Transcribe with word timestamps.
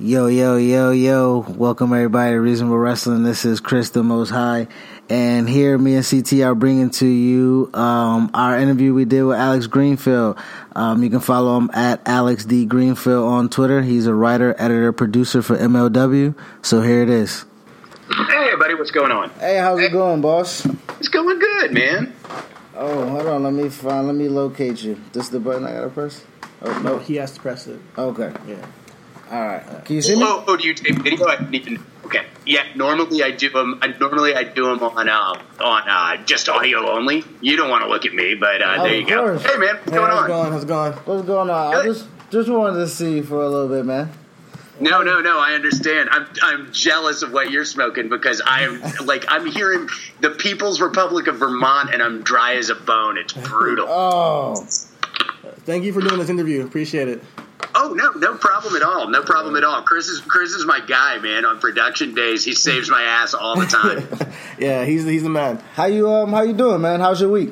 Yo, 0.00 0.28
yo, 0.28 0.56
yo, 0.56 0.92
yo. 0.92 1.44
Welcome 1.56 1.92
everybody 1.92 2.32
to 2.32 2.40
Reasonable 2.40 2.78
Wrestling. 2.78 3.24
This 3.24 3.44
is 3.44 3.58
Chris 3.58 3.90
the 3.90 4.04
Most 4.04 4.30
High. 4.30 4.68
And 5.08 5.48
here, 5.48 5.76
me 5.76 5.96
and 5.96 6.06
CT 6.08 6.34
are 6.42 6.54
bringing 6.54 6.90
to 6.90 7.06
you 7.06 7.68
um, 7.74 8.30
our 8.32 8.56
interview 8.58 8.94
we 8.94 9.06
did 9.06 9.24
with 9.24 9.36
Alex 9.38 9.66
Greenfield. 9.66 10.38
Um, 10.76 11.02
you 11.02 11.10
can 11.10 11.18
follow 11.18 11.56
him 11.58 11.70
at 11.74 12.00
Alex 12.06 12.44
D. 12.44 12.64
Greenfield 12.64 13.26
on 13.26 13.48
Twitter. 13.48 13.82
He's 13.82 14.06
a 14.06 14.14
writer, 14.14 14.54
editor, 14.56 14.92
producer 14.92 15.42
for 15.42 15.56
MLW. 15.56 16.36
So 16.62 16.80
here 16.80 17.02
it 17.02 17.10
is. 17.10 17.44
Hey, 18.28 18.54
buddy, 18.56 18.74
what's 18.74 18.92
going 18.92 19.10
on? 19.10 19.30
Hey, 19.40 19.56
how's 19.56 19.80
it 19.80 19.90
going, 19.90 20.20
boss? 20.20 20.64
It's 21.00 21.08
going 21.08 21.40
good, 21.40 21.72
man. 21.72 22.14
Oh, 22.76 23.08
hold 23.08 23.26
on. 23.26 23.42
Let 23.42 23.52
me 23.52 23.68
find, 23.68 24.06
let 24.06 24.14
me 24.14 24.28
locate 24.28 24.80
you. 24.80 25.00
This 25.12 25.24
is 25.24 25.30
the 25.30 25.40
button 25.40 25.64
I 25.64 25.72
gotta 25.72 25.88
press? 25.88 26.24
Oh, 26.62 26.82
No, 26.82 26.98
he 26.98 27.16
has 27.16 27.32
to 27.32 27.40
press 27.40 27.66
it. 27.66 27.80
Okay. 27.96 28.32
Yeah. 28.46 28.64
All 29.30 29.46
right. 29.46 29.84
Can 29.84 29.96
you 29.96 30.02
see 30.02 30.16
me? 30.16 30.22
Oh, 30.24 30.44
oh, 30.46 30.56
do 30.56 30.66
you 30.66 30.74
take 30.74 30.94
video? 31.02 31.26
I 31.26 31.36
didn't 31.36 31.54
even. 31.54 31.84
Okay. 32.04 32.24
Yeah. 32.46 32.64
Normally 32.74 33.22
I 33.22 33.30
do 33.30 33.50
them. 33.50 33.78
I, 33.82 33.88
normally 33.88 34.34
I 34.34 34.44
do 34.44 34.64
them 34.74 34.82
on 34.82 35.08
uh, 35.08 35.40
on 35.62 35.88
uh, 35.88 36.24
just 36.24 36.48
audio 36.48 36.88
only. 36.90 37.24
You 37.40 37.56
don't 37.56 37.68
want 37.68 37.84
to 37.84 37.88
look 37.90 38.06
at 38.06 38.14
me, 38.14 38.34
but 38.34 38.62
uh, 38.62 38.82
there 38.82 38.94
you 38.94 39.02
of 39.02 39.08
go. 39.08 39.38
Hey, 39.38 39.58
man, 39.58 39.76
what's 39.76 39.84
Hey, 39.90 39.96
going 39.96 40.10
how's 40.10 40.20
on? 40.22 40.26
going? 40.28 40.52
How's 40.52 40.64
it 40.64 40.66
going? 40.68 40.92
What's 40.92 41.26
going 41.26 41.50
on? 41.50 41.74
I 41.74 41.84
just 41.84 42.06
just 42.30 42.48
wanted 42.48 42.78
to 42.78 42.88
see 42.88 43.16
you 43.16 43.22
for 43.22 43.42
a 43.42 43.48
little 43.48 43.68
bit, 43.68 43.84
man. 43.84 44.10
No, 44.80 45.02
no, 45.02 45.20
no. 45.20 45.38
I 45.38 45.52
understand. 45.54 46.08
I'm 46.10 46.26
I'm 46.42 46.72
jealous 46.72 47.22
of 47.22 47.32
what 47.32 47.50
you're 47.50 47.64
smoking 47.64 48.08
because 48.08 48.40
I'm 48.44 48.80
like 49.04 49.26
I'm 49.28 49.44
hearing 49.44 49.88
the 50.20 50.30
People's 50.30 50.80
Republic 50.80 51.26
of 51.26 51.36
Vermont, 51.36 51.92
and 51.92 52.02
I'm 52.02 52.22
dry 52.22 52.54
as 52.54 52.70
a 52.70 52.74
bone. 52.76 53.18
It's 53.18 53.32
brutal. 53.34 53.86
Oh, 53.88 54.66
Thank 55.64 55.84
you 55.84 55.92
for 55.92 56.00
doing 56.00 56.18
this 56.18 56.30
interview. 56.30 56.64
Appreciate 56.64 57.08
it. 57.08 57.22
Oh 57.88 57.94
no, 57.94 58.10
no 58.12 58.36
problem 58.36 58.76
at 58.76 58.82
all. 58.82 59.08
No 59.08 59.22
problem 59.22 59.56
at 59.56 59.64
all. 59.64 59.82
Chris 59.82 60.08
is 60.08 60.20
Chris 60.20 60.50
is 60.50 60.66
my 60.66 60.80
guy, 60.80 61.18
man. 61.18 61.46
On 61.46 61.58
production 61.58 62.14
days, 62.14 62.44
he 62.44 62.54
saves 62.54 62.90
my 62.90 63.02
ass 63.02 63.34
all 63.34 63.58
the 63.58 63.66
time. 63.66 64.32
Yeah, 64.58 64.84
he's 64.84 65.04
he's 65.04 65.22
the 65.22 65.28
man. 65.28 65.62
how 65.74 65.84
you 65.84 66.10
um 66.10 66.32
how 66.32 66.42
you 66.42 66.52
doing, 66.52 66.80
man? 66.80 66.98
How's 66.98 67.20
your 67.20 67.30
week? 67.30 67.50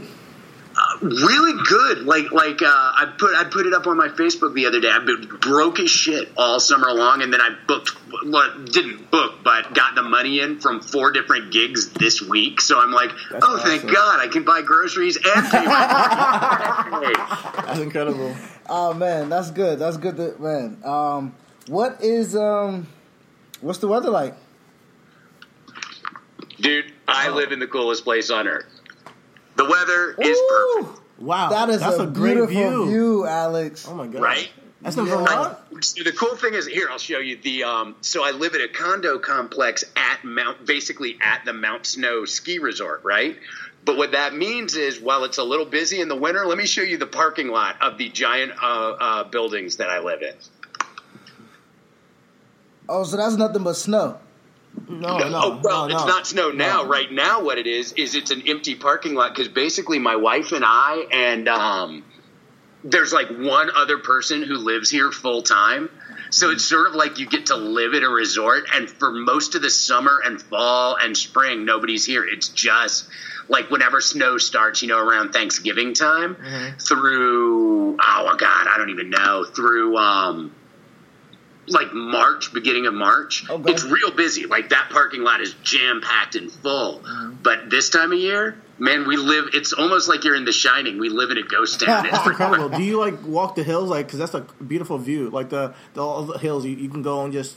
really 1.00 1.62
good. 1.68 2.04
Like 2.04 2.32
like 2.32 2.62
uh, 2.62 2.66
I 2.66 3.12
put 3.16 3.34
I 3.34 3.44
put 3.44 3.66
it 3.66 3.74
up 3.74 3.86
on 3.86 3.96
my 3.96 4.08
Facebook 4.08 4.54
the 4.54 4.66
other 4.66 4.80
day. 4.80 4.90
I've 4.90 5.06
been 5.06 5.26
broke 5.40 5.80
as 5.80 5.90
shit 5.90 6.30
all 6.36 6.60
summer 6.60 6.92
long, 6.92 7.22
and 7.22 7.32
then 7.32 7.40
I 7.40 7.50
booked 7.66 7.96
well, 8.24 8.58
didn't 8.64 9.10
book, 9.10 9.40
but 9.44 9.74
got 9.74 9.94
the 9.94 10.02
money 10.02 10.40
in 10.40 10.60
from 10.60 10.80
four 10.80 11.12
different 11.12 11.52
gigs 11.52 11.90
this 11.90 12.22
week. 12.22 12.60
So 12.60 12.80
I'm 12.80 12.92
like, 12.92 13.10
oh, 13.42 13.58
thank. 13.62 13.82
God, 13.82 14.20
I 14.20 14.28
can 14.28 14.44
buy 14.44 14.62
groceries 14.62 15.16
and 15.16 15.50
pay 15.50 15.64
my 15.64 16.88
mortgage. 16.90 17.16
That's 17.66 17.80
incredible. 17.80 18.34
Oh 18.68 18.92
man, 18.94 19.28
that's 19.28 19.50
good. 19.50 19.78
That's 19.78 19.96
good, 19.96 20.16
to, 20.16 20.34
man. 20.40 20.78
Um, 20.84 21.34
what 21.68 22.00
is 22.02 22.36
um, 22.36 22.86
what's 23.60 23.78
the 23.78 23.88
weather 23.88 24.10
like? 24.10 24.34
Dude, 26.60 26.92
I 27.06 27.28
live 27.28 27.52
in 27.52 27.58
the 27.58 27.66
coolest 27.66 28.04
place 28.04 28.30
on 28.30 28.48
earth. 28.48 28.64
The 29.56 29.64
weather 29.64 30.14
is 30.20 30.38
Ooh, 30.38 30.78
perfect, 30.84 31.00
Wow, 31.18 31.48
That 31.50 31.68
is 31.70 31.80
that's 31.80 31.98
a, 31.98 32.02
a, 32.02 32.06
great 32.06 32.34
beautiful 32.34 32.54
view. 32.54 32.86
view. 32.86 33.26
Alex. 33.26 33.86
Oh 33.88 33.94
my 33.94 34.06
god, 34.06 34.22
right? 34.22 34.50
That's 34.82 34.96
in 34.96 35.06
Yeah. 35.06 35.16
Vermont. 35.16 35.58
So 35.84 36.02
the 36.04 36.12
cool 36.12 36.36
thing 36.36 36.54
is 36.54 36.66
here. 36.66 36.88
I'll 36.90 36.98
show 36.98 37.18
you 37.18 37.36
the. 37.36 37.64
Um, 37.64 37.96
so 38.02 38.24
I 38.24 38.30
live 38.32 38.54
at 38.54 38.60
a 38.60 38.68
condo 38.68 39.18
complex 39.18 39.84
at 39.96 40.24
Mount, 40.24 40.66
basically 40.66 41.18
at 41.20 41.44
the 41.44 41.52
Mount 41.52 41.86
Snow 41.86 42.24
ski 42.24 42.58
resort, 42.58 43.02
right? 43.04 43.36
But 43.86 43.96
what 43.96 44.12
that 44.12 44.34
means 44.34 44.74
is, 44.74 45.00
while 45.00 45.22
it's 45.22 45.38
a 45.38 45.44
little 45.44 45.64
busy 45.64 46.00
in 46.00 46.08
the 46.08 46.16
winter, 46.16 46.44
let 46.44 46.58
me 46.58 46.66
show 46.66 46.82
you 46.82 46.98
the 46.98 47.06
parking 47.06 47.48
lot 47.48 47.80
of 47.80 47.98
the 47.98 48.08
giant 48.08 48.52
uh, 48.60 48.66
uh, 48.66 49.24
buildings 49.24 49.76
that 49.76 49.88
I 49.88 50.00
live 50.00 50.22
in. 50.22 50.34
Oh, 52.88 53.04
so 53.04 53.16
that's 53.16 53.36
nothing 53.36 53.62
but 53.62 53.74
snow. 53.74 54.18
No, 54.88 55.18
no, 55.18 55.30
oh 55.32 55.60
well, 55.62 55.88
no, 55.88 55.94
it's 55.94 56.04
no. 56.04 56.08
not 56.08 56.26
snow 56.26 56.50
now. 56.50 56.82
No. 56.82 56.88
Right 56.88 57.10
now, 57.10 57.44
what 57.44 57.58
it 57.58 57.68
is 57.68 57.92
is 57.92 58.16
it's 58.16 58.32
an 58.32 58.42
empty 58.48 58.74
parking 58.74 59.14
lot 59.14 59.34
because 59.34 59.48
basically 59.48 60.00
my 60.00 60.16
wife 60.16 60.50
and 60.50 60.64
I 60.66 61.06
and 61.12 61.48
um, 61.48 62.04
there's 62.82 63.12
like 63.12 63.28
one 63.28 63.70
other 63.74 63.98
person 63.98 64.42
who 64.42 64.56
lives 64.56 64.90
here 64.90 65.12
full 65.12 65.42
time. 65.42 65.88
So 66.30 66.50
it's 66.50 66.64
sort 66.64 66.88
of 66.88 66.94
like 66.94 67.20
you 67.20 67.26
get 67.26 67.46
to 67.46 67.56
live 67.56 67.94
at 67.94 68.02
a 68.02 68.08
resort, 68.08 68.64
and 68.74 68.90
for 68.90 69.12
most 69.12 69.54
of 69.54 69.62
the 69.62 69.70
summer 69.70 70.20
and 70.24 70.42
fall 70.42 70.96
and 71.00 71.16
spring, 71.16 71.64
nobody's 71.64 72.04
here. 72.04 72.24
It's 72.24 72.48
just 72.48 73.08
like 73.48 73.70
whenever 73.70 74.00
snow 74.00 74.38
starts, 74.38 74.82
you 74.82 74.88
know, 74.88 74.98
around 74.98 75.32
Thanksgiving 75.32 75.94
time 75.94 76.36
through 76.78 77.96
oh 78.00 78.36
god, 78.38 78.66
I 78.68 78.74
don't 78.78 78.90
even 78.90 79.10
know 79.10 79.44
through 79.44 79.96
um 79.96 80.54
like 81.68 81.92
March, 81.92 82.52
beginning 82.52 82.86
of 82.86 82.94
March. 82.94 83.48
Okay. 83.48 83.72
It's 83.72 83.84
real 83.84 84.12
busy. 84.12 84.46
Like 84.46 84.70
that 84.70 84.88
parking 84.90 85.22
lot 85.22 85.40
is 85.40 85.54
jam 85.62 86.00
packed 86.00 86.36
and 86.36 86.50
full. 86.50 87.02
But 87.42 87.70
this 87.70 87.90
time 87.90 88.12
of 88.12 88.18
year, 88.18 88.56
man, 88.78 89.06
we 89.06 89.16
live. 89.16 89.50
It's 89.52 89.72
almost 89.72 90.08
like 90.08 90.24
you're 90.24 90.36
in 90.36 90.44
The 90.44 90.52
Shining. 90.52 90.98
We 90.98 91.08
live 91.08 91.30
in 91.30 91.38
a 91.38 91.42
ghost 91.42 91.80
town. 91.80 92.06
It's 92.12 92.26
incredible. 92.26 92.68
Do 92.68 92.82
you 92.82 92.98
like 92.98 93.22
walk 93.24 93.56
the 93.56 93.62
hills, 93.62 93.90
like, 93.90 94.06
because 94.06 94.18
that's 94.18 94.34
a 94.34 94.40
beautiful 94.62 94.98
view, 94.98 95.30
like 95.30 95.50
the, 95.50 95.74
the 95.94 96.02
all 96.02 96.22
the 96.22 96.38
hills 96.38 96.64
you, 96.64 96.76
you 96.76 96.88
can 96.88 97.02
go 97.02 97.24
and 97.24 97.32
just. 97.32 97.56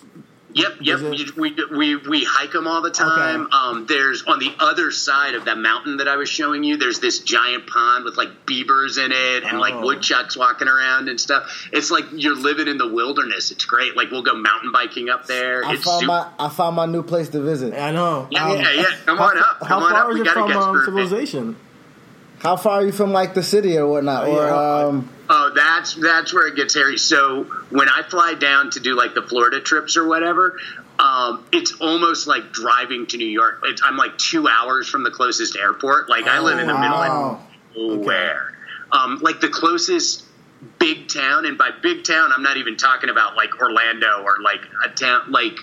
Yep, 0.51 0.77
yep. 0.81 0.99
Is 1.13 1.35
We, 1.35 1.55
we 1.71 1.95
we 1.95 2.23
hike 2.23 2.51
them 2.53 2.65
all 2.65 2.81
the 2.81 2.89
time. 2.89 3.41
Okay. 3.43 3.51
Um, 3.55 3.85
there's 3.85 4.23
on 4.25 4.39
the 4.39 4.51
other 4.59 4.89
side 4.89 5.35
of 5.35 5.45
that 5.45 5.59
mountain 5.59 5.97
that 5.97 6.07
I 6.07 6.15
was 6.15 6.27
showing 6.27 6.63
you. 6.63 6.75
There's 6.75 6.99
this 6.99 7.19
giant 7.19 7.67
pond 7.67 8.03
with 8.03 8.17
like 8.17 8.47
beavers 8.47 8.97
in 8.97 9.11
it 9.11 9.43
and 9.43 9.59
like 9.59 9.75
Oh. 9.75 9.81
woodchucks 9.85 10.35
walking 10.35 10.67
around 10.67 11.07
and 11.07 11.21
stuff. 11.21 11.69
It's 11.71 11.91
like 11.91 12.05
you're 12.13 12.35
living 12.35 12.67
in 12.67 12.79
the 12.79 12.87
wilderness. 12.91 13.51
It's 13.51 13.65
great. 13.65 13.95
Like 13.95 14.09
we'll 14.09 14.23
go 14.23 14.33
mountain 14.33 14.71
biking 14.71 15.09
up 15.11 15.27
there. 15.27 15.63
I 15.63 15.73
it's 15.73 15.83
found 15.83 15.99
super- 16.01 16.07
my 16.13 16.27
I 16.39 16.49
found 16.49 16.75
my 16.75 16.87
new 16.87 17.03
place 17.03 17.29
to 17.29 17.41
visit. 17.41 17.75
I 17.75 17.91
know. 17.91 18.27
yeah, 18.31 18.45
Um, 18.49 18.57
yeah, 18.59 18.71
yeah. 18.71 18.83
Come 19.05 19.17
how, 19.19 19.25
on 19.25 19.37
up. 19.37 19.63
How 19.67 19.79
on 19.79 19.91
far 19.91 20.03
up. 20.05 20.09
is 20.09 20.15
We 20.15 20.21
it 20.27 20.31
from 20.33 20.51
um, 20.51 20.51
for 20.51 20.69
a 20.69 20.73
bit. 20.73 20.85
civilization? 20.85 21.57
How 22.39 22.55
far 22.55 22.79
are 22.79 22.85
you 22.85 22.91
from 22.91 23.11
like 23.11 23.35
the 23.35 23.43
city 23.43 23.77
or 23.77 23.85
whatnot? 23.85 24.25
Oh, 24.27 24.31
or 24.35 24.45
yeah. 24.47 24.87
um, 24.87 25.09
Oh, 25.31 25.51
that's 25.53 25.93
that's 25.93 26.33
where 26.33 26.47
it 26.47 26.55
gets 26.55 26.73
hairy. 26.73 26.97
So 26.97 27.43
when 27.69 27.87
I 27.87 28.01
fly 28.01 28.33
down 28.33 28.71
to 28.71 28.79
do 28.79 28.95
like 28.95 29.13
the 29.13 29.21
Florida 29.21 29.61
trips 29.61 29.95
or 29.95 30.07
whatever, 30.07 30.59
um, 30.97 31.45
it's 31.51 31.79
almost 31.79 32.25
like 32.25 32.51
driving 32.51 33.05
to 33.07 33.17
New 33.17 33.27
York. 33.27 33.61
It's, 33.63 33.81
I'm 33.85 33.95
like 33.95 34.17
two 34.17 34.47
hours 34.47 34.89
from 34.89 35.03
the 35.03 35.11
closest 35.11 35.55
airport. 35.55 36.09
Like 36.09 36.25
I 36.25 36.39
live 36.39 36.57
in 36.57 36.65
the 36.65 36.73
wow. 36.73 37.45
middle 37.75 37.91
of 37.91 37.99
nowhere. 37.99 38.57
Um, 38.91 39.19
like 39.21 39.39
the 39.39 39.49
closest 39.49 40.25
big 40.79 41.07
town, 41.07 41.45
and 41.45 41.59
by 41.59 41.69
big 41.79 42.03
town, 42.03 42.31
I'm 42.33 42.41
not 42.43 42.57
even 42.57 42.75
talking 42.75 43.11
about 43.11 43.35
like 43.35 43.61
Orlando 43.61 44.23
or 44.23 44.37
like 44.41 44.61
a 44.83 44.89
town 44.89 45.31
like 45.31 45.57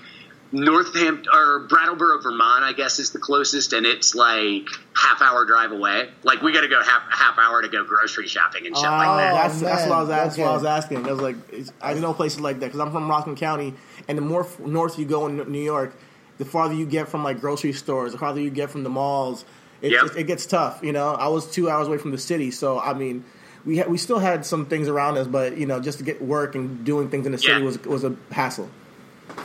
Northampton 0.52 1.26
or 1.32 1.60
Brattleboro, 1.69 2.20
Vermont. 2.22 2.64
I 2.64 2.72
guess 2.72 2.98
is 2.98 3.10
the 3.10 3.19
closest, 3.19 3.72
and 3.72 3.84
it's 3.87 4.14
like 4.14 4.69
half 4.96 5.20
hour 5.22 5.44
drive 5.44 5.72
away. 5.72 6.08
Like 6.22 6.43
we 6.43 6.52
got 6.52 6.62
to 6.62 6.69
go 6.69 6.82
half 6.82 7.02
half 7.10 7.38
hour 7.38 7.62
to 7.62 7.69
go 7.69 7.84
grocery 7.84 8.26
shopping 8.28 8.66
and 8.66 8.76
shit 8.76 8.84
like 8.84 9.08
Oh, 9.08 9.16
that. 9.16 9.32
that's, 9.34 9.60
that's 9.60 9.81
man. 9.82 9.88
what 9.90 9.98
I 9.98 10.00
was 10.02 10.10
asking. 10.10 10.44
What 10.44 10.50
I 10.50 10.54
was 10.54 10.64
asking. 10.64 11.06
I 11.06 11.12
was 11.12 11.20
like, 11.20 11.37
I 11.82 11.94
know 11.94 12.14
places 12.14 12.40
like 12.40 12.60
that 12.60 12.66
because 12.66 12.81
I'm 12.81 12.93
from 12.93 13.08
Rockland 13.08 13.38
County, 13.38 13.75
and 14.08 14.16
the 14.16 14.22
more 14.22 14.44
f- 14.44 14.58
north 14.60 14.98
you 14.98 15.04
go 15.04 15.26
in 15.26 15.37
New 15.50 15.62
York, 15.62 15.94
the 16.38 16.44
farther 16.44 16.75
you 16.75 16.87
get 16.87 17.08
from 17.08 17.25
like 17.25 17.40
grocery 17.40 17.72
stores, 17.72 18.12
the 18.12 18.19
farther 18.19 18.40
you 18.40 18.50
get 18.50 18.70
from 18.70 18.82
the 18.82 18.90
malls. 18.90 19.44
It, 19.82 19.92
Yep. 19.92 20.04
it, 20.04 20.16
it 20.20 20.25
gets 20.26 20.46
tough. 20.46 20.81
You 20.82 20.92
know, 20.92 21.10
I 21.14 21.28
was 21.28 21.50
two 21.50 21.69
hours 21.69 21.87
away 21.88 21.99
from 21.99 22.10
the 22.12 22.19
city, 22.19 22.50
so 22.50 22.81
I 22.81 22.94
mean, 22.94 23.25
we 23.66 23.76
had, 23.76 23.90
we 23.90 23.99
still 23.99 24.19
had 24.19 24.46
some 24.46 24.64
things 24.64 24.88
around 24.88 25.19
us, 25.19 25.26
but 25.26 25.58
you 25.58 25.66
know, 25.66 25.81
just 25.81 25.99
to 25.99 26.04
get 26.04 26.22
work 26.22 26.54
and 26.54 26.82
doing 26.84 27.10
things 27.10 27.26
in 27.26 27.32
the 27.32 27.38
city 27.38 27.58
Yeah. 27.60 27.64
was 27.64 27.78
was 27.84 28.04
a 28.04 28.16
hassle. 28.31 28.70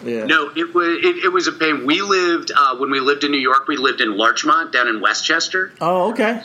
Yeah. 0.04 0.26
No, 0.26 0.52
it 0.56 0.74
was 0.74 0.88
it, 1.04 1.26
it 1.26 1.30
was 1.32 1.48
a 1.48 1.52
pain. 1.52 1.86
We 1.86 2.02
lived 2.02 2.52
uh, 2.56 2.78
when 2.78 2.92
we 2.92 3.00
lived 3.00 3.24
in 3.24 3.32
New 3.32 3.40
York. 3.40 3.68
We 3.68 3.78
lived 3.78 4.02
in 4.02 4.18
Larchmont 4.18 4.72
down 4.72 4.88
in 4.88 5.02
Westchester. 5.02 5.72
Oh, 5.80 6.12
okay. 6.12 6.42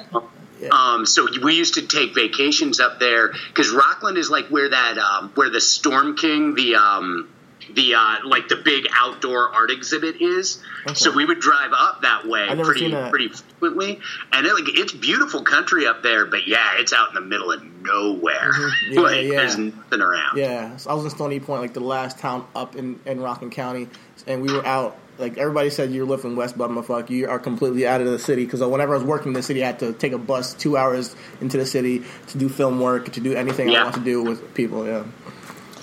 Um, 0.70 1.04
so 1.04 1.28
we 1.42 1.54
used 1.54 1.74
to 1.74 1.86
take 1.86 2.14
vacations 2.14 2.80
up 2.80 2.98
there 2.98 3.32
because 3.48 3.70
Rockland 3.70 4.16
is 4.16 4.30
like 4.30 4.48
where 4.48 4.70
that 4.70 4.98
um, 4.98 5.30
where 5.34 5.50
the 5.50 5.60
Storm 5.60 6.16
King, 6.16 6.54
the 6.54 6.76
um, 6.76 7.28
the 7.74 7.94
uh, 7.94 8.16
like 8.24 8.48
the 8.48 8.56
big 8.56 8.86
outdoor 8.92 9.52
art 9.54 9.70
exhibit 9.70 10.20
is. 10.20 10.62
So 10.94 11.12
we 11.12 11.24
would 11.24 11.40
drive 11.40 11.72
up 11.72 12.02
that 12.02 12.26
way 12.26 12.46
pretty 12.62 12.90
pretty 13.10 13.28
frequently, 13.28 14.00
and 14.32 14.46
it, 14.46 14.54
like 14.54 14.64
it's 14.68 14.92
beautiful 14.92 15.42
country 15.42 15.86
up 15.86 16.02
there. 16.02 16.26
But 16.26 16.46
yeah, 16.46 16.74
it's 16.78 16.92
out 16.92 17.08
in 17.08 17.14
the 17.16 17.20
middle 17.22 17.50
of 17.52 17.62
nowhere. 17.82 18.52
Mm-hmm. 18.52 18.92
Yeah, 18.92 19.00
like 19.00 19.24
yeah. 19.24 19.30
there's 19.30 19.58
nothing 19.58 20.00
around. 20.00 20.38
Yeah, 20.38 20.76
so 20.76 20.90
I 20.90 20.94
was 20.94 21.04
in 21.04 21.10
Stony 21.10 21.40
Point, 21.40 21.60
like 21.62 21.74
the 21.74 21.80
last 21.80 22.18
town 22.18 22.46
up 22.54 22.76
in, 22.76 23.00
in 23.04 23.20
Rockland 23.20 23.52
County, 23.52 23.88
and 24.26 24.42
we 24.42 24.52
were 24.52 24.64
out. 24.64 24.98
Like 25.18 25.38
everybody 25.38 25.70
said, 25.70 25.92
you're 25.92 26.04
living 26.04 26.36
West 26.36 26.58
but 26.58 26.68
Bummerfuck. 26.70 27.08
You 27.08 27.28
are 27.30 27.38
completely 27.38 27.86
out 27.86 28.02
of 28.02 28.06
the 28.06 28.18
city 28.18 28.44
because 28.44 28.60
whenever 28.60 28.94
I 28.94 28.98
was 28.98 29.04
working 29.06 29.28
in 29.28 29.32
the 29.32 29.42
city, 29.42 29.62
I 29.64 29.66
had 29.68 29.78
to 29.78 29.94
take 29.94 30.12
a 30.12 30.18
bus 30.18 30.52
two 30.52 30.76
hours 30.76 31.16
into 31.40 31.56
the 31.56 31.64
city 31.64 32.04
to 32.28 32.38
do 32.38 32.50
film 32.50 32.80
work, 32.80 33.10
to 33.12 33.20
do 33.20 33.32
anything 33.34 33.70
I 33.70 33.72
Yeah. 33.72 33.82
want 33.84 33.94
to 33.94 34.02
do 34.04 34.22
with 34.22 34.52
people. 34.54 34.86
Yeah. 34.86 35.04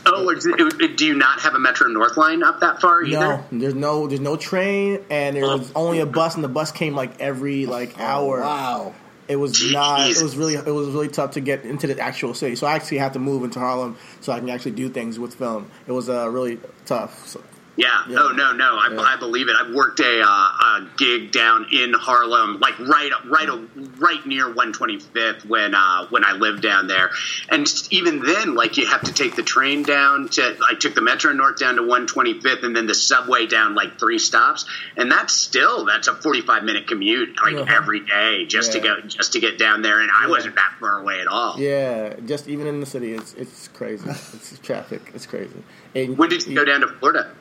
Oh, 0.05 0.29
is 0.29 0.45
it- 0.45 0.97
do 0.97 1.05
you 1.05 1.15
not 1.15 1.39
have 1.41 1.53
a 1.55 1.59
Metro 1.59 1.87
North 1.87 2.17
line 2.17 2.43
up 2.43 2.59
that 2.61 2.81
far 2.81 3.03
either? 3.03 3.19
No, 3.19 3.45
there's 3.51 3.75
no 3.75 4.07
there's 4.07 4.19
no 4.19 4.35
train, 4.35 4.99
and 5.09 5.35
there 5.35 5.43
was 5.45 5.71
only 5.75 5.99
a 5.99 6.05
bus, 6.05 6.35
and 6.35 6.43
the 6.43 6.49
bus 6.49 6.71
came 6.71 6.95
like 6.95 7.19
every 7.21 7.65
like 7.65 7.99
hour. 7.99 8.41
Wow. 8.41 8.93
It 9.25 9.37
was 9.37 9.71
not. 9.71 10.09
It 10.09 10.21
was 10.21 10.35
really. 10.35 10.55
It 10.55 10.65
was 10.65 10.89
really 10.89 11.07
tough 11.07 11.31
to 11.31 11.39
get 11.39 11.63
into 11.63 11.87
the 11.87 11.97
actual 11.99 12.33
city. 12.33 12.57
So 12.57 12.67
I 12.67 12.75
actually 12.75 12.97
had 12.97 13.13
to 13.13 13.19
move 13.19 13.45
into 13.45 13.57
Harlem 13.59 13.95
so 14.19 14.33
I 14.33 14.39
can 14.39 14.49
actually 14.49 14.71
do 14.73 14.89
things 14.89 15.17
with 15.17 15.35
film. 15.35 15.71
It 15.87 15.93
was 15.93 16.09
uh, 16.09 16.29
really 16.29 16.59
tough. 16.85 17.25
So, 17.27 17.41
Yeah. 17.75 17.87
Yeah. 18.07 18.17
Oh 18.21 18.29
no, 18.29 18.51
no. 18.53 18.77
I, 18.77 18.89
Yeah. 18.91 19.01
I 19.01 19.15
believe 19.17 19.47
it. 19.49 19.55
I 19.59 19.71
worked 19.73 19.99
a, 19.99 20.21
uh, 20.21 20.27
a 20.27 20.87
gig 20.97 21.31
down 21.31 21.65
in 21.71 21.93
Harlem, 21.93 22.59
like 22.59 22.77
right, 22.79 23.11
right, 23.25 23.49
right 23.97 24.25
near 24.27 24.53
125th 24.53 25.45
when 25.45 25.73
uh, 25.73 26.05
when 26.09 26.23
I 26.23 26.33
lived 26.33 26.61
down 26.61 26.85
there. 26.87 27.09
And 27.49 27.67
even 27.89 28.19
then, 28.21 28.53
like 28.55 28.77
you 28.77 28.85
have 28.85 29.01
to 29.03 29.13
take 29.13 29.35
the 29.35 29.41
train 29.43 29.81
down 29.83 30.29
to. 30.29 30.55
I 30.69 30.75
took 30.75 30.93
the 30.93 31.01
Metro 31.01 31.33
North 31.33 31.57
down 31.57 31.75
to 31.77 31.81
125th, 31.81 32.63
and 32.63 32.75
then 32.75 32.85
the 32.85 32.93
subway 32.95 33.47
down 33.47 33.73
like 33.73 33.99
three 33.99 34.19
stops, 34.19 34.65
and 34.95 35.11
that's 35.11 35.33
still 35.33 35.85
that's 35.85 36.07
a 36.07 36.15
45 36.15 36.63
minute 36.63 36.87
commute 36.87 37.37
like 37.43 37.55
Uh-huh. 37.55 37.73
every 37.75 38.01
day 38.01 38.45
just 38.45 38.73
to 38.73 38.79
go 38.81 38.99
just 39.01 39.33
to 39.33 39.39
get 39.39 39.57
down 39.57 39.81
there. 39.81 39.99
And 39.99 40.11
I 40.15 40.27
wasn't 40.27 40.55
that 40.55 40.73
far 40.79 40.99
away 41.01 41.19
at 41.21 41.27
all. 41.27 41.59
yeah, 41.59 42.13
just 42.25 42.47
even 42.47 42.67
in 42.67 42.79
the 42.81 42.85
city, 42.85 43.13
it's 43.13 43.33
it's 43.33 43.67
crazy. 43.69 44.07
It's 44.09 44.59
traffic. 44.59 45.01
It's 45.15 45.25
crazy. 45.25 45.63
And 45.95 46.17
When 46.17 46.29
did 46.29 46.45
you 46.45 46.55
go 46.55 46.65
down 46.65 46.81
to 46.81 46.87
Florida? 46.87 47.31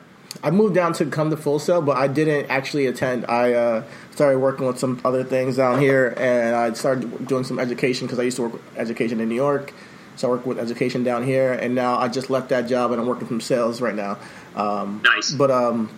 I 0.41 0.51
moved 0.51 0.73
down 0.75 0.93
to 0.93 1.05
come 1.05 1.29
to 1.29 1.37
Full 1.37 1.59
Sail, 1.59 1.81
but 1.81 1.97
I 1.97 2.07
didn't 2.07 2.49
actually 2.49 2.87
attend. 2.87 3.25
I 3.27 3.53
uh, 3.53 3.83
started 4.11 4.39
working 4.39 4.65
with 4.65 4.79
some 4.79 4.99
other 5.05 5.23
things 5.23 5.57
down 5.57 5.79
here, 5.79 6.13
and 6.17 6.55
I 6.55 6.73
started 6.73 7.27
doing 7.27 7.43
some 7.43 7.59
education 7.59 8.07
because 8.07 8.19
I 8.19 8.23
used 8.23 8.37
to 8.37 8.43
work 8.43 8.53
with 8.53 8.77
education 8.77 9.19
in 9.19 9.29
New 9.29 9.35
York. 9.35 9.73
So 10.15 10.27
I 10.27 10.31
work 10.31 10.45
with 10.45 10.59
education 10.59 11.03
down 11.03 11.23
here, 11.23 11.53
and 11.53 11.75
now 11.75 11.97
I 11.97 12.07
just 12.07 12.29
left 12.29 12.49
that 12.49 12.67
job 12.67 12.91
and 12.91 13.01
I'm 13.01 13.07
working 13.07 13.27
from 13.27 13.41
sales 13.41 13.81
right 13.81 13.95
now. 13.95 14.17
Um, 14.55 15.01
Nice. 15.03 15.31
But 15.31 15.49
um, 15.49 15.89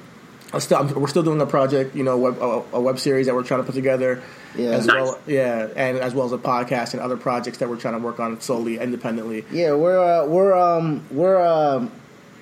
I 0.53 0.59
still, 0.59 0.77
I'm, 0.77 0.93
we're 0.93 1.07
still 1.07 1.23
doing 1.23 1.41
a 1.41 1.45
project, 1.45 1.95
you 1.95 2.03
know, 2.03 2.17
web, 2.17 2.37
a, 2.37 2.63
a 2.77 2.79
web 2.79 2.97
series 2.97 3.25
that 3.25 3.35
we're 3.35 3.43
trying 3.43 3.59
to 3.59 3.65
put 3.65 3.75
together. 3.75 4.23
Yeah. 4.55 4.69
As 4.69 4.85
Nice. 4.85 4.95
well, 4.95 5.19
yeah, 5.27 5.67
and 5.75 5.97
as 5.97 6.13
well 6.13 6.25
as 6.25 6.31
a 6.31 6.37
podcast 6.37 6.93
and 6.93 7.01
other 7.01 7.17
projects 7.17 7.57
that 7.57 7.67
we're 7.67 7.75
trying 7.75 7.95
to 7.95 7.99
work 7.99 8.21
on 8.21 8.39
solely 8.39 8.79
independently. 8.79 9.43
Yeah, 9.51 9.73
we're 9.73 9.99
uh, 9.99 10.25
we're 10.27 10.53
um 10.57 11.05
we're 11.11 11.45
um 11.45 11.91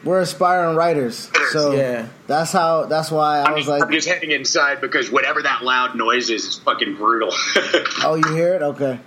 we're 0.04 0.20
aspiring 0.22 0.76
writers. 0.76 1.30
So 1.52 1.74
Yeah. 1.74 2.08
that's 2.28 2.52
how 2.52 2.86
that's 2.86 3.10
why 3.12 3.40
I 3.40 3.46
I'm 3.46 3.54
was 3.54 3.66
just, 3.66 3.70
like, 3.70 3.84
I'm 3.84 3.92
just 3.92 4.08
heading 4.08 4.32
inside 4.32 4.82
because 4.82 5.12
whatever 5.12 5.42
that 5.42 5.64
loud 5.64 5.96
noise 5.96 6.30
is 6.30 6.46
is 6.46 6.56
fucking 6.60 6.96
brutal. 6.96 7.32
Oh, 8.04 8.16
you 8.16 8.34
hear 8.36 8.56
it? 8.56 8.62
Okay. 8.62 9.00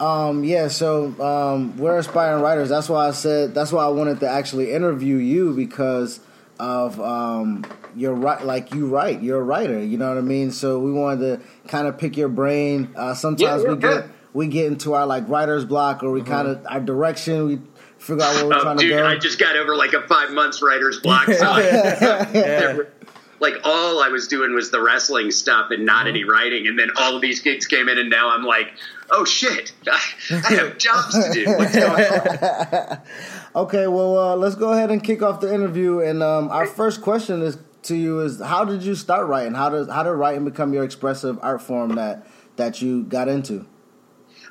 Um, 0.00 0.42
yeah, 0.42 0.66
so 0.68 1.14
um, 1.22 1.76
we're 1.76 1.96
aspiring 1.98 2.42
writers. 2.42 2.68
That's 2.68 2.88
why 2.88 3.06
I 3.08 3.10
said. 3.12 3.54
That's 3.54 3.70
why 3.70 3.84
I 3.84 3.88
wanted 3.88 4.20
to 4.20 4.28
actually 4.28 4.72
interview 4.72 5.16
you 5.16 5.54
because 5.54 6.18
of 6.58 7.00
um, 7.00 7.64
you're 7.94 8.14
right. 8.14 8.44
Like 8.44 8.74
you 8.74 8.88
write, 8.88 9.22
you're 9.22 9.38
a 9.40 9.44
writer. 9.44 9.80
You 9.84 9.98
know 9.98 10.08
what 10.08 10.18
I 10.18 10.22
mean. 10.22 10.50
So 10.50 10.80
we 10.80 10.92
wanted 10.92 11.20
to 11.20 11.68
kind 11.68 11.86
of 11.86 11.98
pick 11.98 12.16
your 12.16 12.28
brain. 12.28 12.92
Uh, 12.96 13.14
sometimes 13.14 13.62
Yeah, 13.62 13.68
we 13.68 13.74
yeah, 13.74 14.00
get 14.00 14.06
we 14.32 14.46
get 14.48 14.66
into 14.66 14.94
our 14.94 15.06
like 15.06 15.28
writer's 15.28 15.64
block, 15.64 16.02
or 16.02 16.10
we 16.10 16.22
kind 16.22 16.48
of 16.48 16.66
our 16.68 16.80
direction. 16.80 17.46
We 17.46 17.60
figure 18.02 18.22
out 18.24 18.34
where 18.34 18.46
we're 18.46 18.54
Oh, 18.56 18.62
trying 18.62 18.76
dude, 18.76 18.90
to 18.90 18.96
go. 18.96 19.06
I 19.06 19.16
just 19.18 19.38
got 19.38 19.56
over 19.56 19.74
like 19.76 19.92
a 19.92 20.02
five 20.08 20.30
months 20.32 20.60
writer's 20.62 21.00
block. 21.00 21.26
So 21.26 21.46
I- 21.46 22.80
like 23.40 23.54
all 23.64 24.00
I 24.02 24.08
was 24.08 24.28
doing 24.28 24.54
was 24.54 24.70
the 24.70 24.80
wrestling 24.80 25.30
stuff 25.32 25.70
and 25.70 25.84
not 25.84 26.06
any 26.06 26.22
writing. 26.24 26.66
And 26.68 26.78
then 26.78 26.90
all 26.96 27.16
of 27.16 27.22
these 27.22 27.40
gigs 27.40 27.66
came 27.66 27.88
in, 27.88 27.98
and 27.98 28.08
now 28.08 28.30
I'm 28.30 28.44
like, 28.44 28.72
oh 29.10 29.24
shit, 29.24 29.72
I, 29.90 30.00
I 30.30 30.52
have 30.54 30.78
jobs 30.78 31.12
to 31.14 31.32
do. 31.32 31.46
What's 31.56 31.74
going 31.74 31.90
on? 31.90 32.98
Okay, 33.54 33.86
well, 33.86 34.16
uh, 34.16 34.34
let's 34.36 34.54
go 34.54 34.72
ahead 34.72 34.90
and 34.90 35.04
kick 35.04 35.20
off 35.22 35.40
the 35.40 35.52
interview. 35.52 36.00
And 36.00 36.22
um, 36.22 36.48
our 36.48 36.64
first 36.66 37.02
question 37.02 37.42
is 37.42 37.58
to 37.82 37.94
you: 37.94 38.20
is 38.20 38.40
how 38.40 38.64
did 38.64 38.82
you 38.82 38.94
start 38.94 39.26
writing? 39.26 39.52
How 39.52 39.68
does 39.68 39.90
how 39.90 40.02
did 40.04 40.12
writing 40.12 40.46
become 40.46 40.72
your 40.72 40.84
expressive 40.84 41.38
art 41.42 41.60
form 41.60 41.96
that 41.96 42.26
that 42.56 42.80
you 42.80 43.02
got 43.02 43.28
into? 43.28 43.66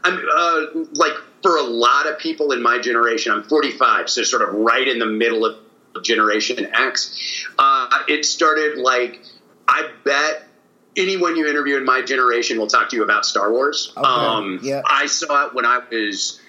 I'm 0.03 0.19
uh, 0.38 0.62
like 0.94 1.13
for 1.42 1.58
a 1.58 1.64
lot 1.64 2.08
of 2.08 2.20
people 2.20 2.52
in 2.52 2.62
my 2.62 2.80
generation. 2.80 3.32
I'm 3.32 3.44
45, 3.44 4.10
so 4.10 4.24
sort 4.24 4.42
of 4.42 4.56
right 4.56 4.88
in 4.88 5.00
the 5.00 5.06
middle 5.06 5.46
of 5.46 5.56
Generation 6.04 6.68
X. 6.74 7.46
Uh, 7.60 8.04
it 8.08 8.26
started 8.26 8.78
like 8.78 9.20
I 9.68 9.90
bet 10.04 10.48
anyone 10.96 11.36
you 11.36 11.48
interview 11.48 11.78
in 11.78 11.86
my 11.86 12.02
generation 12.02 12.58
will 12.58 12.68
talk 12.68 12.90
to 12.90 12.96
you 12.96 13.04
about 13.04 13.26
Star 13.26 13.52
Wars. 13.52 13.94
Okay, 13.96 14.08
Um, 14.08 14.60
yeah. 14.64 14.82
I 14.86 15.06
saw 15.08 15.48
it 15.48 15.54
when 15.54 15.66
I 15.66 15.80
was. 15.92 16.40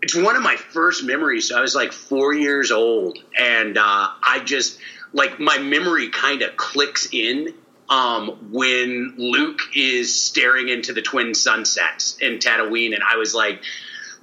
It's 0.00 0.16
one 0.16 0.34
of 0.34 0.42
my 0.42 0.56
first 0.56 1.04
memories. 1.04 1.52
I 1.52 1.60
was 1.60 1.76
like 1.76 1.92
four 1.92 2.34
years 2.34 2.72
old, 2.72 3.18
and 3.38 3.78
uh, 3.78 4.08
I 4.22 4.40
just 4.44 4.78
like 5.12 5.38
my 5.38 5.58
memory 5.58 6.08
kind 6.08 6.42
of 6.42 6.56
clicks 6.56 7.08
in 7.12 7.54
um, 7.88 8.50
when 8.50 9.14
Luke 9.16 9.60
is 9.76 10.20
staring 10.20 10.68
into 10.68 10.92
the 10.92 11.02
twin 11.02 11.34
sunsets 11.34 12.16
in 12.20 12.38
Tatooine, 12.38 12.94
and 12.94 13.02
I 13.08 13.16
was 13.16 13.32
like, 13.34 13.62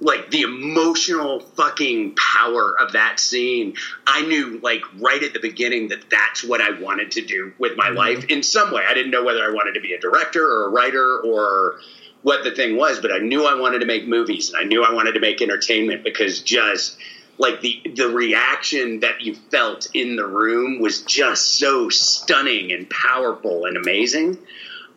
like 0.00 0.30
the 0.30 0.42
emotional 0.42 1.40
fucking 1.40 2.14
power 2.14 2.74
of 2.80 2.92
that 2.92 3.20
scene. 3.20 3.74
I 4.06 4.22
knew 4.22 4.58
like 4.62 4.82
right 4.98 5.22
at 5.22 5.32
the 5.32 5.40
beginning 5.40 5.88
that 5.88 6.08
that's 6.10 6.42
what 6.42 6.60
I 6.60 6.80
wanted 6.80 7.12
to 7.12 7.22
do 7.22 7.52
with 7.58 7.76
my 7.76 7.90
life 7.90 8.24
in 8.26 8.42
some 8.42 8.72
way. 8.72 8.82
I 8.88 8.94
didn't 8.94 9.10
know 9.10 9.24
whether 9.24 9.44
I 9.44 9.52
wanted 9.52 9.74
to 9.74 9.80
be 9.80 9.92
a 9.92 10.00
director 10.00 10.44
or 10.44 10.66
a 10.66 10.68
writer 10.70 11.18
or 11.18 11.76
what 12.22 12.44
the 12.44 12.50
thing 12.50 12.76
was, 12.76 13.00
but 13.00 13.12
I 13.12 13.18
knew 13.18 13.44
I 13.44 13.54
wanted 13.54 13.80
to 13.80 13.86
make 13.86 14.06
movies 14.06 14.50
and 14.50 14.58
I 14.58 14.64
knew 14.64 14.82
I 14.82 14.92
wanted 14.92 15.12
to 15.12 15.20
make 15.20 15.42
entertainment 15.42 16.02
because 16.02 16.40
just 16.40 16.96
like 17.38 17.60
the 17.60 17.80
the 17.94 18.08
reaction 18.08 19.00
that 19.00 19.22
you 19.22 19.34
felt 19.34 19.88
in 19.94 20.16
the 20.16 20.26
room 20.26 20.80
was 20.80 21.02
just 21.02 21.58
so 21.58 21.88
stunning 21.88 22.72
and 22.72 22.88
powerful 22.88 23.64
and 23.64 23.76
amazing. 23.76 24.38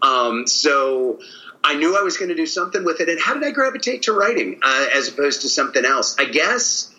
Um, 0.01 0.47
so 0.47 1.19
I 1.63 1.75
knew 1.75 1.97
I 1.97 2.01
was 2.01 2.17
going 2.17 2.29
to 2.29 2.35
do 2.35 2.45
something 2.45 2.83
with 2.83 2.99
it. 2.99 3.09
And 3.09 3.19
how 3.19 3.33
did 3.33 3.43
I 3.43 3.51
gravitate 3.51 4.03
to 4.03 4.13
writing 4.13 4.59
uh, 4.61 4.87
as 4.93 5.07
opposed 5.07 5.41
to 5.41 5.49
something 5.49 5.85
else? 5.85 6.15
I 6.19 6.25
guess 6.25 6.93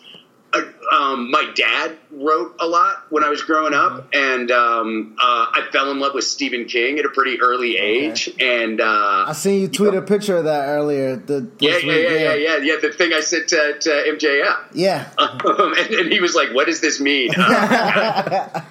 uh, 0.55 0.61
um, 0.91 1.31
my 1.31 1.51
dad 1.55 1.97
wrote 2.11 2.55
a 2.59 2.65
lot 2.65 3.05
when 3.09 3.23
I 3.23 3.29
was 3.29 3.43
growing 3.43 3.73
up, 3.73 4.07
and 4.13 4.51
um, 4.51 5.15
uh, 5.19 5.47
I 5.51 5.67
fell 5.71 5.91
in 5.91 5.99
love 5.99 6.13
with 6.13 6.23
Stephen 6.23 6.65
King 6.65 6.99
at 6.99 7.05
a 7.05 7.09
pretty 7.09 7.41
early 7.41 7.77
age. 7.77 8.29
And 8.39 8.79
uh, 8.79 9.25
I 9.27 9.33
seen 9.33 9.61
you 9.61 9.67
tweet 9.67 9.93
a 9.93 10.01
picture 10.01 10.37
of 10.37 10.45
that 10.45 10.67
earlier. 10.67 11.17
The, 11.17 11.49
yeah, 11.59 11.77
yeah, 11.77 11.93
yeah, 11.93 12.09
yeah, 12.09 12.33
yeah, 12.33 12.57
yeah. 12.57 12.75
The 12.81 12.91
thing 12.91 13.13
I 13.13 13.19
sent 13.19 13.49
to, 13.49 13.77
to 13.79 13.89
MJF. 13.89 14.57
Yeah. 14.73 15.09
Um, 15.45 15.73
and, 15.77 15.93
and 15.93 16.11
he 16.11 16.21
was 16.21 16.33
like, 16.33 16.53
"What 16.53 16.65
does 16.65 16.81
this 16.81 16.99
mean?" 16.99 17.29
but 17.37 18.65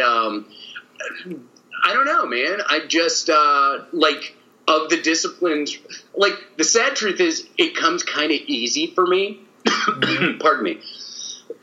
um, 0.00 0.46
I 1.84 1.92
don't 1.92 2.06
know, 2.06 2.26
man. 2.26 2.58
I 2.68 2.80
just 2.86 3.30
uh, 3.30 3.84
like 3.92 4.34
of 4.68 4.88
the 4.90 5.00
disciplines. 5.00 5.76
Like 6.14 6.34
the 6.56 6.64
sad 6.64 6.96
truth 6.96 7.20
is, 7.20 7.46
it 7.56 7.76
comes 7.76 8.02
kind 8.02 8.32
of 8.32 8.38
easy 8.46 8.88
for 8.88 9.06
me. 9.06 9.40
Pardon 9.64 10.62
me. 10.64 10.80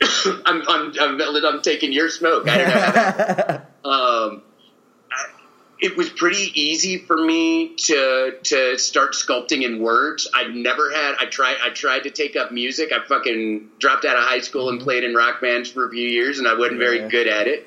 I'm, 0.46 0.62
I'm, 0.68 0.92
I'm, 0.98 1.20
I'm 1.44 1.62
taking 1.62 1.92
your 1.92 2.08
smoke. 2.08 2.48
I 2.48 2.58
don't 2.58 2.68
know. 2.68 2.74
That, 2.74 3.70
um, 3.84 4.42
I- 5.12 5.30
it 5.80 5.96
was 5.98 6.08
pretty 6.08 6.50
easy 6.58 6.98
for 6.98 7.16
me 7.16 7.74
to 7.76 8.36
to 8.44 8.78
start 8.78 9.12
sculpting 9.12 9.62
in 9.64 9.80
words. 9.82 10.28
I've 10.32 10.52
never 10.54 10.90
had. 10.90 11.16
I 11.20 11.26
tried. 11.26 11.56
I 11.62 11.70
tried 11.70 12.04
to 12.04 12.10
take 12.10 12.36
up 12.36 12.52
music. 12.52 12.90
I 12.92 13.04
fucking 13.06 13.68
dropped 13.80 14.04
out 14.06 14.16
of 14.16 14.22
high 14.24 14.40
school 14.40 14.70
and 14.70 14.80
played 14.80 15.04
in 15.04 15.14
rock 15.14 15.40
bands 15.42 15.68
for 15.70 15.86
a 15.86 15.90
few 15.90 16.08
years, 16.08 16.38
and 16.38 16.48
I 16.48 16.54
wasn't 16.54 16.80
Yeah. 16.80 16.86
very 16.86 17.08
good 17.10 17.26
at 17.26 17.48
it. 17.48 17.66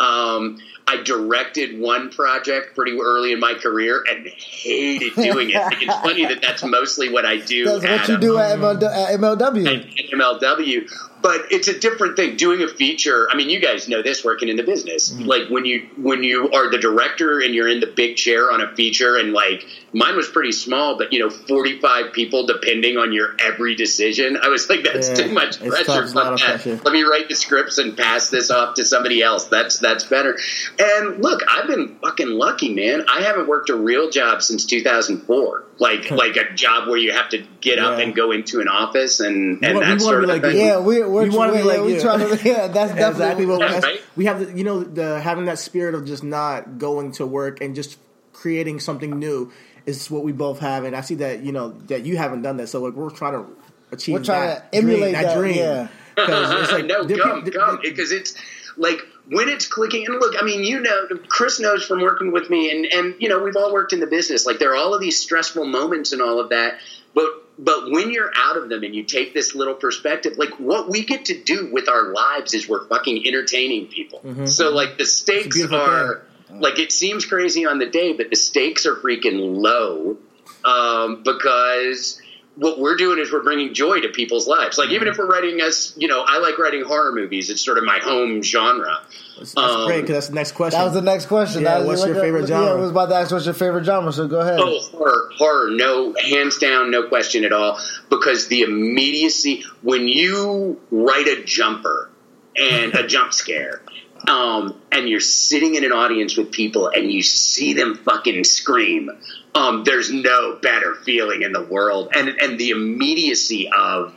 Um, 0.00 0.58
I 0.86 1.02
directed 1.02 1.78
one 1.80 2.10
project 2.10 2.74
pretty 2.74 2.98
early 3.00 3.32
in 3.32 3.40
my 3.40 3.54
career 3.54 4.04
and 4.08 4.26
hated 4.26 5.14
doing 5.14 5.50
it. 5.50 5.56
Like, 5.56 5.82
it's 5.82 5.94
funny 5.94 6.26
that 6.26 6.42
that's 6.42 6.62
mostly 6.62 7.10
what 7.10 7.24
I 7.24 7.38
do. 7.38 7.64
That's 7.64 7.82
what 7.82 7.90
at 7.90 8.08
you 8.08 8.18
do 8.18 8.38
at, 8.38 8.58
MLW, 8.58 8.82
at 8.82 9.20
MLW. 9.20 9.66
at 9.66 10.10
MLW. 10.10 10.90
But 11.24 11.46
it's 11.50 11.68
a 11.68 11.76
different 11.80 12.14
thing 12.16 12.36
doing 12.36 12.62
a 12.62 12.68
feature. 12.68 13.26
I 13.30 13.34
mean 13.34 13.48
you 13.50 13.58
guys 13.58 13.88
know 13.88 14.02
this 14.02 14.22
working 14.24 14.48
in 14.48 14.56
the 14.56 14.62
business. 14.62 15.10
Mm-hmm. 15.10 15.24
like 15.24 15.48
when 15.48 15.64
you 15.64 15.88
when 15.96 16.22
you 16.22 16.50
are 16.52 16.70
the 16.70 16.78
director 16.78 17.40
and 17.40 17.54
you're 17.54 17.66
in 17.68 17.80
the 17.80 17.86
big 17.88 18.16
chair 18.16 18.52
on 18.52 18.60
a 18.60 18.72
feature 18.76 19.16
and 19.16 19.32
like 19.32 19.66
mine 19.92 20.14
was 20.16 20.28
pretty 20.28 20.52
small 20.52 20.98
but 20.98 21.12
you 21.12 21.18
know 21.20 21.30
45 21.30 22.12
people 22.12 22.46
depending 22.46 22.96
on 22.98 23.12
your 23.12 23.34
every 23.40 23.74
decision. 23.74 24.36
I 24.36 24.48
was 24.48 24.68
like 24.68 24.84
that's 24.84 25.08
Yeah, 25.08 25.14
too 25.26 25.32
much 25.32 25.58
pressure, 25.58 25.84
tough, 25.84 26.02
it's 26.04 26.12
a 26.12 26.16
lot 26.16 26.24
Fuck 26.24 26.32
of 26.34 26.38
that. 26.40 26.62
pressure. 26.62 26.80
let 26.84 26.92
me 26.92 27.02
write 27.02 27.28
the 27.30 27.34
scripts 27.36 27.78
and 27.78 27.96
pass 27.96 28.28
this 28.30 28.50
off 28.50 28.74
to 28.74 28.84
somebody 28.84 29.22
else. 29.22 29.46
That's 29.46 29.78
that's 29.78 30.04
better. 30.04 30.38
And 30.78 31.22
look 31.22 31.40
i've 31.48 31.66
been 31.66 31.96
fucking 32.02 32.28
lucky 32.28 32.74
man. 32.74 33.06
I 33.08 33.22
haven't 33.22 33.48
worked 33.48 33.70
a 33.70 33.76
real 33.76 34.10
job 34.10 34.42
since 34.42 34.66
2004 34.66 35.64
like 35.78 36.10
like 36.10 36.36
a 36.36 36.52
job 36.54 36.88
where 36.88 36.96
you 36.96 37.12
have 37.12 37.28
to 37.30 37.44
get 37.60 37.78
up 37.78 37.98
Yeah. 37.98 38.04
and 38.04 38.14
go 38.14 38.30
into 38.32 38.60
an 38.60 38.68
office 38.68 39.20
and 39.20 39.64
and 39.64 39.74
want- 39.74 39.74
we 39.74 39.80
that 39.80 39.88
wanna 39.88 40.00
sort 40.00 40.22
of 40.24 40.28
like 40.30 40.42
thing. 40.42 40.56
Yeah, 40.56 40.78
we, 40.78 41.02
we're, 41.02 41.24
We 41.24 41.30
wanna 41.30 41.52
be 41.52 41.62
like 41.62 41.80
we 41.80 41.94
you. 41.94 42.00
trying 42.00 42.20
to, 42.20 42.26
yeah, 42.48 42.68
that's 42.68 42.92
definitely 42.94 43.08
exactly 43.10 43.46
what 43.46 43.60
Yeah, 43.60 43.66
that's- 43.68 43.84
right? 43.84 44.00
we 44.16 44.24
have. 44.26 44.38
The, 44.40 44.56
you 44.58 44.64
know, 44.64 44.82
the 44.84 45.20
having 45.20 45.46
that 45.46 45.58
spirit 45.58 45.94
of 45.94 46.04
just 46.06 46.22
not 46.22 46.78
going 46.78 47.12
to 47.12 47.26
work 47.26 47.60
and 47.60 47.74
just 47.74 47.98
creating 48.32 48.78
something 48.80 49.18
new 49.18 49.50
is 49.86 50.10
what 50.10 50.22
we 50.24 50.32
both 50.32 50.60
have, 50.60 50.84
and 50.84 50.94
I 50.96 51.00
see 51.02 51.16
that 51.16 51.40
you 51.42 51.52
know 51.52 51.70
that 51.88 52.04
you 52.04 52.16
haven't 52.16 52.42
done 52.42 52.56
that. 52.58 52.68
So 52.68 52.80
like 52.82 52.94
we're 52.94 53.10
trying 53.10 53.32
to 53.34 53.46
achieve. 53.92 54.14
We're 54.14 54.24
trying 54.24 54.48
that 54.48 54.72
to 54.72 54.78
emulate 54.78 55.00
dream, 55.00 55.12
that, 55.12 55.22
that, 55.24 55.36
dream. 55.38 55.54
yeah. 55.56 55.88
'Cause 56.16 56.62
it's 56.62 56.72
like 56.72 56.84
no, 56.92 57.02
the 57.04 57.18
come, 57.18 57.42
come, 57.50 57.78
because 57.82 58.12
it's 58.12 58.34
like 58.76 59.00
when 59.28 59.48
it's 59.48 59.66
clicking. 59.66 60.06
And 60.06 60.14
look, 60.20 60.34
I 60.40 60.44
mean, 60.44 60.64
you 60.64 60.80
know, 60.80 61.08
Chris 61.28 61.60
knows 61.60 61.84
from 61.84 62.00
working 62.00 62.32
with 62.32 62.50
me, 62.50 62.70
and 62.70 62.86
and 62.86 63.14
you 63.20 63.28
know, 63.28 63.42
we've 63.42 63.56
all 63.56 63.72
worked 63.72 63.92
in 63.92 64.00
the 64.00 64.06
business. 64.06 64.46
Like 64.46 64.58
there 64.58 64.72
are 64.72 64.76
all 64.76 64.94
of 64.94 65.00
these 65.00 65.18
stressful 65.18 65.64
moments 65.64 66.12
and 66.12 66.20
all 66.22 66.40
of 66.40 66.50
that, 66.50 66.78
but 67.14 67.26
but 67.58 67.90
when 67.90 68.10
you're 68.10 68.30
out 68.34 68.56
of 68.56 68.68
them 68.68 68.82
and 68.82 68.94
you 68.94 69.04
take 69.04 69.32
this 69.32 69.54
little 69.54 69.74
perspective, 69.74 70.36
like 70.36 70.58
what 70.58 70.88
we 70.88 71.04
get 71.04 71.26
to 71.26 71.42
do 71.42 71.70
with 71.72 71.88
our 71.88 72.12
lives 72.12 72.54
is 72.54 72.68
we're 72.68 72.86
fucking 72.86 73.26
entertaining 73.26 73.86
people. 73.86 74.20
So 74.46 74.70
like 74.70 74.98
the 74.98 75.06
stakes 75.06 75.62
are 75.72 76.22
like 76.50 76.78
it 76.78 76.92
seems 76.92 77.24
crazy 77.24 77.66
on 77.66 77.78
the 77.78 77.86
day, 77.86 78.12
but 78.12 78.30
the 78.30 78.36
stakes 78.36 78.86
are 78.86 78.96
freaking 78.96 79.56
low 79.56 80.16
um, 80.64 81.22
because 81.22 82.20
what 82.56 82.78
we're 82.78 82.96
doing 82.96 83.18
is 83.18 83.32
we're 83.32 83.42
bringing 83.42 83.74
joy 83.74 84.00
to 84.00 84.08
people's 84.08 84.46
lives. 84.46 84.78
Like 84.78 84.90
even 84.90 85.08
if 85.08 85.18
we're 85.18 85.26
writing 85.26 85.60
as 85.60 85.92
you 85.96 86.06
know, 86.08 86.22
I 86.26 86.38
like 86.38 86.58
writing 86.58 86.82
horror 86.84 87.12
movies. 87.12 87.50
It's 87.50 87.60
sort 87.64 87.78
of 87.78 87.84
my 87.84 87.98
home 87.98 88.42
genre. 88.42 89.00
That's 89.38 89.56
Um, 89.56 89.86
great 89.86 90.02
because 90.02 90.14
that's 90.14 90.28
the 90.28 90.34
next 90.34 90.52
question. 90.52 90.78
That 90.78 90.84
was 90.84 90.94
the 90.94 91.02
next 91.02 91.26
question. 91.26 91.62
Yeah, 91.62 91.70
That 91.70 91.78
was 91.80 91.86
what's 91.88 92.00
like 92.02 92.08
your 92.10 92.18
a- 92.18 92.20
favorite 92.20 92.40
Yeah, 92.48 92.58
genre? 92.58 92.70
I 92.72 92.74
was 92.80 92.90
about 92.90 93.08
to 93.08 93.16
ask 93.16 93.32
what's 93.32 93.44
your 93.44 93.54
favorite 93.54 93.84
genre, 93.84 94.12
so 94.12 94.28
go 94.28 94.38
ahead. 94.40 94.60
Oh, 94.60 94.78
horror, 94.92 95.30
horror, 95.36 95.70
no, 95.70 96.14
hands 96.14 96.58
down, 96.58 96.90
no 96.92 97.08
question 97.08 97.44
at 97.44 97.52
all. 97.52 97.80
Because 98.10 98.46
the 98.46 98.62
immediacy 98.62 99.64
when 99.82 100.06
you 100.06 100.80
write 100.92 101.26
a 101.26 101.42
jumper 101.42 102.10
and 102.56 102.94
a 102.94 103.04
jump 103.06 103.32
scare, 103.32 103.82
um, 104.28 104.80
and 104.92 105.08
you're 105.08 105.20
sitting 105.20 105.74
in 105.74 105.84
an 105.84 105.92
audience 105.92 106.36
with 106.36 106.50
people 106.52 106.88
and 106.88 107.10
you 107.10 107.22
see 107.22 107.74
them 107.74 107.94
fucking 107.96 108.44
scream, 108.44 109.10
um, 109.54 109.84
there's 109.84 110.10
no 110.12 110.58
better 110.60 110.94
feeling 111.04 111.42
in 111.42 111.52
the 111.52 111.62
world. 111.62 112.10
And 112.14 112.28
and 112.28 112.58
the 112.58 112.70
immediacy 112.70 113.68
of 113.76 114.14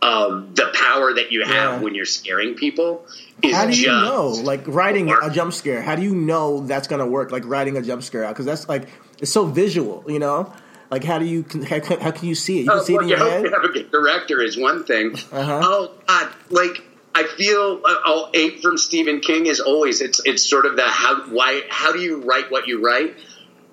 of 0.00 0.56
the 0.56 0.68
power 0.74 1.14
that 1.14 1.30
you 1.30 1.44
have 1.44 1.52
Yeah. 1.74 1.80
when 1.80 1.94
you're 1.94 2.04
scaring 2.04 2.54
people 2.54 3.06
is 3.40 3.54
How 3.54 3.66
do 3.66 3.70
you 3.76 3.84
just 3.86 4.04
know? 4.04 4.28
Like 4.42 4.62
writing 4.66 5.12
a 5.12 5.30
jump 5.30 5.52
scare. 5.52 5.80
How 5.80 5.94
do 5.94 6.02
you 6.02 6.14
know 6.14 6.66
that's 6.66 6.88
gonna 6.88 7.06
work? 7.06 7.30
Like 7.30 7.44
writing 7.46 7.76
a 7.76 7.82
jump 7.82 8.02
scare 8.02 8.24
out 8.24 8.30
because 8.30 8.46
that's 8.46 8.68
like 8.68 8.88
it's 9.20 9.30
so 9.30 9.44
visual. 9.46 10.02
You 10.08 10.18
know, 10.18 10.52
like 10.90 11.04
how 11.04 11.18
do 11.20 11.24
you 11.24 11.44
how, 11.68 11.78
can- 11.80 12.00
how 12.00 12.10
can 12.10 12.26
you 12.28 12.34
see 12.34 12.58
it? 12.60 12.62
You 12.64 12.70
can 12.70 12.78
Oh, 12.80 12.82
see 12.82 12.92
well, 12.94 13.02
it 13.02 13.04
in 13.04 13.08
you 13.10 13.16
your 13.16 13.24
hope 13.24 13.32
head. 13.32 13.44
you 13.44 13.50
have 13.52 13.64
a 13.64 13.68
good 13.68 13.90
director 13.92 14.42
is 14.42 14.56
one 14.56 14.82
thing. 14.84 15.14
Uh-huh. 15.30 15.60
Oh 15.62 15.92
God, 16.08 16.32
like 16.50 16.82
I 17.14 17.24
feel 17.24 17.80
uh, 17.84 17.94
I'll 18.04 18.30
ape 18.34 18.62
from 18.62 18.78
Stephen 18.78 19.20
King 19.20 19.46
is 19.46 19.60
always 19.60 20.00
it's 20.00 20.20
it's 20.24 20.42
sort 20.48 20.64
of 20.66 20.76
the 20.76 20.84
how 20.88 21.22
why 21.28 21.62
how 21.68 21.92
do 21.92 22.00
you 22.00 22.22
write 22.22 22.50
what 22.50 22.66
you 22.66 22.84
write? 22.84 23.14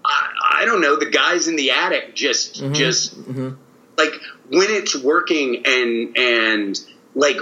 I, 0.05 0.61
I 0.61 0.65
don't 0.65 0.81
know. 0.81 0.97
The 0.97 1.09
guys 1.09 1.47
in 1.47 1.55
the 1.55 1.71
attic 1.71 2.15
just 2.15 2.61
Mm-hmm. 2.61 2.73
just 2.73 3.15
like 3.97 4.13
when 4.49 4.67
it's 4.69 4.95
working 5.01 5.63
and 5.65 6.17
and 6.17 6.79
like 7.15 7.37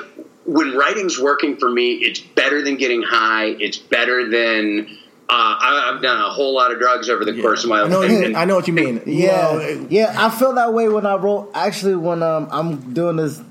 when 0.46 0.76
writing's 0.78 1.20
working 1.20 1.58
for 1.58 1.70
me, 1.70 1.94
it's 1.96 2.20
better 2.20 2.62
than 2.62 2.78
getting 2.78 3.02
high. 3.02 3.48
It's 3.48 3.78
better 3.78 4.30
than. 4.30 4.88
Uh, 5.30 5.34
I, 5.34 5.92
I've 5.94 6.02
done 6.02 6.22
a 6.22 6.30
whole 6.30 6.56
lot 6.56 6.72
of 6.72 6.80
drugs 6.80 7.10
over 7.10 7.26
the 7.26 7.42
course 7.42 7.66
of 7.66 7.70
my 7.70 7.80
I 7.80 7.82
life. 7.82 7.92
know, 7.92 8.02
and- 8.02 8.24
and- 8.28 8.38
I 8.38 8.46
know 8.46 8.56
what 8.56 8.66
you 8.70 8.74
mean. 8.74 9.02
You 9.06 9.26
Yeah, 9.26 9.32
know, 9.52 9.88
yeah. 9.90 10.16
I 10.18 10.30
feel 10.30 10.54
that 10.54 10.74
way 10.74 10.88
when 10.88 11.06
I 11.06 11.16
wrote. 11.16 11.52
Actually, 11.54 11.96
when 11.98 12.24
um, 12.24 12.48
I'm 12.50 12.94
doing 12.94 13.18
this 13.18 13.42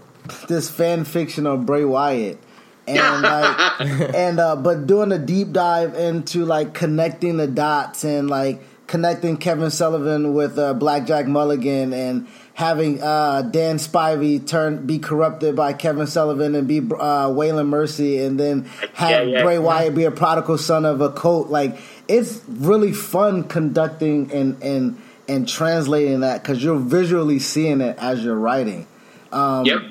this 0.49 0.71
fan 0.71 1.05
fiction 1.05 1.47
of 1.47 1.67
Bray 1.67 1.85
Wyatt, 1.85 2.39
and 2.87 3.23
like, 3.23 3.81
and 4.15 4.41
uh, 4.41 4.57
but 4.57 4.87
doing 4.87 5.13
a 5.13 5.19
deep 5.19 5.53
dive 5.53 5.95
into 5.95 6.45
like 6.45 6.75
connecting 6.75 7.37
the 7.37 7.47
dots 7.47 8.05
and 8.05 8.29
like 8.31 8.63
connecting 8.87 9.37
Kevin 9.37 9.71
Sullivan 9.71 10.35
with 10.35 10.59
uh, 10.59 10.75
Blackjack 10.75 11.27
Mulligan 11.27 11.93
and 11.93 12.29
having 12.55 13.03
uh, 13.03 13.43
Dan 13.43 13.77
Spivey 13.77 14.47
turn 14.47 14.87
be 14.87 14.99
corrupted 14.99 15.57
by 15.57 15.73
Kevin 15.73 16.07
Sullivan 16.07 16.55
and 16.55 16.67
be 16.67 16.79
uh, 16.79 17.29
Waylon 17.29 17.69
Mercy, 17.69 18.19
and 18.19 18.39
then 18.39 18.65
have 18.95 19.11
Yeah, 19.11 19.23
yeah. 19.23 19.43
Bray 19.43 19.59
Wyatt 19.59 19.95
be 19.95 20.05
a 20.05 20.11
prodigal 20.11 20.59
son 20.59 20.85
of 20.85 21.01
a 21.01 21.11
cult. 21.11 21.49
Like 21.49 21.79
it's 22.09 22.41
really 22.49 22.93
fun 22.93 23.45
conducting 23.45 24.33
and 24.33 24.63
and 24.63 25.03
and 25.29 25.49
translating 25.49 26.21
that 26.21 26.43
because 26.43 26.63
you're 26.63 26.79
visually 26.79 27.39
seeing 27.39 27.81
it 27.81 27.99
as 27.99 28.25
you're 28.25 28.39
writing. 28.39 28.87
Um, 29.33 29.65
yep. 29.65 29.83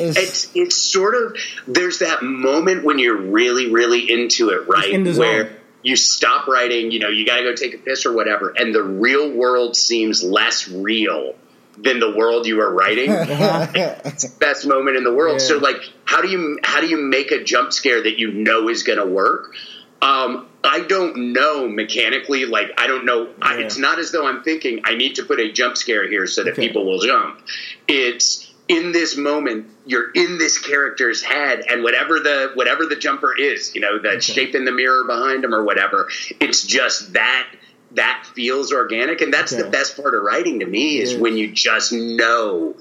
It's, 0.00 0.18
it's 0.18 0.50
it's 0.54 0.76
sort 0.76 1.14
of 1.14 1.36
there's 1.66 1.98
that 2.00 2.22
moment 2.22 2.84
when 2.84 2.98
you're 2.98 3.16
really 3.20 3.70
really 3.70 4.10
into 4.10 4.48
it 4.50 4.66
right 4.68 4.90
in 4.90 5.04
the 5.04 5.14
zone. 5.14 5.24
where 5.26 5.56
you 5.82 5.96
stop 5.96 6.46
writing 6.46 6.90
you 6.90 6.98
know 6.98 7.08
you 7.08 7.24
got 7.26 7.36
to 7.38 7.42
go 7.44 7.54
take 7.54 7.74
a 7.74 7.78
piss 7.78 8.04
or 8.06 8.12
whatever 8.12 8.52
and 8.56 8.74
the 8.74 8.82
real 8.82 9.30
world 9.32 9.76
seems 9.76 10.22
less 10.22 10.68
real 10.68 11.34
than 11.78 12.00
the 12.00 12.14
world 12.14 12.46
you 12.46 12.60
are 12.60 12.72
writing 12.72 13.10
it's 13.10 14.24
the 14.28 14.36
best 14.38 14.66
moment 14.66 14.96
in 14.96 15.04
the 15.04 15.14
world 15.14 15.40
Yeah. 15.40 15.46
so 15.46 15.58
like 15.58 15.82
how 16.04 16.20
do 16.20 16.28
you 16.28 16.58
how 16.62 16.80
do 16.80 16.86
you 16.88 16.98
make 16.98 17.30
a 17.30 17.42
jump 17.44 17.72
scare 17.72 18.02
that 18.02 18.18
you 18.18 18.32
know 18.32 18.68
is 18.68 18.82
going 18.82 18.98
to 18.98 19.06
work 19.06 19.54
um, 20.02 20.46
I 20.64 20.80
don't 20.80 21.34
know 21.34 21.68
mechanically. 21.68 22.46
Like 22.46 22.68
I 22.78 22.86
don't 22.86 23.04
know. 23.04 23.28
I, 23.42 23.58
it's 23.58 23.76
not 23.76 23.98
as 23.98 24.12
though 24.12 24.26
I'm 24.26 24.42
thinking 24.42 24.80
I 24.84 24.94
need 24.94 25.16
to 25.16 25.24
put 25.26 25.38
a 25.40 25.52
jump 25.52 25.76
scare 25.76 26.08
here 26.08 26.26
so 26.26 26.42
that 26.42 26.52
Okay. 26.52 26.68
people 26.68 26.86
will 26.86 27.00
jump. 27.00 27.38
It's 27.86 28.50
in 28.66 28.92
this 28.92 29.14
moment. 29.18 29.66
You're 29.90 30.10
in 30.12 30.38
this 30.38 30.56
character's 30.58 31.20
head, 31.20 31.64
and 31.68 31.82
whatever 31.82 32.20
the 32.20 32.52
whatever 32.54 32.86
the 32.86 32.94
jumper 32.94 33.36
is, 33.36 33.74
you 33.74 33.80
know, 33.80 33.98
the 33.98 34.20
shape 34.20 34.54
in 34.54 34.64
the 34.64 34.70
mirror 34.70 35.02
behind 35.04 35.42
him 35.42 35.52
or 35.52 35.64
whatever. 35.64 36.08
It's 36.38 36.64
just 36.64 37.14
that 37.14 37.48
that 37.92 38.24
feels 38.36 38.72
organic, 38.72 39.20
and 39.20 39.32
that's 39.34 39.50
the 39.50 39.64
best 39.68 39.96
part 40.00 40.14
of 40.14 40.22
writing 40.22 40.60
to 40.60 40.66
me 40.66 40.98
is 41.00 41.14
Yeah. 41.14 41.18
when 41.18 41.36
you 41.36 41.50
just 41.50 41.92
know. 41.92 42.76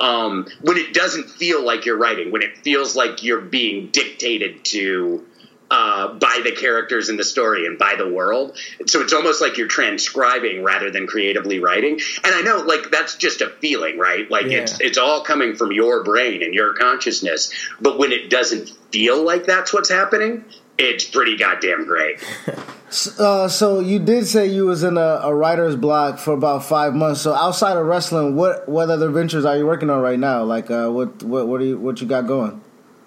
Um, 0.00 0.46
when 0.60 0.76
it 0.76 0.92
doesn't 0.92 1.30
feel 1.30 1.62
like 1.64 1.84
you're 1.84 1.96
writing, 1.96 2.32
when 2.32 2.42
it 2.42 2.56
feels 2.58 2.96
like 2.96 3.22
you're 3.22 3.40
being 3.40 3.88
dictated 3.88 4.64
to 4.64 5.24
uh, 5.74 6.14
by 6.14 6.40
the 6.44 6.52
characters 6.52 7.08
in 7.08 7.16
the 7.16 7.24
story 7.24 7.66
and 7.66 7.76
by 7.78 7.96
the 7.98 8.08
world. 8.08 8.56
So 8.86 9.00
it's 9.00 9.12
almost 9.12 9.42
like 9.42 9.58
you're 9.58 9.66
transcribing 9.66 10.62
rather 10.62 10.92
than 10.92 11.08
creatively 11.08 11.58
writing. 11.58 11.98
And 12.22 12.32
I 12.32 12.42
know, 12.42 12.58
like 12.58 12.90
that's 12.92 13.16
just 13.16 13.40
a 13.40 13.50
feeling, 13.50 13.98
right? 13.98 14.30
Like 14.30 14.46
Yeah. 14.46 14.58
it's 14.58 14.80
it's 14.80 14.98
all 14.98 15.24
coming 15.24 15.56
from 15.56 15.72
your 15.72 16.04
brain 16.04 16.44
and 16.44 16.54
your 16.54 16.74
consciousness. 16.74 17.52
But 17.80 17.98
when 17.98 18.12
it 18.12 18.30
doesn't 18.30 18.68
feel 18.92 19.24
like 19.24 19.46
that's 19.46 19.74
what's 19.74 19.90
happening, 19.90 20.44
it's 20.78 21.04
pretty 21.04 21.36
goddamn 21.36 21.86
great. 21.86 22.22
uh, 23.18 23.48
so 23.48 23.80
you 23.80 23.98
did 23.98 24.28
say 24.28 24.46
you 24.46 24.66
was 24.66 24.84
in 24.84 24.96
a, 24.96 25.20
a 25.24 25.34
writer's 25.34 25.74
block 25.74 26.20
for 26.20 26.34
about 26.34 26.64
five 26.64 26.94
months. 26.94 27.22
So 27.22 27.34
outside 27.34 27.76
of 27.76 27.84
wrestling, 27.86 28.36
what 28.36 28.68
what 28.68 28.90
other 28.90 29.10
ventures 29.10 29.44
are 29.44 29.56
you 29.56 29.66
working 29.66 29.90
on 29.90 30.00
right 30.00 30.20
now? 30.20 30.44
Like 30.44 30.70
uh, 30.70 30.88
what 30.88 31.20
what 31.24 31.48
what 31.48 31.60
are 31.60 31.64
you 31.64 31.78
what 31.78 32.00
you 32.00 32.06
got 32.06 32.28
going? 32.28 32.60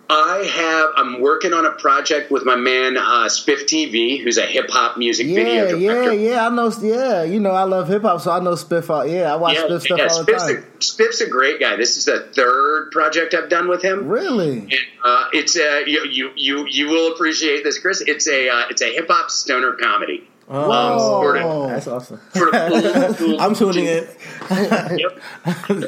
I 0.09 0.43
have. 0.45 0.89
I'm 0.95 1.21
working 1.21 1.53
on 1.53 1.65
a 1.65 1.71
project 1.71 2.31
with 2.31 2.45
my 2.45 2.55
man 2.55 2.97
uh, 2.97 3.25
Spiff 3.25 3.63
TV, 3.65 4.21
who's 4.23 4.37
a 4.37 4.45
hip 4.45 4.69
hop 4.69 4.97
music 4.97 5.27
video 5.27 5.77
Yeah, 5.77 5.93
director. 5.93 6.13
yeah, 6.13 6.31
yeah. 6.31 6.47
I 6.47 6.49
know. 6.49 6.71
Yeah, 6.81 7.23
you 7.23 7.39
know, 7.39 7.51
I 7.51 7.63
love 7.63 7.87
hip 7.89 8.03
hop, 8.03 8.21
so 8.21 8.31
I 8.31 8.39
know 8.39 8.53
Spiff. 8.53 8.89
Out. 8.89 9.09
Yeah, 9.09 9.33
I 9.33 9.35
watch 9.35 9.57
Spiff 9.57 9.81
stuff 9.81 9.99
all 9.99 10.23
the 10.23 10.31
Spiff's, 10.31 10.45
time. 10.45 10.55
A, 10.57 10.77
Spiff's 10.79 11.21
a 11.21 11.29
great 11.29 11.59
guy. 11.59 11.75
This 11.75 11.97
is 11.97 12.05
the 12.05 12.19
third 12.33 12.91
project 12.91 13.33
I've 13.33 13.49
done 13.49 13.67
with 13.67 13.81
him. 13.83 14.07
Really? 14.07 14.59
And, 14.59 14.73
uh, 15.03 15.27
it's 15.33 15.57
a 15.57 15.83
you, 15.85 16.05
you 16.09 16.31
you 16.35 16.65
you 16.69 16.87
will 16.89 17.11
appreciate 17.13 17.63
this, 17.63 17.79
Chris. 17.79 18.01
It's 18.01 18.27
a 18.27 18.49
uh, 18.49 18.63
it's 18.69 18.81
a 18.81 18.93
hip 18.93 19.07
hop 19.09 19.29
stoner 19.29 19.73
comedy. 19.73 20.27
Oh, 20.49 20.71
Um, 20.71 20.99
sort 20.99 21.37
of, 21.37 21.69
that's 21.69 21.87
awesome. 21.87 22.21
sort 22.33 22.55
of 22.55 22.71
old 22.71 23.15
school 23.15 23.41
I'm 23.41 23.53
tuning 23.55 23.85
in. 23.85 24.07
Yep. 24.49 25.19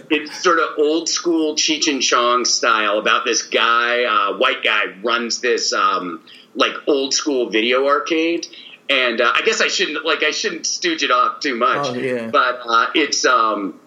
it's 0.09 0.43
sort 0.43 0.59
of 0.59 0.77
old 0.77 1.07
school 1.07 1.55
Cheech 1.55 1.87
and 1.87 2.01
Chong 2.01 2.43
style 2.43 2.97
about 2.99 3.23
this 3.25 3.43
guy, 3.43 4.03
uh, 4.03 4.37
white 4.37 4.61
guy, 4.63 4.95
runs 5.01 5.39
this 5.39 5.71
um, 5.71 6.21
like 6.55 6.73
old 6.87 7.13
school 7.13 7.49
video 7.49 7.87
arcade. 7.87 8.47
And 8.89 9.21
uh, 9.21 9.31
I 9.33 9.43
guess 9.43 9.61
I 9.61 9.67
shouldn't 9.67 10.03
like 10.03 10.23
I 10.23 10.31
shouldn't 10.31 10.65
stooge 10.65 11.03
it 11.03 11.11
off 11.11 11.39
too 11.41 11.55
much. 11.55 11.87
Oh, 11.87 11.93
yeah. 11.93 12.27
But 12.29 12.59
uh, 12.65 12.87
it's 12.95 13.23
um, 13.23 13.79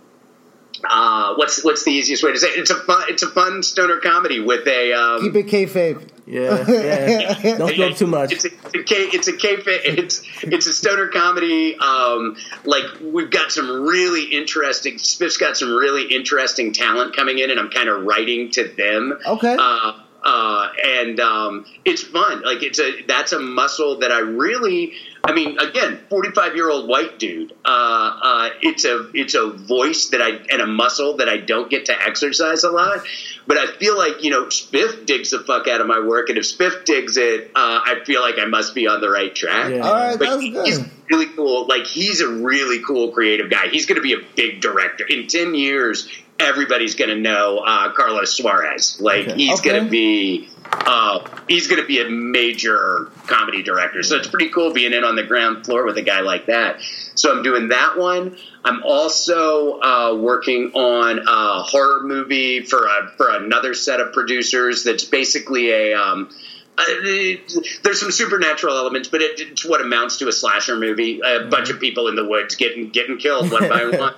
uh, 0.89 1.35
what's 1.35 1.65
what's 1.65 1.85
the 1.85 1.91
easiest 1.91 2.23
way 2.23 2.33
to 2.33 2.39
say 2.39 2.49
it? 2.49 2.59
It's 2.61 2.71
a 2.71 2.77
fun 2.77 3.05
it's 3.09 3.23
a 3.23 3.29
fun 3.29 3.63
stoner 3.63 3.99
comedy 3.99 4.41
with 4.41 4.67
a 4.67 4.93
um, 4.93 5.21
Keep 5.21 5.35
it 5.37 5.47
kayfabe. 5.49 6.09
Yeah, 6.27 6.65
yeah. 6.69 7.59
Don't 7.59 7.77
go 7.77 7.89
up 7.89 7.97
too 7.97 8.07
much. 8.07 8.33
It's 8.33 8.45
a, 8.45 8.49
it's 8.49 8.75
a, 8.75 8.83
K- 8.85 9.11
it's 9.13 9.29
a 9.29 9.37
K- 9.37 9.57
it's 9.67 10.23
it's 10.43 10.67
a 10.67 10.73
stoner 10.73 11.09
comedy. 11.09 11.77
Um, 11.77 12.37
like 12.65 12.85
we've 13.01 13.31
got 13.31 13.51
some 13.51 13.83
really 13.83 14.25
interesting. 14.25 14.99
Spiff's 14.99 15.37
got 15.37 15.57
some 15.57 15.75
really 15.75 16.05
interesting 16.15 16.73
talent 16.73 17.17
coming 17.17 17.39
in, 17.39 17.51
and 17.51 17.59
I'm 17.59 17.71
kind 17.71 17.89
of 17.89 18.05
writing 18.05 18.51
to 18.53 18.69
them. 18.69 19.19
Okay. 19.27 19.57
Uh, 19.59 19.93
uh, 20.25 20.69
and 20.85 21.19
um, 21.19 21.67
it's 21.85 22.03
fun. 22.03 22.43
Like 22.43 22.63
it's 22.63 22.79
a 22.79 23.03
that's 23.03 23.33
a 23.33 23.41
muscle 23.41 23.99
that 24.01 24.13
I 24.13 24.21
really. 24.21 24.93
I 25.25 25.33
mean, 25.33 25.59
again, 25.59 26.01
forty 26.11 26.31
five 26.31 26.57
year 26.57 26.69
old 26.69 26.89
white 26.89 27.19
dude. 27.19 27.53
Uh, 27.65 28.19
uh, 28.23 28.51
it's 28.61 28.85
a 28.85 29.09
it's 29.15 29.35
a 29.35 29.51
voice 29.51 30.09
that 30.09 30.21
I 30.21 30.31
and 30.51 30.61
a 30.61 30.67
muscle 30.67 31.19
that 31.19 31.29
I 31.29 31.37
don't 31.37 31.71
get 31.71 31.87
to 31.87 32.03
exercise 32.03 32.65
a 32.65 32.71
lot. 32.71 33.05
But 33.47 33.59
I 33.59 33.67
feel 33.77 33.97
like 33.97 34.25
you 34.25 34.31
know 34.31 34.47
Spiff 34.47 35.07
digs 35.07 35.31
the 35.31 35.39
fuck 35.41 35.69
out 35.69 35.81
of 35.81 35.87
my 35.87 36.01
work, 36.01 36.29
and 36.29 36.39
if 36.39 36.45
Spiff 36.45 36.85
digs 36.85 37.17
it, 37.17 37.53
uh, 37.55 37.81
I 37.85 38.01
feel 38.05 38.21
like 38.21 38.39
I 38.39 38.47
must 38.47 38.75
be 38.75 38.89
on 38.89 39.01
the 39.01 39.11
right 39.11 39.33
track. 39.35 39.71
Yeah. 39.71 39.81
All 39.81 39.95
right, 39.95 40.19
But 40.19 40.41
that's 40.41 40.43
he's 40.43 40.81
really 41.09 41.27
cool. 41.37 41.67
Like 41.69 41.87
he's 41.87 42.21
a 42.21 42.29
really 42.29 42.83
cool 42.85 43.13
creative 43.13 43.49
guy. 43.49 43.69
He's 43.69 43.87
going 43.87 43.97
to 43.97 44.03
be 44.03 44.15
a 44.15 44.25
big 44.35 44.61
director 44.61 45.05
in 45.09 45.29
ten 45.29 45.55
years. 45.55 46.09
Everybody's 46.43 46.95
going 46.95 47.11
to 47.11 47.17
know 47.17 47.59
uh, 47.59 47.93
Carlos 47.93 48.37
Suarez. 48.37 48.99
Like 49.01 49.29
Okay. 49.29 49.35
he's 49.37 49.61
Okay. 49.61 49.71
going 49.71 49.85
to 49.85 49.91
be. 49.91 50.49
Uh, 50.75 51.25
he's 51.49 51.67
going 51.67 51.81
to 51.81 51.87
be 51.87 52.01
a 52.01 52.09
major 52.09 53.11
comedy 53.27 53.63
director, 53.63 54.03
so 54.03 54.17
it's 54.17 54.27
pretty 54.27 54.49
cool 54.49 54.73
being 54.73 54.93
in 54.95 55.05
on 55.05 55.17
the 55.17 55.23
ground 55.23 55.65
floor 55.67 55.85
with 55.85 55.99
a 55.99 56.03
guy 56.03 56.21
like 56.21 56.47
that. 56.47 56.81
So 57.15 57.31
I'm 57.31 57.43
doing 57.43 57.69
that 57.69 57.99
one. 57.99 58.37
I'm 58.65 58.83
also 58.83 59.79
uh, 59.81 60.15
working 60.19 60.73
on 60.73 61.19
a 61.19 61.63
horror 61.63 62.05
movie 62.05 62.63
for 62.63 62.87
a, 62.87 63.13
for 63.19 63.29
another 63.31 63.75
set 63.75 64.01
of 64.01 64.13
producers. 64.15 64.83
That's 64.83 65.05
basically 65.05 65.71
a 65.71 65.95
um, 65.95 66.31
there's 66.77 68.01
some 68.01 68.11
supernatural 68.11 68.77
elements, 68.77 69.09
but 69.09 69.21
it, 69.21 69.41
it's 69.41 69.65
what 69.65 69.81
amounts 69.81 70.19
to 70.19 70.29
a 70.29 70.33
slasher 70.33 70.77
movie. 70.77 71.21
A 71.21 71.47
bunch 71.47 71.71
of 71.71 71.79
people 71.79 72.09
in 72.09 72.17
the 72.17 72.25
woods 72.25 72.55
getting 72.57 72.89
getting 72.89 73.19
killed 73.19 73.51
one 73.51 73.69
by 73.69 73.85
one, 73.91 74.15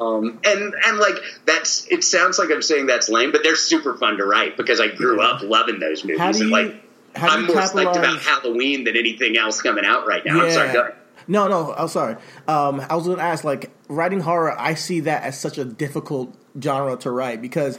um, 0.00 0.40
and 0.44 0.74
and 0.74 0.98
like 0.98 1.16
that's. 1.44 1.86
It 1.88 2.02
sounds 2.02 2.38
like 2.38 2.50
I'm 2.50 2.62
saying 2.62 2.86
that's 2.86 3.08
lame, 3.08 3.32
but 3.32 3.42
they're 3.42 3.56
super 3.56 3.96
fun 3.96 4.16
to 4.16 4.24
write 4.24 4.56
because 4.56 4.80
I 4.80 4.88
grew 4.88 5.20
up 5.20 5.42
loving 5.42 5.78
those 5.78 6.04
movies. 6.04 6.20
How 6.20 6.32
do 6.32 6.40
and 6.40 6.48
you- 6.48 6.54
like, 6.54 6.82
how 7.14 7.28
do 7.28 7.32
I'm 7.32 7.46
more 7.46 7.56
psyched 7.56 7.96
about 7.96 8.18
Halloween 8.20 8.84
than 8.84 8.96
anything 8.96 9.36
else 9.36 9.60
coming 9.60 9.84
out 9.84 10.06
right 10.06 10.24
now. 10.24 10.40
I'm 10.40 10.50
sorry. 10.50 10.94
No, 11.26 11.48
no, 11.48 11.72
I'm 11.72 11.88
sorry. 11.88 12.16
Um, 12.46 12.84
I 12.88 12.96
was 12.96 13.06
going 13.06 13.16
to 13.16 13.22
ask, 13.22 13.44
like, 13.44 13.70
writing 13.88 14.20
horror, 14.20 14.58
I 14.58 14.74
see 14.74 15.00
that 15.00 15.22
as 15.22 15.40
such 15.40 15.56
a 15.56 15.64
difficult 15.64 16.34
genre 16.60 16.96
to 16.98 17.10
write 17.10 17.40
because 17.40 17.78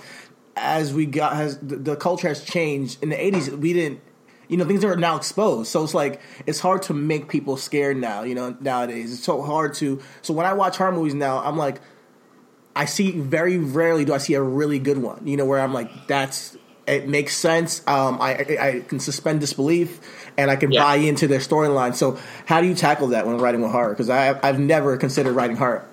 as 0.56 0.94
we 0.94 1.06
got, 1.06 1.36
has 1.36 1.58
the, 1.60 1.76
the 1.76 1.96
culture 1.96 2.28
has 2.28 2.44
changed. 2.44 3.02
In 3.04 3.10
the 3.10 3.16
80s, 3.16 3.58
we 3.58 3.74
didn't, 3.74 4.02
you 4.48 4.58
know, 4.58 4.66
things 4.66 4.84
are 4.84 4.96
now 4.96 5.16
exposed. 5.18 5.70
So 5.72 5.84
it's 5.84 5.94
like, 5.94 6.22
it's 6.46 6.60
hard 6.60 6.84
to 6.84 6.94
make 6.94 7.30
people 7.30 7.58
scared 7.58 7.98
now, 7.98 8.24
you 8.24 8.36
know, 8.36 8.56
nowadays. 8.60 9.14
It's 9.14 9.24
so 9.24 9.42
hard 9.42 9.74
to, 9.76 10.02
so 10.22 10.34
when 10.34 10.46
I 10.46 10.54
watch 10.54 10.78
horror 10.78 10.92
movies 10.92 11.14
now, 11.14 11.40
I'm 11.40 11.58
like, 11.58 11.82
I 12.76 12.86
see 12.86 13.12
very 13.12 13.58
rarely 13.58 14.06
do 14.06 14.14
I 14.14 14.18
see 14.18 14.34
a 14.34 14.42
really 14.42 14.80
good 14.80 14.98
one, 14.98 15.26
you 15.28 15.38
know, 15.38 15.46
where 15.46 15.60
I'm 15.62 15.74
like, 15.74 16.08
that's, 16.08 16.58
it 16.88 17.08
makes 17.08 17.36
sense. 17.36 17.82
Um, 17.88 18.22
I, 18.22 18.36
I, 18.60 18.68
I 18.68 18.80
can 18.82 19.00
suspend 19.00 19.40
disbelief 19.40 20.00
and 20.38 20.52
I 20.52 20.56
can 20.56 20.72
Yeah. 20.72 20.84
buy 20.84 20.96
into 20.98 21.28
their 21.28 21.40
storyline. 21.40 21.96
So, 21.96 22.20
how 22.46 22.62
do 22.62 22.68
you 22.68 22.76
tackle 22.76 23.08
that 23.08 23.26
when 23.26 23.38
writing 23.40 23.62
with 23.62 23.72
horror? 23.72 23.90
Because 23.90 24.10
I've 24.10 24.60
never 24.60 24.96
considered 24.98 25.34
writing 25.34 25.56
horror. 25.56 25.88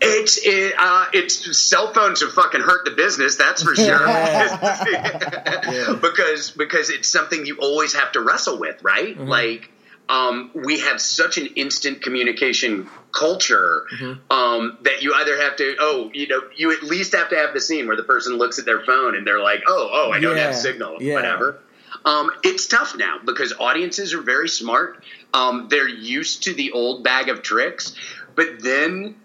It's 0.00 0.38
it, 0.44 0.74
uh, 0.78 1.06
it's 1.14 1.56
cell 1.58 1.92
phones 1.92 2.20
have 2.20 2.32
fucking 2.32 2.60
hurt 2.60 2.84
the 2.84 2.90
business. 2.90 3.36
That's 3.36 3.62
for 3.62 3.74
sure. 3.74 4.06
because 6.00 6.50
because 6.50 6.90
it's 6.90 7.08
something 7.08 7.46
you 7.46 7.56
always 7.58 7.94
have 7.94 8.12
to 8.12 8.20
wrestle 8.20 8.58
with, 8.58 8.82
right? 8.82 9.16
Like 9.18 9.70
um, 10.08 10.50
we 10.54 10.80
have 10.80 11.00
such 11.00 11.38
an 11.38 11.46
instant 11.56 12.02
communication 12.02 12.88
culture 13.12 13.86
um, 14.30 14.78
that 14.82 15.02
you 15.02 15.14
either 15.14 15.40
have 15.40 15.56
to 15.56 15.76
oh 15.80 16.10
you 16.12 16.28
know 16.28 16.42
you 16.54 16.72
at 16.72 16.82
least 16.82 17.14
have 17.14 17.30
to 17.30 17.36
have 17.36 17.54
the 17.54 17.60
scene 17.60 17.86
where 17.86 17.96
the 17.96 18.02
person 18.02 18.34
looks 18.36 18.58
at 18.58 18.66
their 18.66 18.84
phone 18.84 19.16
and 19.16 19.26
they're 19.26 19.40
like 19.42 19.62
oh 19.66 19.88
oh 19.90 20.10
I 20.12 20.20
don't 20.20 20.36
Yeah, 20.36 20.44
have 20.48 20.54
signal 20.54 20.98
yeah. 21.00 21.14
whatever. 21.14 21.60
Um, 22.04 22.30
it's 22.44 22.66
tough 22.66 22.94
now 22.96 23.18
because 23.24 23.54
audiences 23.58 24.12
are 24.14 24.20
very 24.20 24.48
smart. 24.48 25.02
Um, 25.32 25.68
they're 25.70 25.88
used 25.88 26.42
to 26.44 26.52
the 26.54 26.72
old 26.72 27.02
bag 27.02 27.28
of 27.30 27.42
tricks, 27.42 27.94
but 28.34 28.60
then 28.62 29.16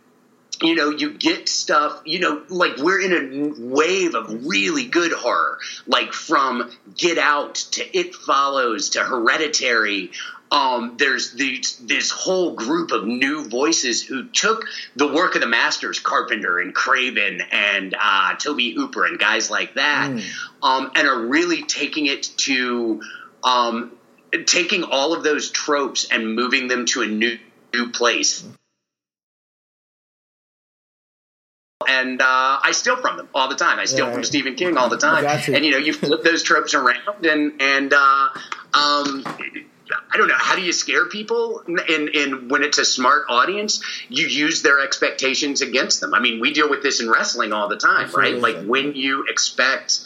you 0.61 0.75
know, 0.75 0.89
you 0.89 1.13
get 1.13 1.49
stuff, 1.49 2.01
you 2.05 2.19
know, 2.19 2.43
like 2.49 2.77
we're 2.77 3.01
in 3.01 3.13
a 3.13 3.67
wave 3.73 4.15
of 4.15 4.45
really 4.45 4.85
good 4.85 5.11
horror, 5.11 5.57
like 5.87 6.13
from 6.13 6.71
Get 6.95 7.17
Out 7.17 7.55
to 7.55 7.97
It 7.97 8.13
Follows 8.13 8.89
to 8.91 9.03
Hereditary. 9.03 10.11
Um, 10.51 10.95
there's 10.97 11.31
these, 11.31 11.77
this 11.77 12.11
whole 12.11 12.55
group 12.55 12.91
of 12.91 13.05
new 13.05 13.47
voices 13.47 14.03
who 14.03 14.27
took 14.27 14.65
the 14.95 15.07
work 15.07 15.35
of 15.35 15.41
the 15.41 15.47
masters, 15.47 15.99
Carpenter 15.99 16.59
and 16.59 16.75
Craven 16.75 17.41
and 17.51 17.95
uh, 17.99 18.35
Tobe 18.35 18.59
Hooper 18.59 19.05
and 19.05 19.17
guys 19.17 19.49
like 19.49 19.75
that, 19.75 20.09
um, 20.61 20.91
and 20.95 21.07
are 21.07 21.25
really 21.25 21.63
taking 21.63 22.05
it 22.05 22.23
to 22.37 23.01
um, 23.43 23.93
taking 24.45 24.83
all 24.83 25.13
of 25.13 25.23
those 25.23 25.49
tropes 25.49 26.07
and 26.11 26.35
moving 26.35 26.67
them 26.67 26.85
to 26.87 27.01
a 27.01 27.07
new 27.07 27.37
new 27.73 27.89
place 27.91 28.45
and 31.99 32.21
uh, 32.21 32.59
I 32.63 32.71
steal 32.71 32.97
from 32.97 33.17
them 33.17 33.27
all 33.33 33.49
the 33.49 33.55
time. 33.55 33.79
I 33.79 33.85
steal 33.85 34.05
Right. 34.05 34.13
from 34.15 34.23
Stephen 34.23 34.55
King 34.55 34.77
all 34.77 34.89
the 34.89 34.97
time. 34.97 35.23
And 35.57 35.65
you 35.65 35.71
know, 35.71 35.77
you 35.77 35.93
flip 35.93 36.23
those 36.23 36.43
tropes 36.43 36.73
around, 36.73 37.25
and 37.25 37.61
and 37.61 37.93
uh, 37.93 38.29
um, 38.73 39.23
I 40.13 40.17
don't 40.17 40.27
know 40.29 40.35
how 40.37 40.55
do 40.55 40.61
you 40.61 40.71
scare 40.73 41.05
people. 41.07 41.63
In 41.67 42.07
in 42.13 42.49
when 42.49 42.63
it's 42.63 42.77
a 42.77 42.85
smart 42.85 43.23
audience, 43.29 43.81
you 44.09 44.27
use 44.27 44.61
their 44.61 44.79
expectations 44.79 45.61
against 45.61 45.99
them. 46.01 46.13
I 46.13 46.19
mean, 46.19 46.39
we 46.39 46.53
deal 46.53 46.69
with 46.69 46.81
this 46.83 47.01
in 47.01 47.09
wrestling 47.09 47.51
all 47.53 47.67
the 47.67 47.77
time, 47.77 48.09
right? 48.15 48.35
Like 48.41 48.57
when 48.65 48.93
you 48.95 49.25
expect. 49.29 50.01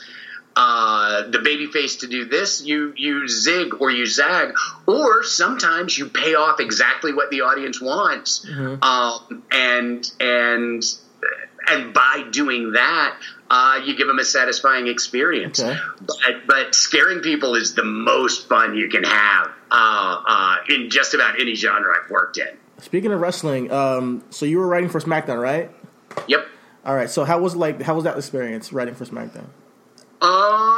Uh, 0.58 1.30
the 1.32 1.39
baby 1.39 1.67
face 1.67 1.98
to 1.98 2.08
do 2.08 2.24
this, 2.24 2.63
you 2.63 2.93
you 2.95 3.28
zig 3.28 3.74
or 3.82 3.91
you 3.91 4.06
zag, 4.06 4.54
or 4.88 5.21
sometimes 5.21 5.98
you 5.98 6.06
pay 6.08 6.34
off 6.36 6.62
exactly 6.62 7.12
what 7.13 7.30
the 7.30 7.41
audience 7.41 7.82
wants, 7.82 8.48
um, 8.82 9.43
and 9.52 10.10
and 10.21 10.82
and 11.67 11.93
by 11.93 12.25
doing 12.32 12.73
that, 12.73 13.17
uh, 13.49 13.82
you 13.84 13.95
give 13.95 14.08
them 14.08 14.19
a 14.19 14.25
satisfying 14.25 14.88
experience. 14.88 15.60
Okay. 15.60 15.78
But, 16.01 16.47
but 16.47 16.75
scaring 16.75 17.19
people 17.19 17.56
is 17.56 17.75
the 17.75 17.84
most 17.84 18.47
fun 18.49 18.75
you 18.75 18.89
can 18.89 19.04
have 19.04 19.51
uh, 19.71 20.23
uh, 20.28 20.56
in 20.69 20.89
just 20.89 21.13
about 21.13 21.39
any 21.39 21.56
genre 21.56 21.95
I've 22.04 22.10
worked 22.10 22.38
in. 22.38 22.47
Speaking 22.80 23.12
of 23.12 23.21
wrestling, 23.21 23.71
um, 23.71 24.23
so 24.30 24.45
you 24.45 24.58
were 24.58 24.67
writing 24.67 24.89
for 24.89 24.99
SmackDown, 24.99 25.41
right? 25.41 25.71
Yep. 26.28 26.47
All 26.86 26.95
right. 26.95 27.10
So 27.10 27.23
how 27.23 27.39
was 27.39 27.56
like 27.56 27.82
how 27.82 27.95
was 27.95 28.04
that 28.04 28.17
experience 28.17 28.71
writing 28.71 28.95
for 28.95 29.06
SmackDown? 29.06 29.47
Uh, 30.21 30.74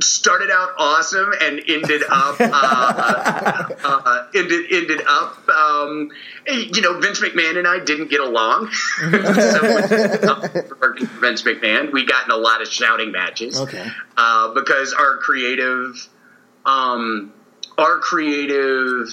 started 0.00 0.50
out 0.50 0.70
awesome 0.78 1.32
and 1.40 1.60
ended 1.68 2.02
up 2.08 2.36
uh, 2.40 3.68
uh, 3.84 4.26
ended 4.34 4.66
ended 4.70 5.02
up. 5.06 5.48
Um, 5.48 6.10
you 6.46 6.80
know, 6.80 6.98
Vince 7.00 7.20
McMahon 7.20 7.58
and 7.58 7.66
I 7.66 7.78
didn't 7.78 8.10
get 8.10 8.20
along. 8.20 8.70
so 9.00 9.08
for 10.78 10.96
Vince 11.20 11.42
McMahon, 11.42 11.92
we 11.92 12.04
got 12.04 12.24
in 12.24 12.30
a 12.30 12.36
lot 12.36 12.62
of 12.62 12.68
shouting 12.68 13.12
matches. 13.12 13.60
Okay. 13.60 13.86
uh, 14.16 14.52
because 14.54 14.92
our 14.92 15.18
creative, 15.18 16.08
um, 16.64 17.32
our 17.78 17.98
creative 17.98 19.08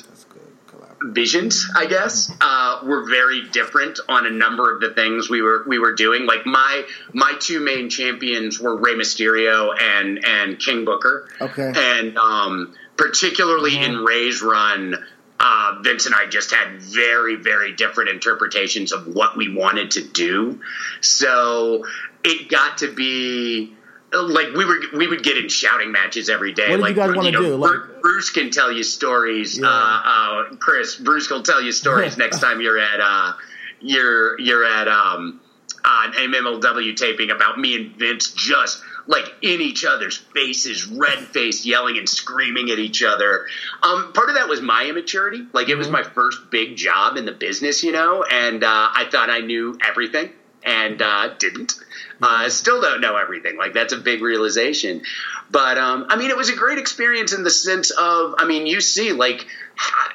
visions, 1.01 1.69
I 1.75 1.85
guess, 1.85 2.31
uh, 2.41 2.79
were 2.83 3.07
very 3.07 3.47
different 3.49 3.99
on 4.09 4.25
a 4.25 4.29
number 4.29 4.73
of 4.73 4.81
the 4.81 4.91
things 4.91 5.29
we 5.29 5.41
were 5.41 5.63
we 5.67 5.79
were 5.79 5.93
doing. 5.93 6.25
Like 6.25 6.45
my 6.45 6.83
my 7.13 7.33
two 7.39 7.59
main 7.59 7.89
champions 7.89 8.59
were 8.59 8.75
Rey 8.75 8.93
Mysterio 8.93 9.73
and 9.79 10.25
and 10.25 10.59
King 10.59 10.85
Booker. 10.85 11.29
Okay. 11.39 11.71
and 11.75 12.17
um, 12.17 12.73
particularly 12.95 13.77
in 13.77 13.97
Rey's 14.03 14.41
run. 14.41 14.95
Uh, 15.39 15.77
Vince 15.83 16.07
and 16.07 16.15
I 16.15 16.25
just 16.25 16.51
had 16.51 16.81
very, 16.81 17.35
very 17.35 17.71
different 17.71 18.09
interpretations 18.09 18.91
of 18.91 19.05
what 19.05 19.37
we 19.37 19.53
wanted 19.53 19.91
to 19.91 20.01
do. 20.03 20.61
So 21.01 21.85
it 22.23 22.49
got 22.49 22.79
to 22.79 22.91
be 22.91 23.76
like 24.13 24.53
we 24.53 24.65
were 24.65 24.79
we 24.93 25.07
would 25.07 25.23
get 25.23 25.37
in 25.37 25.49
shouting 25.49 25.91
matches 25.91 26.29
every 26.29 26.53
day. 26.53 26.69
What 26.69 26.77
did 26.77 26.77
you 26.77 26.81
like 26.83 26.95
guys 26.95 27.15
wanna 27.15 27.31
know, 27.31 27.41
do? 27.41 27.55
Like- 27.55 28.01
Bruce 28.01 28.29
can 28.29 28.51
tell 28.51 28.71
you 28.71 28.83
stories. 28.83 29.59
Yeah. 29.59 29.67
Uh, 29.67 30.49
uh, 30.49 30.55
Chris, 30.57 30.95
Bruce 30.95 31.29
will 31.29 31.43
tell 31.43 31.61
you 31.61 31.71
stories 31.71 32.17
next 32.17 32.39
time 32.39 32.61
you're 32.61 32.79
at 32.79 32.99
uh, 33.01 33.33
you're 33.81 34.39
you're 34.39 34.65
at 34.65 34.87
um, 34.87 35.41
uh, 35.83 36.11
an 36.15 36.31
MMLW 36.31 36.95
taping 36.95 37.31
about 37.31 37.59
me 37.59 37.75
and 37.75 37.95
Vince 37.95 38.31
just 38.31 38.81
like 39.07 39.25
in 39.41 39.61
each 39.61 39.85
other's 39.85 40.17
faces, 40.17 40.85
red 40.85 41.19
faced, 41.19 41.65
yelling 41.65 41.97
and 41.97 42.07
screaming 42.07 42.69
at 42.69 42.79
each 42.79 43.03
other. 43.03 43.45
Um, 43.81 44.11
part 44.13 44.29
of 44.29 44.35
that 44.35 44.47
was 44.49 44.61
my 44.61 44.85
immaturity. 44.85 45.45
Like 45.53 45.69
it 45.69 45.75
was 45.75 45.89
my 45.89 46.03
first 46.03 46.51
big 46.51 46.75
job 46.75 47.17
in 47.17 47.25
the 47.25 47.31
business, 47.31 47.83
you 47.83 47.93
know, 47.93 48.23
and 48.23 48.63
uh, 48.63 48.67
I 48.67 49.07
thought 49.09 49.29
I 49.29 49.39
knew 49.39 49.77
everything. 49.85 50.31
And 50.67 51.01
uh, 51.01 51.29
didn't. 51.39 51.75
Uh, 52.21 52.49
still 52.49 52.81
don't 52.81 52.99
know 52.99 53.15
everything. 53.15 53.57
Like 53.57 53.73
that's 53.73 53.93
a 53.93 53.97
big 53.97 54.21
realization. 54.21 55.03
But 55.49 55.77
um, 55.77 56.07
I 56.09 56.17
mean, 56.17 56.29
it 56.29 56.37
was 56.37 56.49
a 56.49 56.55
great 56.55 56.77
experience 56.77 57.31
in 57.31 57.43
the 57.43 57.49
sense 57.49 57.91
of, 57.91 58.35
I 58.37 58.45
mean, 58.45 58.67
you 58.67 58.81
see, 58.81 59.13
like 59.13 59.45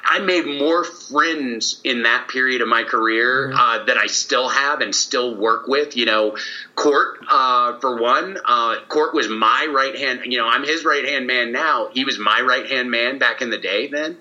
I 0.03 0.19
made 0.19 0.45
more 0.45 0.83
friends 0.83 1.79
in 1.83 2.03
that 2.03 2.27
period 2.27 2.61
of 2.61 2.67
my 2.67 2.83
career 2.83 3.47
mm-hmm. 3.47 3.57
uh, 3.57 3.85
that 3.85 3.97
I 3.97 4.07
still 4.07 4.49
have 4.49 4.81
and 4.81 4.93
still 4.93 5.35
work 5.35 5.67
with. 5.67 5.97
You 5.97 6.05
know, 6.05 6.37
Court 6.75 7.19
uh, 7.27 7.79
for 7.79 7.99
one. 7.99 8.37
Uh, 8.45 8.81
Court 8.89 9.15
was 9.15 9.27
my 9.29 9.67
right 9.73 9.97
hand. 9.97 10.21
You 10.25 10.37
know, 10.37 10.47
I'm 10.47 10.63
his 10.63 10.85
right 10.85 11.05
hand 11.05 11.25
man 11.25 11.51
now. 11.51 11.87
He 11.91 12.03
was 12.03 12.19
my 12.19 12.41
right 12.41 12.69
hand 12.69 12.91
man 12.91 13.17
back 13.17 13.41
in 13.41 13.49
the 13.49 13.57
day. 13.57 13.87
Then 13.87 14.17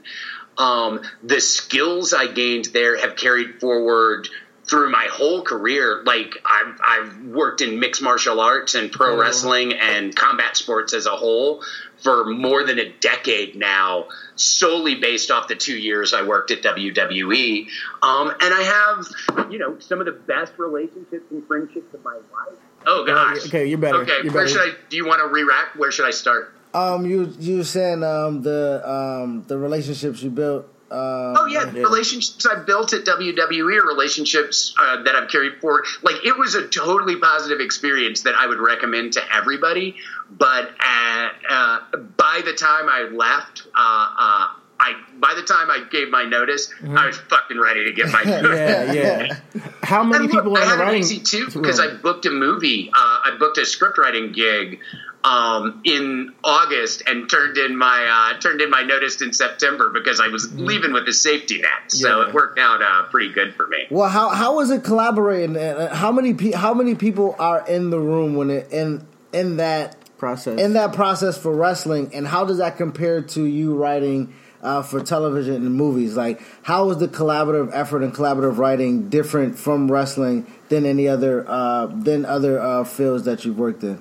um, 0.57 1.03
the 1.23 1.41
skills 1.41 2.13
I 2.13 2.27
gained 2.27 2.67
there 2.67 2.97
have 2.97 3.17
carried 3.17 3.61
forward 3.61 4.29
through 4.73 4.91
my 4.91 5.07
whole 5.11 5.43
career, 5.43 6.03
like 6.07 6.39
I've, 6.47 6.81
I've 6.83 7.27
worked 7.27 7.61
in 7.61 7.79
mixed 7.79 8.01
martial 8.01 8.41
arts 8.41 8.75
and 8.75 8.91
pro 8.91 9.13
oh. 9.13 9.19
wrestling 9.19 9.75
and 9.75 10.17
combat 10.17 10.57
sports 10.57 10.95
as 10.95 11.05
a 11.05 11.11
whole 11.11 11.63
for 12.03 12.25
more 12.25 12.65
than 12.65 12.79
a 12.79 12.91
decade 12.91 13.55
now, 13.55 14.07
solely 14.35 14.95
based 14.95 15.31
off 15.31 15.47
the 15.47 15.57
two 15.57 15.77
years 15.77 16.15
I 16.15 16.23
worked 16.23 16.53
at 16.53 16.63
WWE. 16.63 17.67
Um, 18.01 18.31
and 18.31 18.55
I 18.55 18.63
have, 18.63 19.53
you 19.53 19.59
know, 19.59 19.79
some 19.79 20.01
of 20.01 20.07
the 20.07 20.13
best 20.13 20.55
relationships 20.57 21.31
and 21.31 21.47
friendships 21.47 21.93
of 21.93 22.03
my 22.03 22.15
life. 22.15 22.59
Oh 22.87 23.05
gosh. 23.05 23.47
Okay, 23.49 23.67
you're 23.67 23.77
better. 23.77 23.99
Okay, 23.99 24.21
you're 24.25 24.33
where 24.33 24.47
better. 24.47 24.49
should 24.49 24.75
I? 24.75 24.75
Do 24.89 24.97
you 24.97 25.07
want 25.07 25.21
to 25.21 25.29
re-rack? 25.29 25.77
Where 25.77 25.93
should 25.93 26.07
I 26.07 26.13
start? 26.13 26.55
Um, 26.73 27.05
you 27.05 27.31
you 27.39 27.59
were 27.59 27.65
saying 27.65 28.03
um 28.03 28.41
the 28.41 28.81
um 28.91 29.45
the 29.49 29.59
relationships 29.59 30.23
you 30.23 30.31
built 30.31 30.67
uh, 30.93 31.35
oh 31.39 31.47
yeah, 31.47 31.71
relationships 31.71 32.45
I 32.45 32.63
built 32.65 32.93
at 32.93 33.07
WWE 33.07 33.83
are 33.83 33.87
relationships 33.87 34.75
uh, 34.79 35.03
that 35.05 35.15
I've 35.15 35.31
carried 35.31 35.59
forward. 35.59 35.87
Like 36.03 36.17
it 36.27 36.37
was 36.37 36.55
a 36.55 36.69
totally 36.69 37.17
positive 37.17 37.61
experience 37.61 38.23
that 38.23 38.35
I 38.35 38.47
would 38.47 38.59
recommend 38.59 39.15
to 39.15 39.23
everybody. 39.35 39.97
But 40.31 40.71
uh, 40.85 41.29
uh 41.49 41.79
by 41.97 42.43
the 42.45 42.53
time 42.53 42.91
I 42.91 43.09
left, 43.11 43.63
uh, 43.69 43.71
uh, 43.75 44.49
I 44.79 44.93
by 45.19 45.33
the 45.35 45.45
time 45.45 45.71
I 45.71 45.87
gave 45.91 46.11
my 46.11 46.25
notice, 46.25 46.69
mm-hmm. 46.69 46.99
I 46.99 47.07
was 47.07 47.17
fucking 47.17 47.59
ready 47.59 47.85
to 47.85 47.93
get 47.93 48.09
my. 48.11 48.23
yeah, 48.27 48.93
yeah. 48.93 49.37
How 49.83 50.05
many 50.05 50.29
people 50.29 50.53
look, 50.53 50.61
are 50.61 50.67
I 50.67 50.69
had 50.69 50.79
writing? 50.79 51.01
easy 51.01 51.21
too 51.21 51.47
because 51.47 51.81
I 51.81 51.95
booked 51.95 52.27
a 52.27 52.31
movie. 52.31 52.91
I 52.93 53.35
booked 53.39 53.57
a 53.57 53.65
script 53.65 53.97
writing 53.97 54.33
gig 54.33 54.81
um, 55.25 55.83
in 55.85 56.35
August 56.43 57.03
and 57.07 57.31
turned 57.31 57.57
in 57.57 57.77
my 57.77 58.33
uh, 58.35 58.41
turned 58.41 58.61
in 58.61 58.71
my 58.71 58.83
notice 58.83 59.23
in 59.23 59.33
September 59.33 59.91
because 59.91 60.21
I 60.21 60.29
was 60.29 60.49
mm-hmm. 60.49 60.65
leaving 60.65 60.93
with 60.93 61.07
a 61.09 61.13
safety 61.13 61.61
net. 61.61 61.71
So 61.89 62.21
yeah. 62.21 62.29
it 62.29 62.35
worked 62.35 62.59
out 62.59 62.83
uh, 62.83 63.09
pretty 63.11 63.33
good 63.33 63.55
for 63.55 63.67
me. 63.67 63.87
Well, 63.91 64.09
how 64.09 64.31
how 64.31 64.57
was 64.57 64.71
it 64.71 64.83
collaborating? 64.83 65.55
How 65.55 66.11
many 66.13 66.35
pe- 66.35 66.53
how 66.53 66.75
many 66.75 66.95
people 66.95 67.37
are 67.39 67.67
in 67.67 67.91
the 67.91 68.01
room 68.01 68.35
when 68.35 68.51
it 68.51 68.73
in 68.73 69.07
in 69.33 69.59
that 69.59 69.97
process 70.19 70.61
in 70.61 70.73
that 70.75 70.93
process 70.93 71.39
for 71.39 71.55
wrestling, 71.55 72.11
and 72.15 72.27
how 72.27 72.45
does 72.45 72.59
that 72.59 72.77
compare 72.77 73.23
to 73.23 73.45
you 73.45 73.75
writing? 73.75 74.35
Uh, 74.63 74.81
for 74.81 75.03
television 75.03 75.57
and 75.57 75.75
movies, 75.75 76.17
like 76.17 76.41
how 76.63 76.89
is 76.91 76.99
the 76.99 77.09
collaborative 77.09 77.69
effort 77.73 78.05
and 78.05 78.15
collaborative 78.15 78.59
writing 78.59 79.09
different 79.09 79.59
from 79.59 79.91
wrestling 79.91 80.47
than 80.69 80.87
any 80.87 81.09
other 81.09 81.45
uh, 81.49 81.87
than 81.87 82.25
other 82.25 82.61
uh, 82.61 82.85
fields 82.85 83.25
that 83.25 83.45
you've 83.45 83.59
worked 83.59 83.83
in? 83.83 84.01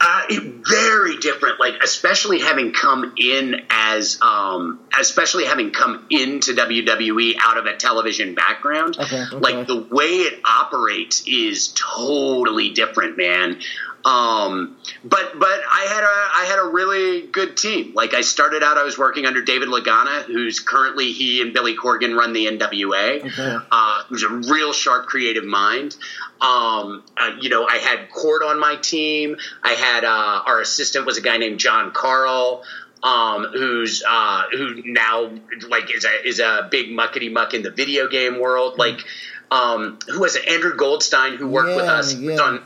Uh, 0.00 0.22
very 0.68 1.16
different, 1.16 1.58
like 1.58 1.82
especially 1.82 2.38
having 2.38 2.72
come 2.72 3.14
in 3.18 3.62
as, 3.68 4.20
um, 4.22 4.78
especially 4.98 5.44
having 5.44 5.72
come 5.72 6.06
into 6.08 6.54
WWE 6.54 7.34
out 7.40 7.58
of 7.58 7.66
a 7.66 7.76
television 7.76 8.36
background. 8.36 8.96
Okay, 8.96 9.22
okay. 9.22 9.36
Like 9.36 9.66
the 9.66 9.80
way 9.90 10.18
it 10.18 10.40
operates 10.44 11.26
is 11.26 11.74
totally 11.74 12.70
different, 12.70 13.16
man. 13.16 13.60
Um, 14.04 14.76
but 15.04 15.38
but 15.38 15.60
I 15.70 15.86
had 15.88 16.04
a 16.04 16.42
I 16.42 16.44
had 16.48 16.58
a 16.60 16.70
really 16.70 17.26
good 17.26 17.56
team. 17.56 17.92
Like 17.94 18.14
I 18.14 18.20
started 18.20 18.62
out, 18.62 18.78
I 18.78 18.84
was 18.84 18.96
working 18.96 19.26
under 19.26 19.42
David 19.42 19.68
Lagana, 19.68 20.22
who's 20.22 20.60
currently 20.60 21.12
he 21.12 21.42
and 21.42 21.52
Billy 21.52 21.76
Corgan 21.76 22.16
run 22.16 22.32
the 22.32 22.46
NWA. 22.46 23.24
Okay. 23.26 23.56
Uh, 23.70 24.02
who's 24.08 24.22
a 24.22 24.28
real 24.28 24.72
sharp, 24.72 25.06
creative 25.06 25.44
mind. 25.44 25.96
Um, 26.40 27.04
uh, 27.16 27.32
you 27.40 27.48
know, 27.48 27.66
I 27.66 27.78
had 27.78 28.10
Court 28.10 28.42
on 28.42 28.60
my 28.60 28.76
team. 28.76 29.36
I 29.62 29.72
had 29.72 30.04
uh, 30.04 30.42
our 30.46 30.60
assistant 30.60 31.06
was 31.06 31.18
a 31.18 31.20
guy 31.20 31.36
named 31.36 31.58
John 31.58 31.92
Carl. 31.92 32.62
Um, 33.00 33.44
who's 33.52 34.02
uh, 34.08 34.44
who 34.50 34.82
now 34.84 35.30
like 35.68 35.94
is 35.94 36.04
a 36.04 36.26
is 36.26 36.40
a 36.40 36.66
big 36.68 36.88
muckety 36.88 37.32
muck 37.32 37.54
in 37.54 37.62
the 37.62 37.70
video 37.70 38.08
game 38.08 38.40
world. 38.40 38.72
Mm-hmm. 38.72 38.80
Like, 38.80 39.04
um, 39.52 39.98
who 40.08 40.20
was 40.20 40.34
it? 40.34 40.48
Andrew 40.48 40.76
Goldstein, 40.76 41.36
who 41.36 41.48
worked 41.48 41.70
yeah, 41.70 41.76
with 41.76 41.84
us 41.84 42.14
yeah. 42.14 42.40
on 42.40 42.62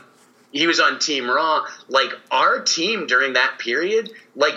he 0.53 0.67
was 0.67 0.79
on 0.79 0.99
Team 0.99 1.29
Raw. 1.29 1.65
Like 1.89 2.11
our 2.31 2.61
team 2.61 3.07
during 3.07 3.33
that 3.33 3.59
period, 3.59 4.11
like 4.35 4.55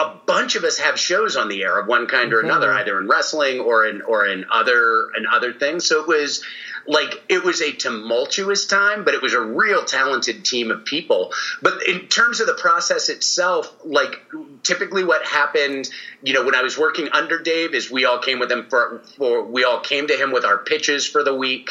a 0.00 0.16
bunch 0.24 0.56
of 0.56 0.64
us 0.64 0.78
have 0.78 0.98
shows 0.98 1.36
on 1.36 1.48
the 1.48 1.62
air 1.62 1.78
of 1.78 1.86
one 1.86 2.06
kind 2.06 2.32
or 2.32 2.40
another, 2.40 2.72
either 2.72 2.98
in 2.98 3.06
wrestling 3.06 3.60
or 3.60 3.86
in 3.86 4.00
or 4.02 4.26
in 4.26 4.46
other 4.50 5.10
in 5.16 5.26
other 5.26 5.52
things. 5.52 5.86
So 5.86 6.00
it 6.00 6.08
was 6.08 6.42
like 6.86 7.22
it 7.28 7.44
was 7.44 7.60
a 7.60 7.72
tumultuous 7.72 8.66
time, 8.66 9.04
but 9.04 9.12
it 9.12 9.20
was 9.20 9.34
a 9.34 9.40
real 9.40 9.84
talented 9.84 10.44
team 10.44 10.70
of 10.70 10.86
people. 10.86 11.32
But 11.60 11.86
in 11.86 12.06
terms 12.06 12.40
of 12.40 12.46
the 12.46 12.54
process 12.54 13.10
itself, 13.10 13.72
like 13.84 14.24
typically 14.62 15.04
what 15.04 15.24
happened, 15.24 15.90
you 16.22 16.32
know, 16.32 16.44
when 16.44 16.54
I 16.54 16.62
was 16.62 16.78
working 16.78 17.10
under 17.12 17.42
Dave, 17.42 17.74
is 17.74 17.90
we 17.90 18.06
all 18.06 18.18
came 18.18 18.38
with 18.38 18.50
him 18.50 18.66
for, 18.70 19.02
for 19.18 19.44
we 19.44 19.64
all 19.64 19.80
came 19.80 20.06
to 20.08 20.16
him 20.16 20.32
with 20.32 20.44
our 20.44 20.58
pitches 20.58 21.06
for 21.06 21.22
the 21.22 21.34
week. 21.34 21.70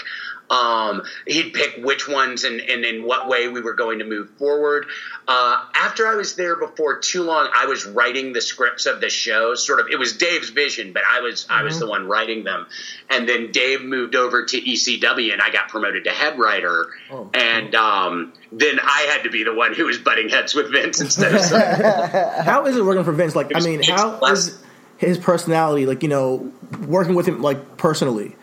Um, 0.49 1.03
he'd 1.27 1.53
pick 1.53 1.77
which 1.77 2.07
ones 2.07 2.43
and, 2.43 2.59
and, 2.59 2.83
in 2.83 3.03
what 3.03 3.27
way 3.27 3.47
we 3.47 3.61
were 3.61 3.75
going 3.75 3.99
to 3.99 4.05
move 4.05 4.31
forward. 4.31 4.87
Uh, 5.27 5.63
after 5.75 6.07
I 6.07 6.15
was 6.15 6.35
there 6.35 6.55
before 6.55 6.97
too 6.97 7.21
long, 7.21 7.49
I 7.55 7.67
was 7.67 7.85
writing 7.85 8.33
the 8.33 8.41
scripts 8.41 8.87
of 8.87 8.99
the 8.99 9.09
show. 9.09 9.53
Sort 9.53 9.79
of, 9.79 9.89
it 9.91 9.99
was 9.99 10.17
Dave's 10.17 10.49
vision, 10.49 10.91
but 10.91 11.03
I 11.07 11.21
was 11.21 11.43
mm-hmm. 11.43 11.53
I 11.53 11.63
was 11.63 11.75
mm-hmm. 11.75 11.81
the 11.81 11.89
one 11.89 12.07
writing 12.07 12.43
them. 12.43 12.65
And 13.11 13.29
then 13.29 13.51
Dave 13.51 13.83
moved 13.83 14.15
over 14.15 14.45
to 14.45 14.59
ECW, 14.59 15.33
and 15.33 15.41
I 15.41 15.51
got 15.51 15.69
promoted 15.69 16.05
to 16.05 16.09
head 16.09 16.39
writer. 16.39 16.87
Oh, 17.11 17.29
and 17.33 17.75
um, 17.75 18.33
then 18.51 18.79
I 18.79 19.07
had 19.13 19.23
to 19.23 19.29
be 19.29 19.43
the 19.43 19.53
one 19.53 19.75
who 19.75 19.85
was 19.85 19.99
butting 19.99 20.29
heads 20.29 20.55
with 20.55 20.71
Vince 20.71 20.99
instead 20.99 21.35
of. 21.35 21.41
how 22.45 22.65
is 22.65 22.75
it 22.75 22.83
working 22.83 23.03
for 23.03 23.11
Vince? 23.11 23.35
Like, 23.35 23.51
I 23.55 23.59
mean, 23.59 23.83
how 23.83 24.19
is 24.25 24.59
his 24.97 25.19
personality? 25.19 25.85
Like, 25.85 26.01
you 26.01 26.09
know, 26.09 26.51
working 26.87 27.13
with 27.13 27.27
him 27.27 27.39
like 27.43 27.77
personally, 27.77 28.35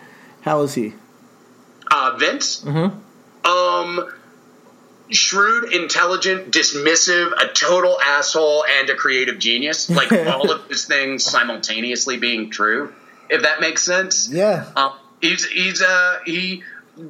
how 0.43 0.63
is 0.63 0.73
he? 0.73 0.95
Uh, 1.91 2.17
Vince. 2.19 2.63
Mm-hmm. 2.63 3.49
Um, 3.49 4.13
shrewd, 5.11 5.73
intelligent, 5.73 6.51
dismissive, 6.51 7.33
a 7.33 7.53
total 7.53 8.01
asshole, 8.01 8.65
and 8.65 8.91
a 8.91 8.97
creative 8.97 9.39
genius. 9.39 9.89
Like 9.89 10.13
all 10.27 10.51
of 10.51 10.69
those 10.69 10.85
things 10.85 11.25
simultaneously 11.25 12.19
being 12.19 12.51
true. 12.51 12.93
If 13.29 13.43
that 13.43 13.61
makes 13.61 13.83
sense. 13.83 14.29
Yeah. 14.29 14.67
Um, 14.77 14.93
he's 15.21 15.45
he's 15.47 15.83
uh 15.83 16.19
he 16.25 16.63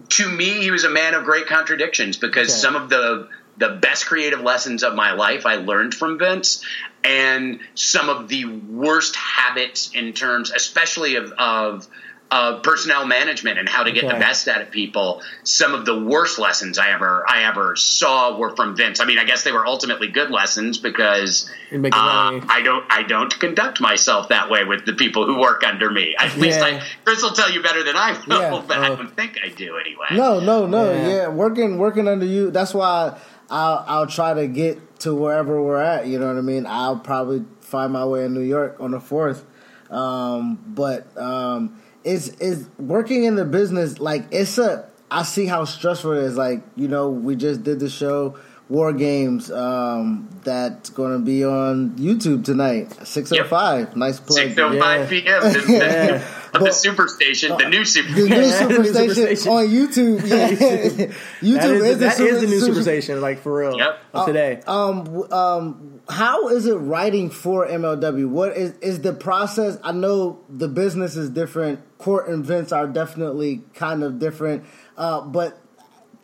to 0.08 0.28
me 0.28 0.62
he 0.62 0.70
was 0.70 0.84
a 0.84 0.90
man 0.90 1.14
of 1.14 1.24
great 1.24 1.46
contradictions 1.46 2.16
because 2.16 2.48
okay. 2.48 2.58
some 2.58 2.76
of 2.76 2.88
the 2.88 3.28
the 3.58 3.70
best 3.70 4.06
creative 4.06 4.40
lessons 4.40 4.82
of 4.82 4.94
my 4.94 5.12
life 5.12 5.46
I 5.46 5.56
learned 5.56 5.94
from 5.94 6.18
Vince, 6.18 6.62
and 7.02 7.60
some 7.74 8.08
of 8.08 8.28
the 8.28 8.44
worst 8.44 9.16
habits 9.16 9.90
in 9.94 10.12
terms, 10.12 10.50
especially 10.50 11.16
of 11.16 11.32
of 11.32 11.86
of 12.30 12.62
personnel 12.64 13.06
management 13.06 13.58
and 13.58 13.68
how 13.68 13.84
to 13.84 13.92
get 13.92 14.04
okay. 14.04 14.14
the 14.14 14.18
best 14.18 14.48
out 14.48 14.60
of 14.60 14.70
people. 14.70 15.22
Some 15.44 15.74
of 15.74 15.84
the 15.84 15.98
worst 15.98 16.38
lessons 16.38 16.78
I 16.78 16.90
ever 16.90 17.24
I 17.28 17.44
ever 17.44 17.76
saw 17.76 18.36
were 18.36 18.54
from 18.56 18.76
Vince. 18.76 18.98
I 19.00 19.04
mean, 19.04 19.18
I 19.18 19.24
guess 19.24 19.44
they 19.44 19.52
were 19.52 19.64
ultimately 19.64 20.08
good 20.08 20.30
lessons 20.30 20.78
because 20.78 21.48
uh, 21.72 21.78
I 21.92 22.62
don't 22.64 22.84
I 22.90 23.04
don't 23.04 23.38
conduct 23.38 23.80
myself 23.80 24.30
that 24.30 24.50
way 24.50 24.64
with 24.64 24.84
the 24.84 24.94
people 24.94 25.24
who 25.26 25.38
work 25.38 25.62
under 25.62 25.90
me. 25.90 26.16
At 26.18 26.36
least 26.36 26.60
I, 26.60 26.82
Chris 27.04 27.22
will 27.22 27.30
tell 27.30 27.50
you 27.50 27.62
better 27.62 27.84
than 27.84 27.96
I 27.96 28.20
will, 28.26 28.40
yeah. 28.40 28.64
but 28.66 28.78
uh, 28.78 28.80
I 28.80 28.88
don't 28.88 29.14
think 29.14 29.38
I 29.42 29.48
do 29.48 29.78
anyway. 29.78 30.06
No, 30.12 30.40
no, 30.40 30.66
no. 30.66 30.92
Yeah. 30.92 31.08
yeah, 31.08 31.28
working 31.28 31.78
working 31.78 32.08
under 32.08 32.26
you. 32.26 32.50
That's 32.50 32.74
why 32.74 33.18
I'll 33.48 33.84
I'll 33.86 34.06
try 34.06 34.34
to 34.34 34.48
get 34.48 34.98
to 35.00 35.14
wherever 35.14 35.62
we're 35.62 35.80
at. 35.80 36.08
You 36.08 36.18
know 36.18 36.26
what 36.26 36.38
I 36.38 36.42
mean? 36.42 36.66
I'll 36.66 36.98
probably 36.98 37.44
find 37.60 37.92
my 37.92 38.04
way 38.04 38.24
in 38.24 38.34
New 38.34 38.40
York 38.40 38.78
on 38.80 38.90
the 38.90 39.00
fourth. 39.00 39.44
Um, 39.90 40.58
but 40.66 41.16
um, 41.16 41.80
is 42.06 42.28
is 42.40 42.68
working 42.78 43.24
in 43.24 43.34
the 43.34 43.44
business 43.44 43.98
like 43.98 44.26
it's 44.30 44.58
a 44.58 44.88
I 45.10 45.22
see 45.22 45.46
how 45.46 45.64
stressful 45.64 46.12
it 46.12 46.24
is. 46.24 46.36
Like 46.36 46.62
you 46.76 46.88
know, 46.88 47.10
we 47.10 47.36
just 47.36 47.62
did 47.62 47.80
the 47.80 47.90
show 47.90 48.36
War 48.68 48.92
Games 48.92 49.50
um, 49.50 50.28
that's 50.42 50.90
going 50.90 51.12
to 51.12 51.24
be 51.24 51.44
on 51.44 51.90
YouTube 51.90 52.44
tonight, 52.44 52.92
six 53.06 53.32
oh 53.32 53.44
five. 53.44 53.96
Nice 53.96 54.18
plug. 54.18 54.38
Six 54.38 54.58
oh 54.58 54.78
five 54.78 55.08
p.m. 55.08 55.42
yeah. 55.68 56.32
But, 56.52 56.64
the 56.64 56.70
Superstation, 56.70 57.58
the 57.58 57.68
new 57.68 57.82
Superstation, 57.82 58.68
the 58.68 58.78
new 58.78 58.92
Superstation 58.92 59.50
on 59.50 59.66
YouTube. 59.66 60.26
Yeah, 60.26 60.48
YouTube 61.40 61.60
that 61.60 61.70
is, 61.70 61.82
is, 61.82 61.98
the, 61.98 62.10
super, 62.12 62.34
is 62.34 62.40
the 62.40 62.46
new 62.46 62.60
Superstation, 62.60 63.20
like 63.20 63.40
for 63.40 63.58
real. 63.58 63.76
Yep. 63.76 63.98
Uh, 64.14 64.26
today. 64.26 64.62
Um, 64.66 65.30
um, 65.30 66.00
how 66.08 66.48
is 66.48 66.66
it 66.66 66.76
writing 66.76 67.28
for 67.28 67.66
MLW? 67.66 68.30
What 68.30 68.56
is 68.56 68.72
is 68.78 69.02
the 69.02 69.12
process? 69.12 69.76
I 69.82 69.92
know 69.92 70.40
the 70.48 70.68
business 70.68 71.16
is 71.16 71.28
different. 71.28 71.80
Court 71.98 72.28
and 72.28 72.44
Vince 72.44 72.72
are 72.72 72.86
definitely 72.86 73.62
kind 73.74 74.02
of 74.02 74.18
different, 74.18 74.64
uh, 74.96 75.22
but 75.22 75.58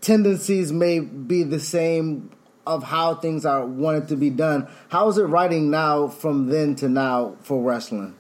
tendencies 0.01 0.73
may 0.73 1.01
be 1.01 1.43
the 1.43 1.61
same 1.61 2.31
of 2.67 2.85
how 2.85 3.15
things 3.15 3.45
are 3.45 3.65
wanted 3.65 4.09
to 4.09 4.17
be 4.17 4.31
done. 4.31 4.69
How 4.89 5.09
is 5.09 5.19
it 5.19 5.25
writing 5.25 5.71
now 5.71 6.09
from 6.09 6.49
then 6.49 6.77
to 6.77 6.89
now 6.89 7.37
for 7.43 7.63
wrestling? 7.63 8.17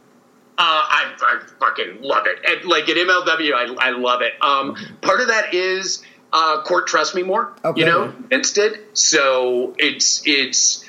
Uh, 0.59 0.65
I, 0.65 1.13
I 1.21 1.41
fucking 1.59 2.03
love 2.03 2.27
it. 2.27 2.39
And 2.47 2.69
like 2.69 2.89
at 2.89 2.97
MLW, 2.97 3.53
I, 3.53 3.89
I 3.89 3.91
love 3.91 4.23
it. 4.23 4.33
Um, 4.43 4.77
part 5.01 5.21
of 5.21 5.29
that 5.29 5.55
is 5.55 6.05
uh, 6.33 6.63
Court 6.63 6.87
trust 6.87 7.15
me 7.15 7.23
more. 7.23 7.55
Okay. 7.65 7.81
You 7.81 7.87
know, 7.87 8.15
Vince 8.29 8.53
did. 8.53 8.81
So 8.97 9.75
it's 9.79 10.23
it's 10.27 10.85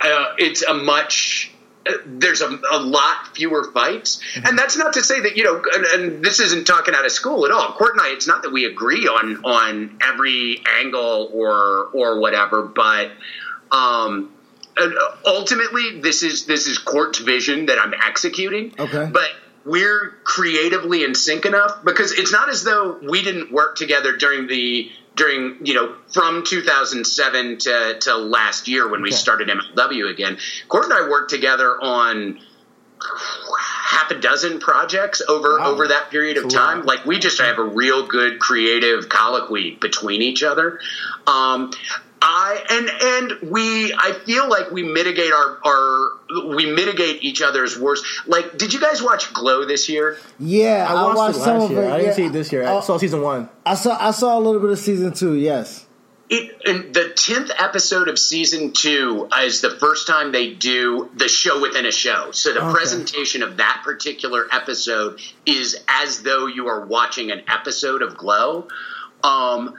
uh, 0.00 0.34
it's 0.38 0.62
a 0.62 0.74
much. 0.74 1.52
There's 2.06 2.40
a, 2.40 2.60
a 2.70 2.80
lot 2.80 3.34
fewer 3.34 3.70
fights, 3.72 4.20
and 4.34 4.58
that's 4.58 4.76
not 4.76 4.94
to 4.94 5.02
say 5.02 5.20
that 5.20 5.36
you 5.36 5.44
know. 5.44 5.62
And, 5.72 5.84
and 5.84 6.24
this 6.24 6.40
isn't 6.40 6.66
talking 6.66 6.94
out 6.94 7.04
of 7.04 7.12
school 7.12 7.44
at 7.46 7.52
all. 7.52 7.72
Court 7.72 7.92
and 7.94 8.00
I, 8.02 8.10
it's 8.12 8.26
not 8.26 8.42
that 8.42 8.52
we 8.52 8.64
agree 8.64 9.06
on 9.06 9.44
on 9.44 9.98
every 10.02 10.62
angle 10.80 11.30
or 11.32 11.88
or 11.92 12.20
whatever, 12.20 12.62
but 12.62 13.10
um, 13.70 14.32
ultimately, 15.24 16.00
this 16.00 16.22
is 16.22 16.46
this 16.46 16.66
is 16.66 16.78
Court's 16.78 17.18
vision 17.18 17.66
that 17.66 17.78
I'm 17.78 17.94
executing. 17.94 18.74
Okay. 18.78 19.08
but 19.12 19.30
we're 19.64 20.16
creatively 20.24 21.04
in 21.04 21.14
sync 21.14 21.44
enough 21.44 21.84
because 21.84 22.12
it's 22.12 22.32
not 22.32 22.48
as 22.48 22.64
though 22.64 22.98
we 23.02 23.22
didn't 23.22 23.52
work 23.52 23.76
together 23.76 24.16
during 24.16 24.46
the 24.46 24.90
during 25.18 25.58
you 25.66 25.74
know 25.74 25.94
from 26.12 26.44
2007 26.44 27.58
to 27.58 27.98
to 28.00 28.16
last 28.16 28.68
year 28.68 28.88
when 28.88 29.02
we 29.02 29.10
started 29.10 29.48
MLW 29.48 30.10
again. 30.10 30.38
Court 30.68 30.84
and 30.84 30.94
I 30.94 31.08
worked 31.10 31.28
together 31.30 31.76
on 31.82 32.40
half 33.60 34.10
a 34.10 34.14
dozen 34.20 34.58
projects 34.60 35.20
over 35.28 35.58
Wow. 35.58 35.66
over 35.72 35.88
that 35.88 36.10
period 36.10 36.36
of 36.36 36.48
time. 36.48 36.84
Like 36.84 37.04
we 37.04 37.18
just 37.18 37.40
have 37.40 37.58
a 37.58 37.62
real 37.64 38.06
good 38.06 38.38
creative 38.38 39.08
colloquy 39.08 39.72
between 39.80 40.22
each 40.22 40.42
other. 40.42 40.80
Um, 41.26 41.70
I 42.40 42.64
and 42.70 43.32
and 43.42 43.50
we 43.50 43.92
I 43.92 44.12
feel 44.24 44.48
like 44.48 44.70
we 44.70 44.84
mitigate 44.84 45.32
our 45.32 45.58
our 45.66 46.08
we 46.56 46.70
mitigate 46.70 47.24
each 47.24 47.42
other's 47.42 47.76
worst. 47.78 48.04
Like, 48.26 48.56
did 48.56 48.72
you 48.72 48.80
guys 48.80 49.02
watch 49.02 49.32
Glow 49.34 49.64
this 49.64 49.88
year? 49.88 50.18
Yeah, 50.38 50.86
I 50.88 50.92
I, 50.92 51.02
watched, 51.02 51.16
watched 51.16 51.36
it 51.38 51.40
some 51.40 51.58
last 51.58 51.64
of 51.64 51.70
year. 51.72 51.82
it. 51.82 51.86
I 51.90 51.96
didn't 51.96 52.06
yeah. 52.06 52.14
see 52.14 52.24
it 52.26 52.32
this 52.32 52.52
year. 52.52 52.62
I 52.64 52.70
Oh, 52.76 52.80
saw 52.80 52.96
season 52.98 53.22
one. 53.22 53.48
I 53.66 53.74
saw 53.74 53.96
I 54.00 54.12
saw 54.12 54.38
a 54.38 54.40
little 54.40 54.60
bit 54.60 54.70
of 54.70 54.78
season 54.78 55.12
two. 55.14 55.34
Yes. 55.34 55.84
It, 56.30 56.60
and 56.66 56.92
the 56.94 57.08
tenth 57.08 57.50
episode 57.58 58.06
of 58.08 58.18
season 58.18 58.72
two 58.72 59.28
is 59.40 59.62
the 59.62 59.70
first 59.70 60.06
time 60.06 60.30
they 60.30 60.52
do 60.52 61.08
the 61.16 61.26
show 61.26 61.60
within 61.60 61.86
a 61.86 61.90
show. 61.90 62.30
So 62.32 62.52
the 62.52 62.60
Okay. 62.62 62.72
presentation 62.72 63.42
of 63.42 63.56
that 63.56 63.80
particular 63.82 64.46
episode 64.52 65.18
is 65.46 65.76
as 65.88 66.22
though 66.22 66.46
you 66.46 66.68
are 66.68 66.84
watching 66.84 67.30
an 67.32 67.42
episode 67.48 68.02
of 68.02 68.16
Glow. 68.16 68.68
Um, 69.24 69.74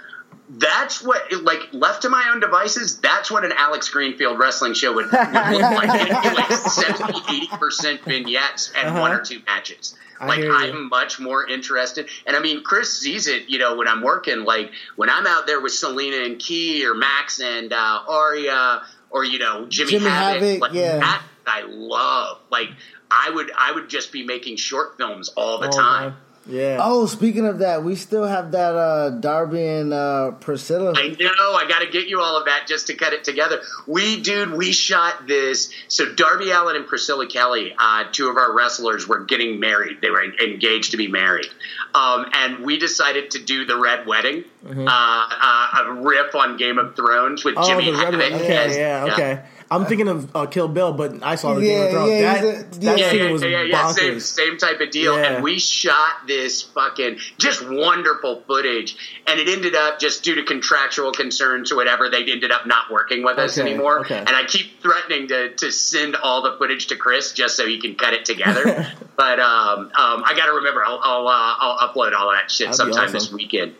that's 0.49 1.03
what, 1.03 1.31
like, 1.43 1.59
left 1.73 2.01
to 2.01 2.09
my 2.09 2.29
own 2.31 2.39
devices, 2.39 2.99
that's 2.99 3.29
what 3.29 3.45
an 3.45 3.51
Alex 3.55 3.89
Greenfield 3.89 4.39
wrestling 4.39 4.73
show 4.73 4.93
would, 4.93 5.05
would 5.05 5.11
look 5.11 5.61
like. 5.61 6.01
It'd 6.01 6.23
be 6.23 6.29
like 6.29 6.51
70, 6.51 7.13
80% 7.13 8.01
vignettes 8.01 8.71
and 8.75 8.95
one 8.95 9.11
or 9.11 9.19
two 9.19 9.41
matches. 9.45 9.95
Like. 10.19 10.43
I'm 10.43 10.89
much 10.89 11.19
more 11.19 11.47
interested. 11.47 12.09
And 12.25 12.35
I 12.35 12.39
mean, 12.39 12.63
Chris 12.63 12.99
sees 12.99 13.27
it, 13.27 13.47
you 13.47 13.57
know, 13.59 13.77
when 13.77 13.87
I'm 13.87 14.01
working. 14.01 14.43
Like, 14.43 14.71
when 14.95 15.09
I'm 15.09 15.25
out 15.25 15.47
there 15.47 15.61
with 15.61 15.71
Salina 15.71 16.25
and 16.25 16.39
Ki 16.39 16.85
or 16.85 16.93
Max 16.93 17.39
and 17.39 17.71
uh, 17.71 18.01
Aria 18.07 18.81
or, 19.11 19.23
you 19.23 19.39
know, 19.39 19.67
Jimmy, 19.67 19.91
Jimmy 19.91 20.09
Havoc, 20.09 20.41
Havoc, 20.41 20.61
like, 20.61 20.73
yeah. 20.73 20.97
that 20.97 21.23
I 21.45 21.61
love. 21.67 22.39
Like, 22.51 22.69
I 23.09 23.29
would, 23.29 23.51
I 23.57 23.71
would 23.71 23.89
just 23.89 24.11
be 24.11 24.25
making 24.25 24.57
short 24.57 24.97
films 24.97 25.29
all 25.29 25.59
the 25.59 25.67
All 25.67 25.73
time. 25.73 26.17
Yeah. 26.49 26.79
Oh, 26.81 27.05
speaking 27.05 27.45
of 27.45 27.59
that, 27.59 27.83
we 27.83 27.95
still 27.95 28.25
have 28.25 28.51
that 28.53 28.75
uh, 28.75 29.09
Darby 29.11 29.65
and 29.65 29.93
uh, 29.93 30.31
Priscilla. 30.31 30.93
I 30.95 31.09
know. 31.09 31.53
I 31.53 31.65
got 31.69 31.79
to 31.79 31.89
get 31.91 32.07
you 32.07 32.19
all 32.21 32.37
of 32.37 32.45
that 32.45 32.65
just 32.67 32.87
to 32.87 32.95
cut 32.95 33.13
it 33.13 33.23
together. 33.23 33.61
We, 33.87 34.19
dude, 34.21 34.51
we 34.53 34.71
shot 34.71 35.27
this. 35.27 35.71
So 35.87 36.13
Darby 36.13 36.51
Allin 36.51 36.75
and 36.75 36.87
Priscilla 36.87 37.27
Kelly, 37.27 37.75
uh, 37.77 38.05
two 38.11 38.29
of 38.29 38.37
our 38.37 38.53
wrestlers, 38.55 39.07
were 39.07 39.25
getting 39.25 39.59
married. 39.59 40.01
They 40.01 40.09
were 40.09 40.23
engaged 40.23 40.91
to 40.91 40.97
be 40.97 41.07
married, 41.07 41.47
um, 41.93 42.25
and 42.33 42.65
we 42.65 42.79
decided 42.79 43.31
to 43.31 43.39
do 43.43 43.65
the 43.65 43.77
Red 43.77 44.07
Wedding, 44.07 44.43
uh, 44.65 44.71
uh, 44.89 45.83
a 45.85 45.93
riff 46.01 46.33
on 46.35 46.57
Game 46.57 46.77
of 46.79 46.95
Thrones 46.95 47.45
with 47.45 47.55
Oh, 47.57 47.67
Jimmy 47.67 47.85
the 47.91 47.97
red 47.97 48.13
Havoc. 48.13 48.31
one. 48.31 48.41
Okay, 48.41 48.57
as- 48.57 48.75
yeah, 48.77 49.07
okay. 49.11 49.43
I'm 49.71 49.85
thinking 49.85 50.07
of 50.07 50.35
uh, 50.35 50.45
Kill 50.47 50.67
Bill, 50.67 50.93
but 50.93 51.21
I 51.21 51.35
saw 51.35 51.53
the 51.53 51.61
Yeah, 51.61 51.67
Game 51.73 51.83
of 51.85 51.91
Thrones. 51.91 52.09
yeah, 52.11 52.41
that 52.41 52.41
he's 52.41 52.77
a- 52.77 52.79
that 52.81 52.97
yeah, 52.99 53.09
scene 53.11 53.19
yeah, 53.19 53.31
was 53.31 53.43
yeah, 53.43 53.61
yeah, 53.63 53.91
same, 53.91 54.19
same 54.19 54.57
type 54.57 54.79
of 54.81 54.89
deal. 54.89 55.15
Yeah. 55.15 55.33
And 55.33 55.43
we 55.43 55.59
shot 55.59 56.25
this 56.27 56.61
fucking 56.63 57.17
just 57.37 57.67
wonderful 57.69 58.41
footage, 58.47 58.95
and 59.27 59.39
it 59.39 59.47
ended 59.47 59.75
up 59.75 59.99
just 59.99 60.23
due 60.23 60.35
to 60.35 60.43
contractual 60.43 61.11
concerns 61.11 61.71
or 61.71 61.75
whatever, 61.75 62.09
they 62.09 62.23
ended 62.31 62.51
up 62.51 62.65
not 62.65 62.89
working 62.91 63.23
with 63.23 63.37
us 63.37 63.57
Okay, 63.59 63.69
anymore. 63.69 63.99
okay. 63.99 64.17
And 64.17 64.29
I 64.29 64.43
keep 64.45 64.81
threatening 64.81 65.27
to 65.27 65.53
to 65.55 65.71
send 65.71 66.15
all 66.15 66.41
the 66.41 66.57
footage 66.57 66.87
to 66.87 66.95
Chris 66.95 67.33
just 67.33 67.55
so 67.55 67.67
he 67.67 67.79
can 67.79 67.95
cut 67.95 68.13
it 68.13 68.25
together. 68.25 68.87
but 69.15 69.39
um, 69.39 69.79
um, 69.79 70.23
I 70.25 70.33
got 70.35 70.47
to 70.47 70.53
remember, 70.53 70.83
I'll 70.83 70.99
I'll, 71.03 71.27
uh, 71.27 71.55
I'll 71.59 71.89
upload 71.89 72.13
all 72.17 72.31
that 72.31 72.49
shit 72.49 72.71
That'd 72.71 72.87
be 72.87 72.93
sometime 72.93 73.11
this 73.13 73.31
weekend. 73.31 73.75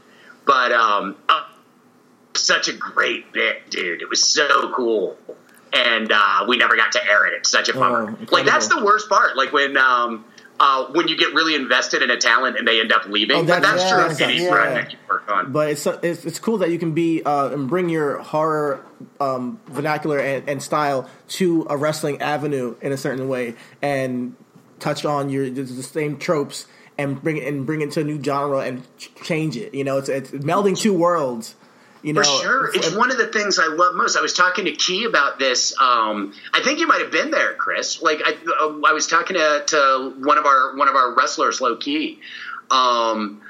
But 0.46 0.72
um, 0.72 1.16
uh, 1.28 1.46
such 2.36 2.68
a 2.68 2.74
great 2.74 3.32
bit, 3.34 3.70
dude. 3.72 4.02
It 4.04 4.10
was 4.10 4.24
so 4.24 4.72
cool. 4.76 5.18
And 5.72 6.12
uh, 6.12 6.46
we 6.48 6.58
never 6.58 6.76
got 6.76 6.94
to 6.94 7.06
air 7.06 7.28
it. 7.28 7.34
It's 7.34 7.52
such 7.52 7.70
a 7.70 7.74
bummer. 7.74 8.10
incredible. 8.10 8.28
like 8.32 8.46
that's 8.46 8.68
the 8.68 8.84
worst 8.84 9.08
part. 9.08 9.38
Like 9.38 9.54
when 9.54 9.78
um, 9.78 10.26
uh, 10.60 10.86
when 10.92 11.08
you 11.08 11.18
get 11.18 11.34
really 11.34 11.56
invested 11.56 12.02
in 12.02 12.12
a 12.12 12.18
talent 12.18 12.58
and 12.58 12.68
they 12.68 12.82
end 12.82 12.92
up 12.92 13.06
leaving. 13.06 13.38
Oh, 13.38 13.44
but 13.44 13.62
that's- 13.62 13.82
yeah, 13.82 14.14
true 14.14 14.26
any 14.26 14.44
yeah. 14.44 14.90
you 14.90 14.98
work 15.08 15.30
on. 15.32 15.52
But 15.52 15.70
it's, 15.70 15.86
it's 15.86 16.26
it's 16.26 16.40
cool 16.40 16.58
that 16.58 16.70
you 16.70 16.80
can 16.80 16.94
be 16.94 17.24
uh, 17.24 17.50
and 17.50 17.70
bring 17.70 17.90
your 17.90 18.18
horror 18.20 18.86
um, 19.20 19.60
vernacular 19.68 20.20
and, 20.20 20.50
and 20.50 20.64
style 20.64 21.10
to 21.30 21.66
a 21.70 21.78
wrestling 21.78 22.22
avenue 22.22 22.76
in 22.82 22.92
a 22.92 22.98
certain 22.98 23.30
way 23.30 23.56
and 23.82 24.36
touch 24.80 25.06
on 25.06 25.30
your 25.30 25.50
the, 25.50 25.64
the 25.64 25.84
same 25.84 26.18
tropes 26.18 26.66
and 26.98 27.22
bring 27.22 27.38
it 27.38 27.48
and 27.48 27.66
bring 27.66 27.82
it 27.82 27.92
to 27.92 28.02
a 28.02 28.04
new 28.04 28.22
genre 28.22 28.60
and 28.60 28.86
change 29.24 29.56
it. 29.56 29.74
You 29.74 29.86
know, 29.86 29.98
it's 29.98 30.10
it's 30.10 30.32
melding 30.32 30.78
two 30.78 30.94
worlds. 30.94 31.56
You 32.02 32.14
know, 32.14 32.24
For 32.24 32.44
sure. 32.44 32.72
It's 32.74 32.96
one 32.96 33.12
of 33.12 33.18
the 33.18 33.28
things 33.28 33.60
I 33.60 33.68
love 33.68 33.96
most. 33.96 34.18
I 34.18 34.22
was 34.22 34.34
talking 34.34 34.66
to 34.66 34.72
Ki 34.72 35.04
about 35.04 35.38
this. 35.38 35.78
Um, 35.80 36.34
I 36.54 36.62
think 36.62 36.80
you 36.80 36.88
might 36.88 37.02
have 37.02 37.12
been 37.12 37.32
there, 37.32 37.54
Chris. 37.56 38.02
Like 38.02 38.22
I, 38.24 38.32
uh, 38.32 38.82
I 38.88 38.94
was 38.94 39.08
talking 39.08 39.36
to, 39.36 39.64
to 39.68 40.14
one 40.18 40.38
of 40.38 40.46
our 40.46 40.76
one 40.76 40.88
of 40.88 40.96
our 40.96 41.14
wrestlers, 41.16 41.60
Low 41.60 41.76
Ki. 41.76 42.20
Um, 42.72 43.42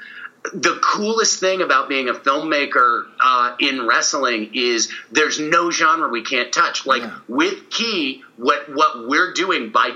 the 0.54 0.80
coolest 0.82 1.38
thing 1.38 1.60
about 1.60 1.88
being 1.88 2.08
a 2.08 2.14
filmmaker 2.14 3.04
uh, 3.22 3.56
in 3.60 3.86
wrestling 3.86 4.50
is 4.54 4.90
there's 5.12 5.38
no 5.38 5.70
genre 5.70 6.08
we 6.08 6.22
can't 6.22 6.52
touch. 6.52 6.86
Like 6.86 7.02
with 7.28 7.70
Ki, 7.70 8.22
what 8.36 8.74
what 8.74 9.06
we're 9.06 9.32
doing 9.32 9.70
by 9.70 9.94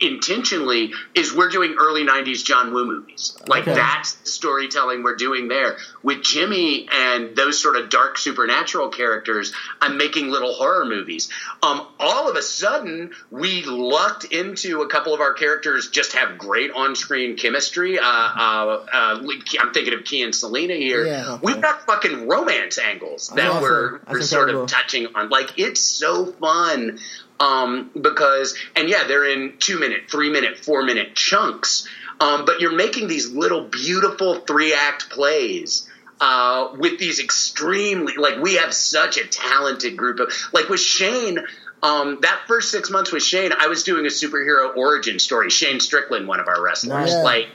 intentionally 0.00 0.92
is 1.14 1.34
we're 1.34 1.48
doing 1.50 1.76
early 1.78 2.04
90s 2.04 2.44
John 2.44 2.72
Woo 2.72 2.84
movies. 2.84 3.36
Like 3.46 3.62
Okay. 3.62 3.74
that's 3.74 4.12
the 4.14 4.28
storytelling 4.28 5.02
we're 5.02 5.16
doing 5.16 5.48
there. 5.48 5.76
With 6.02 6.22
Jimmy 6.22 6.88
and 6.92 7.34
those 7.36 7.60
sort 7.60 7.76
of 7.76 7.90
dark 7.90 8.18
supernatural 8.18 8.88
characters, 8.90 9.52
I'm 9.80 9.96
making 9.98 10.28
little 10.28 10.52
horror 10.52 10.84
movies. 10.84 11.28
Um, 11.62 11.86
all 11.98 12.28
of 12.30 12.36
a 12.36 12.42
sudden, 12.42 13.12
we 13.30 13.62
lucked 13.64 14.24
into 14.24 14.82
a 14.82 14.88
couple 14.88 15.14
of 15.14 15.20
our 15.20 15.32
characters 15.34 15.88
just 15.90 16.12
have 16.12 16.38
great 16.38 16.70
on-screen 16.70 17.36
chemistry. 17.36 17.98
Uh, 17.98 18.02
uh, 18.04 18.86
uh, 18.92 19.26
I'm 19.60 19.72
thinking 19.72 19.94
of 19.94 20.04
Ki 20.04 20.22
and 20.22 20.34
Salina 20.34 20.74
here. 20.74 21.04
Yeah. 21.06 21.38
We've 21.42 21.60
got 21.60 21.86
fucking 21.86 22.28
romance 22.28 22.78
angles 22.78 23.28
that 23.34 23.60
we're, 23.60 24.00
we're 24.08 24.22
sort 24.22 24.48
incredible. 24.50 24.64
of 24.64 24.70
touching 24.70 25.06
on. 25.14 25.28
Like 25.28 25.58
it's 25.58 25.80
so 25.80 26.26
fun 26.26 26.98
um, 27.40 27.90
because, 28.00 28.56
and 28.74 28.88
yeah, 28.88 29.04
they're 29.06 29.26
in 29.26 29.54
two 29.58 29.78
minute, 29.78 30.10
three 30.10 30.30
minute, 30.30 30.58
four 30.58 30.82
minute 30.82 31.14
chunks. 31.14 31.88
Um, 32.18 32.46
but 32.46 32.60
you're 32.60 32.74
making 32.74 33.08
these 33.08 33.30
little 33.30 33.64
beautiful 33.64 34.36
three 34.36 34.72
act 34.74 35.10
plays. 35.10 35.88
Uh, 36.18 36.74
with 36.78 36.98
these 36.98 37.20
extremely, 37.20 38.14
like, 38.16 38.40
we 38.40 38.54
have 38.54 38.72
such 38.72 39.18
a 39.18 39.26
talented 39.26 39.98
group 39.98 40.18
of, 40.18 40.32
like, 40.50 40.70
with 40.70 40.80
Shane, 40.80 41.38
um, 41.82 42.20
that 42.22 42.40
first 42.46 42.70
six 42.70 42.88
months 42.88 43.12
with 43.12 43.22
Shane, 43.22 43.52
I 43.52 43.66
was 43.66 43.82
doing 43.82 44.06
a 44.06 44.08
superhero 44.08 44.74
origin 44.74 45.18
story. 45.18 45.50
Shane 45.50 45.78
Strickland, 45.78 46.26
one 46.26 46.40
of 46.40 46.48
our 46.48 46.62
wrestlers. 46.62 47.12
Nice. 47.12 47.22
Like, 47.22 47.48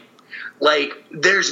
like, 0.60 0.92
there's 1.10 1.52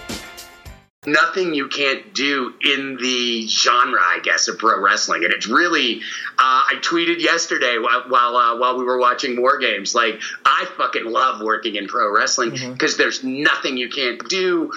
Nothing 1.11 1.55
you 1.55 1.67
can't 1.67 2.13
do 2.13 2.53
in 2.61 2.95
the 3.01 3.47
genre, 3.47 3.99
I 3.99 4.19
guess, 4.21 4.47
of 4.47 4.59
pro 4.59 4.79
wrestling. 4.79 5.23
And 5.23 5.33
it's 5.33 5.47
really, 5.47 5.97
uh, 6.37 6.37
I 6.37 6.73
tweeted 6.81 7.19
yesterday 7.21 7.77
while 7.79 8.03
while, 8.07 8.35
uh, 8.35 8.57
while 8.59 8.77
we 8.77 8.83
were 8.83 8.99
watching 8.99 9.39
War 9.41 9.57
Games, 9.57 9.95
like 9.95 10.21
I 10.45 10.67
fucking 10.77 11.05
love 11.05 11.41
working 11.41 11.75
in 11.75 11.87
pro 11.87 12.13
wrestling 12.15 12.51
because 12.51 12.97
there's 12.97 13.23
nothing 13.23 13.77
you 13.77 13.89
can't 13.89 14.27
do. 14.29 14.71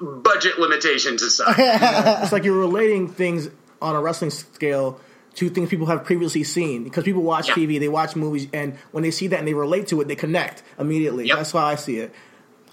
Budget 0.00 0.58
limitations 0.58 1.22
aside, 1.22 1.54
it's 2.22 2.32
like 2.32 2.42
you're 2.42 2.58
relating 2.58 3.06
things 3.08 3.48
on 3.80 3.94
a 3.94 4.00
wrestling 4.00 4.30
scale 4.30 4.98
to 5.34 5.48
things 5.50 5.68
people 5.68 5.86
have 5.86 6.04
previously 6.04 6.42
seen 6.42 6.82
because 6.84 7.04
people 7.04 7.22
watch 7.22 7.48
Yeah. 7.48 7.54
TV, 7.54 7.78
they 7.78 7.88
watch 7.88 8.16
movies, 8.16 8.48
and 8.52 8.76
when 8.90 9.02
they 9.04 9.12
see 9.12 9.28
that 9.28 9.38
and 9.38 9.46
they 9.46 9.54
relate 9.54 9.86
to 9.88 10.00
it, 10.00 10.08
they 10.08 10.16
connect 10.16 10.62
immediately. 10.80 11.28
Yep. 11.28 11.36
That's 11.36 11.52
how 11.52 11.64
I 11.64 11.76
see 11.76 11.98
it. 11.98 12.12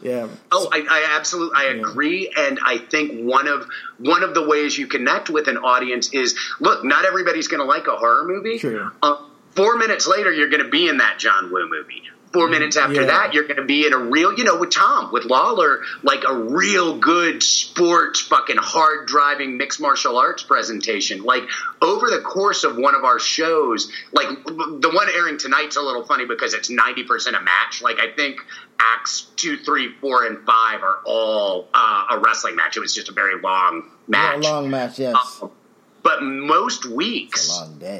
Yeah. 0.01 0.27
Oh, 0.51 0.67
I, 0.71 0.79
I 0.89 1.15
absolutely, 1.17 1.55
I 1.55 1.65
agree, 1.73 2.31
and 2.35 2.59
I 2.65 2.79
think 2.79 3.23
one 3.23 3.47
of 3.47 3.67
one 3.99 4.23
of 4.23 4.33
the 4.33 4.47
ways 4.47 4.77
you 4.77 4.87
connect 4.87 5.29
with 5.29 5.47
an 5.47 5.57
audience 5.57 6.13
is 6.13 6.37
look. 6.59 6.83
Not 6.83 7.05
everybody's 7.05 7.47
going 7.47 7.61
to 7.61 7.65
like 7.65 7.87
a 7.87 7.95
horror 7.95 8.25
movie. 8.25 8.57
True. 8.57 8.91
Uh, 9.01 9.17
four 9.51 9.77
minutes 9.77 10.07
later, 10.07 10.31
you're 10.31 10.49
going 10.49 10.63
to 10.63 10.69
be 10.69 10.87
in 10.87 10.97
that 10.97 11.19
John 11.19 11.51
Woo 11.51 11.69
movie. 11.69 12.03
Four 12.33 12.47
minutes 12.47 12.77
after 12.77 13.01
Yeah. 13.01 13.07
that, 13.07 13.33
you're 13.33 13.43
going 13.43 13.57
to 13.57 13.65
be 13.65 13.85
in 13.85 13.93
a 13.93 13.97
real, 13.97 14.33
you 14.33 14.43
know, 14.45 14.55
with 14.57 14.71
Tom, 14.71 15.11
with 15.11 15.25
Lawler, 15.25 15.81
like 16.01 16.23
a 16.25 16.33
real 16.33 16.97
good 16.97 17.43
sports, 17.43 18.21
fucking 18.21 18.55
hard 18.57 19.05
driving 19.07 19.57
mixed 19.57 19.81
martial 19.81 20.17
arts 20.17 20.41
presentation. 20.41 21.23
Like 21.23 21.43
over 21.81 22.09
the 22.09 22.19
course 22.21 22.63
of 22.63 22.77
one 22.77 22.95
of 22.95 23.03
our 23.03 23.19
shows, 23.19 23.91
like 24.13 24.27
the 24.45 24.91
one 24.93 25.07
airing 25.13 25.37
tonight's 25.39 25.75
a 25.75 25.81
little 25.81 26.05
funny 26.05 26.25
because 26.25 26.53
it's 26.53 26.69
90% 26.71 27.29
a 27.37 27.41
match. 27.41 27.81
Like 27.81 27.99
I 27.99 28.11
think 28.15 28.37
acts 28.79 29.23
two, 29.35 29.57
three, 29.57 29.93
four, 29.99 30.25
and 30.25 30.45
five 30.45 30.83
are 30.83 30.99
all 31.05 31.67
uh, 31.73 32.05
a 32.11 32.17
wrestling 32.19 32.55
match. 32.55 32.77
It 32.77 32.79
was 32.79 32.93
just 32.95 33.09
a 33.09 33.13
very 33.13 33.39
long 33.41 33.83
Yeah, 33.83 33.91
match. 34.07 34.43
long 34.43 34.69
match, 34.69 34.99
yes. 34.99 35.15
Um, 35.41 35.51
but 36.03 36.23
most 36.23 36.85
weeks, 36.85 37.49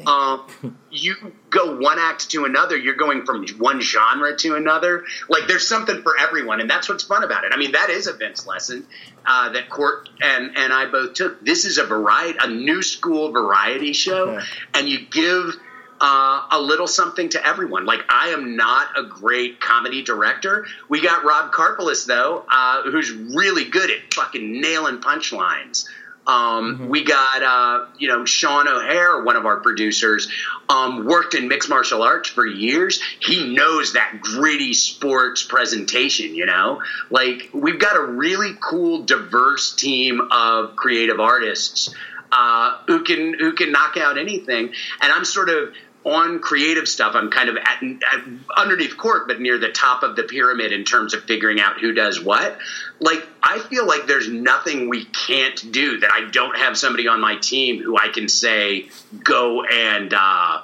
um, 0.07 0.75
you 0.89 1.15
go 1.49 1.77
one 1.77 1.99
act 1.99 2.31
to 2.31 2.45
another. 2.45 2.75
You're 2.77 2.95
going 2.95 3.25
from 3.25 3.45
one 3.59 3.79
genre 3.81 4.35
to 4.37 4.55
another. 4.55 5.03
Like 5.29 5.47
there's 5.47 5.67
something 5.67 6.01
for 6.01 6.17
everyone, 6.19 6.61
and 6.61 6.69
that's 6.69 6.89
what's 6.89 7.03
fun 7.03 7.23
about 7.23 7.43
it. 7.43 7.51
I 7.53 7.57
mean, 7.57 7.73
that 7.73 7.89
is 7.89 8.07
a 8.07 8.13
Vince 8.13 8.45
lesson 8.47 8.87
uh, 9.25 9.49
that 9.53 9.69
Court 9.69 10.09
and 10.21 10.57
and 10.57 10.73
I 10.73 10.87
both 10.87 11.13
took. 11.13 11.43
This 11.45 11.65
is 11.65 11.77
a 11.77 11.83
variety, 11.85 12.37
a 12.41 12.47
new 12.49 12.81
school 12.81 13.31
variety 13.31 13.93
show, 13.93 14.31
Okay. 14.31 14.45
and 14.75 14.89
you 14.89 14.99
give. 15.09 15.55
Uh, 16.03 16.47
a 16.53 16.59
little 16.59 16.87
something 16.87 17.29
to 17.29 17.45
everyone. 17.45 17.85
Like 17.85 17.99
I 18.09 18.29
am 18.29 18.55
not 18.55 18.97
a 18.97 19.03
great 19.03 19.59
comedy 19.61 20.01
director. 20.01 20.65
We 20.89 20.99
got 20.99 21.23
Rob 21.23 21.51
Karpolis 21.51 22.07
though, 22.07 22.43
uh, 22.49 22.81
who's 22.89 23.11
really 23.11 23.65
good 23.65 23.91
at 23.91 24.11
fucking 24.11 24.59
nailing 24.59 24.97
punchlines. 24.97 25.87
Um, 26.27 26.89
We 26.89 27.03
got, 27.03 27.41
uh, 27.41 27.85
you 27.97 28.07
know, 28.07 28.25
Sean 28.25 28.67
O'Hare, 28.67 29.23
one 29.23 29.35
of 29.35 29.45
our 29.45 29.59
producers, 29.59 30.31
um, 30.69 31.05
worked 31.05 31.33
in 31.33 31.47
mixed 31.47 31.69
martial 31.69 32.03
arts 32.03 32.29
for 32.29 32.45
years. 32.45 33.01
He 33.19 33.53
knows 33.53 33.93
that 33.93 34.21
gritty 34.21 34.73
sports 34.73 35.43
presentation, 35.43 36.35
you 36.35 36.45
know? 36.45 36.81
Like, 37.09 37.49
we've 37.53 37.79
got 37.79 37.95
a 37.95 38.03
really 38.03 38.55
cool, 38.61 39.03
diverse 39.03 39.75
team 39.75 40.21
of 40.31 40.75
creative 40.75 41.19
artists 41.19 41.93
uh, 42.31 42.77
who 42.87 43.03
can 43.03 43.33
who 43.37 43.53
can 43.53 43.71
knock 43.71 43.97
out 43.97 44.17
anything. 44.17 44.71
And 45.01 45.13
I'm 45.13 45.25
sort 45.25 45.49
of 45.49 45.73
on 46.03 46.39
creative 46.39 46.87
stuff. 46.87 47.13
I'm 47.15 47.29
kind 47.29 47.49
of 47.49 47.57
at, 47.57 47.83
at 47.83 48.25
underneath 48.57 48.97
court, 48.97 49.27
but 49.27 49.39
near 49.39 49.57
the 49.57 49.69
top 49.69 50.03
of 50.03 50.15
the 50.15 50.23
pyramid 50.23 50.71
in 50.71 50.83
terms 50.83 51.13
of 51.13 51.23
figuring 51.25 51.59
out 51.59 51.79
who 51.79 51.93
does 51.93 52.19
what. 52.19 52.57
Like 52.99 53.27
I 53.43 53.59
feel 53.59 53.85
like 53.85 54.07
there's 54.07 54.29
nothing 54.29 54.89
we 54.89 55.05
can't 55.05 55.71
do 55.71 55.99
that 55.99 56.11
I 56.11 56.29
don't 56.31 56.57
have 56.57 56.77
somebody 56.77 57.07
on 57.07 57.19
my 57.21 57.35
team 57.35 57.81
who 57.81 57.97
I 57.97 58.09
can 58.09 58.29
say 58.29 58.89
go 59.23 59.63
and. 59.63 60.13
Uh, 60.13 60.61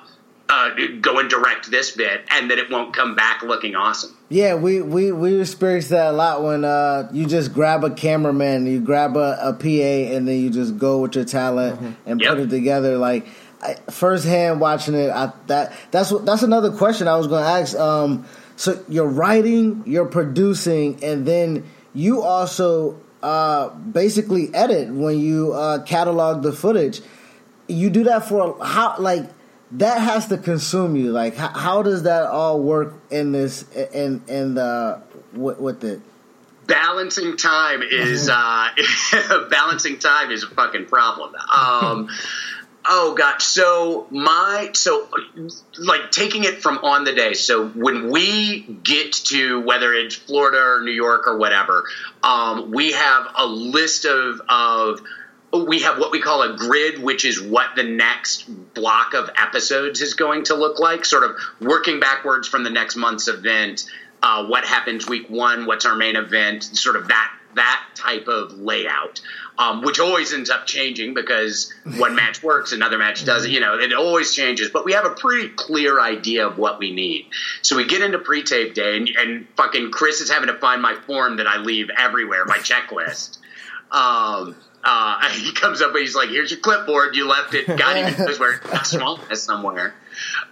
uh, 0.49 0.69
go 1.01 1.19
and 1.19 1.29
direct 1.29 1.69
this 1.69 1.91
bit, 1.91 2.21
and 2.29 2.49
that 2.51 2.57
it 2.57 2.69
won't 2.69 2.95
come 2.95 3.15
back 3.15 3.43
looking 3.43 3.75
awesome. 3.75 4.15
Yeah, 4.29 4.55
we, 4.55 4.81
we, 4.81 5.11
we 5.11 5.41
experience 5.41 5.89
that 5.89 6.07
a 6.07 6.11
lot 6.13 6.41
when 6.41 6.63
uh, 6.63 7.09
you 7.11 7.25
just 7.25 7.53
grab 7.53 7.83
a 7.83 7.89
cameraman, 7.89 8.65
you 8.65 8.79
grab 8.79 9.17
a, 9.17 9.37
a 9.41 9.51
PA, 9.51 9.65
and 10.15 10.25
then 10.25 10.39
you 10.39 10.49
just 10.49 10.77
go 10.77 10.99
with 10.99 11.15
your 11.15 11.25
talent 11.25 11.97
and 12.05 12.21
Yep. 12.21 12.29
put 12.29 12.39
it 12.39 12.49
together. 12.49 12.97
Like 12.97 13.27
I, 13.61 13.75
firsthand 13.91 14.61
watching 14.61 14.93
it, 14.93 15.09
I, 15.09 15.31
that 15.47 15.73
that's 15.91 16.11
what 16.11 16.25
that's 16.25 16.43
another 16.43 16.71
question 16.71 17.07
I 17.07 17.17
was 17.17 17.27
going 17.27 17.43
to 17.43 17.49
ask. 17.49 17.77
Um, 17.77 18.25
so 18.55 18.83
you're 18.87 19.07
writing, 19.07 19.83
you're 19.85 20.05
producing, 20.05 21.03
and 21.03 21.25
then 21.25 21.65
you 21.93 22.21
also 22.21 22.99
uh, 23.23 23.69
basically 23.69 24.53
edit 24.53 24.89
when 24.89 25.19
you 25.19 25.53
uh, 25.53 25.83
catalog 25.83 26.43
the 26.43 26.53
footage. 26.53 27.01
You 27.67 27.89
do 27.89 28.05
that 28.05 28.27
for 28.27 28.63
how 28.63 28.95
like 28.99 29.29
that 29.71 30.01
has 30.01 30.27
to 30.27 30.37
consume 30.37 30.95
you. 30.95 31.11
Like 31.11 31.35
how, 31.35 31.49
how 31.49 31.83
does 31.83 32.03
that 32.03 32.27
all 32.27 32.61
work 32.61 32.93
in 33.09 33.31
this 33.31 33.69
in 33.71 34.21
in 34.27 34.53
the 34.53 35.01
with, 35.33 35.59
with 35.59 35.83
it? 35.83 36.01
balancing 36.67 37.37
time 37.37 37.81
is 37.81 38.29
uh, 38.29 38.69
balancing 39.49 39.97
time 39.97 40.31
is 40.31 40.43
a 40.43 40.47
fucking 40.47 40.85
problem. 40.85 41.33
Um, 41.53 42.09
oh 42.87 43.15
gosh, 43.17 43.43
so 43.43 44.07
my 44.09 44.71
so 44.73 45.07
like 45.77 46.11
taking 46.11 46.43
it 46.43 46.61
from 46.61 46.79
on 46.79 47.03
the 47.03 47.13
day. 47.13 47.33
So 47.33 47.67
when 47.69 48.09
we 48.09 48.61
get 48.61 49.13
to 49.13 49.61
whether 49.61 49.93
it's 49.93 50.15
Florida 50.15 50.59
or 50.59 50.81
New 50.81 50.91
York 50.91 51.27
or 51.27 51.37
whatever, 51.37 51.85
um, 52.23 52.71
we 52.71 52.93
have 52.93 53.27
a 53.37 53.45
list 53.45 54.05
of 54.05 54.41
of 54.49 55.01
we 55.53 55.79
have 55.81 55.97
what 55.97 56.11
we 56.11 56.21
call 56.21 56.41
a 56.41 56.57
grid, 56.57 57.01
which 57.01 57.25
is 57.25 57.41
what 57.41 57.75
the 57.75 57.83
next 57.83 58.43
block 58.73 59.13
of 59.13 59.29
episodes 59.35 60.01
is 60.01 60.13
going 60.13 60.43
to 60.45 60.55
look 60.55 60.79
like, 60.79 61.05
sort 61.05 61.23
of 61.23 61.37
working 61.61 61.99
backwards 61.99 62.47
from 62.47 62.63
the 62.63 62.69
next 62.69 62.95
month's 62.95 63.27
event. 63.27 63.85
Uh, 64.21 64.45
what 64.47 64.65
happens 64.65 65.07
week 65.07 65.29
one? 65.29 65.65
What's 65.65 65.85
our 65.85 65.95
main 65.95 66.15
event? 66.15 66.63
Sort 66.63 66.95
of 66.95 67.07
that 67.07 67.33
that 67.55 67.85
type 67.95 68.27
of 68.27 68.53
layout, 68.59 69.21
um, 69.57 69.81
which 69.81 69.99
always 69.99 70.33
ends 70.33 70.49
up 70.49 70.67
changing 70.67 71.13
because 71.13 71.73
one 71.97 72.15
match 72.15 72.43
works, 72.43 72.71
another 72.71 72.97
match 72.97 73.25
doesn't. 73.25 73.49
You 73.49 73.59
know, 73.59 73.79
it 73.79 73.91
always 73.93 74.33
changes. 74.33 74.69
But 74.69 74.85
we 74.85 74.93
have 74.93 75.05
a 75.05 75.11
pretty 75.11 75.49
clear 75.49 75.99
idea 75.99 76.47
of 76.47 76.57
what 76.57 76.79
we 76.79 76.93
need. 76.93 77.25
So 77.61 77.75
we 77.75 77.85
get 77.85 78.01
into 78.01 78.19
pre-tape 78.19 78.75
day, 78.75 78.97
and, 78.97 79.09
and 79.09 79.47
fucking 79.57 79.91
Chris 79.91 80.21
is 80.21 80.29
having 80.29 80.47
to 80.47 80.57
find 80.59 80.81
my 80.81 80.95
form 81.07 81.37
that 81.37 81.47
I 81.47 81.57
leave 81.57 81.89
everywhere, 81.97 82.45
my 82.45 82.59
checklist. 82.59 83.39
Um, 83.91 84.55
uh, 84.83 85.29
he 85.33 85.51
comes 85.53 85.81
up 85.81 85.91
and 85.91 85.99
he's 85.99 86.15
like, 86.15 86.29
"Here's 86.29 86.51
your 86.51 86.59
clipboard. 86.59 87.15
You 87.15 87.27
left 87.27 87.53
it. 87.53 87.67
God 87.67 87.97
even 87.97 88.25
knows 88.25 88.39
where 88.39 88.61
it's 88.63 88.91
small 88.91 89.19
somewhere." 89.33 89.95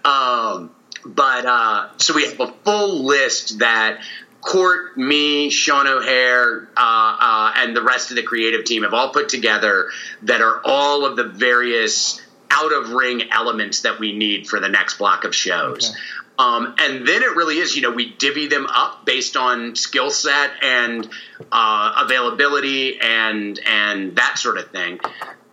Um, 0.04 0.72
but 1.06 1.46
uh, 1.46 1.90
so 1.98 2.16
we 2.16 2.26
have 2.26 2.40
a 2.40 2.52
full 2.64 3.06
list 3.06 3.60
that 3.60 4.00
Court, 4.46 4.96
me, 4.96 5.50
Sean 5.50 5.88
O'Hare, 5.88 6.68
uh, 6.78 7.18
uh, 7.20 7.54
and 7.58 7.76
the 7.76 7.82
rest 7.82 8.12
of 8.12 8.16
the 8.16 8.22
creative 8.22 8.64
team 8.64 8.84
have 8.84 8.94
all 8.94 9.10
put 9.10 9.28
together 9.28 9.90
that 10.22 10.42
are 10.42 10.62
all 10.64 11.04
of 11.04 11.16
the 11.16 11.24
various 11.24 12.22
out 12.52 12.72
of 12.72 12.92
ring 12.92 13.24
elements 13.32 13.82
that 13.82 14.00
we 14.00 14.16
need 14.16 14.48
for 14.48 14.60
the 14.60 14.70
next 14.70 15.00
block 15.00 15.24
of 15.24 15.34
shows. 15.34 15.96
Um, 16.38 16.76
and 16.78 17.08
then 17.08 17.24
it 17.24 17.36
really 17.36 17.58
is, 17.58 17.76
you 17.76 17.82
know, 17.82 17.92
we 17.92 18.12
divvy 18.12 18.46
them 18.48 18.68
up 18.68 19.04
based 19.04 19.36
on 19.36 19.76
skill 19.76 20.12
set 20.12 20.52
and 20.62 21.10
uh, 21.52 22.04
availability 22.06 23.00
and 23.00 23.60
and 23.66 24.16
that 24.18 24.38
sort 24.38 24.60
of 24.60 24.70
thing. 24.70 25.00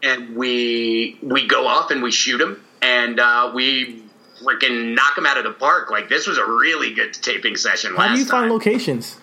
And 0.03 0.37
we 0.37 1.19
we 1.23 1.47
go 1.47 1.67
off 1.67 1.91
and 1.91 2.03
we 2.03 2.11
shoot 2.11 2.39
them 2.39 2.63
and 2.83 3.19
uh, 3.19 3.53
we 3.55 4.03
freaking 4.45 4.95
knock 4.95 5.15
them 5.17 5.27
out 5.27 5.39
of 5.39 5.45
the 5.45 5.53
park. 5.53 5.91
Like 5.91 6.09
this 6.09 6.27
was 6.27 6.39
a 6.39 6.45
really 6.47 6.95
good 6.95 7.15
taping 7.15 7.57
session 7.57 7.95
last 7.95 8.09
How 8.09 8.15
do 8.15 8.21
you 8.21 8.27
find 8.27 8.45
time. 8.45 8.51
locations? 8.53 9.19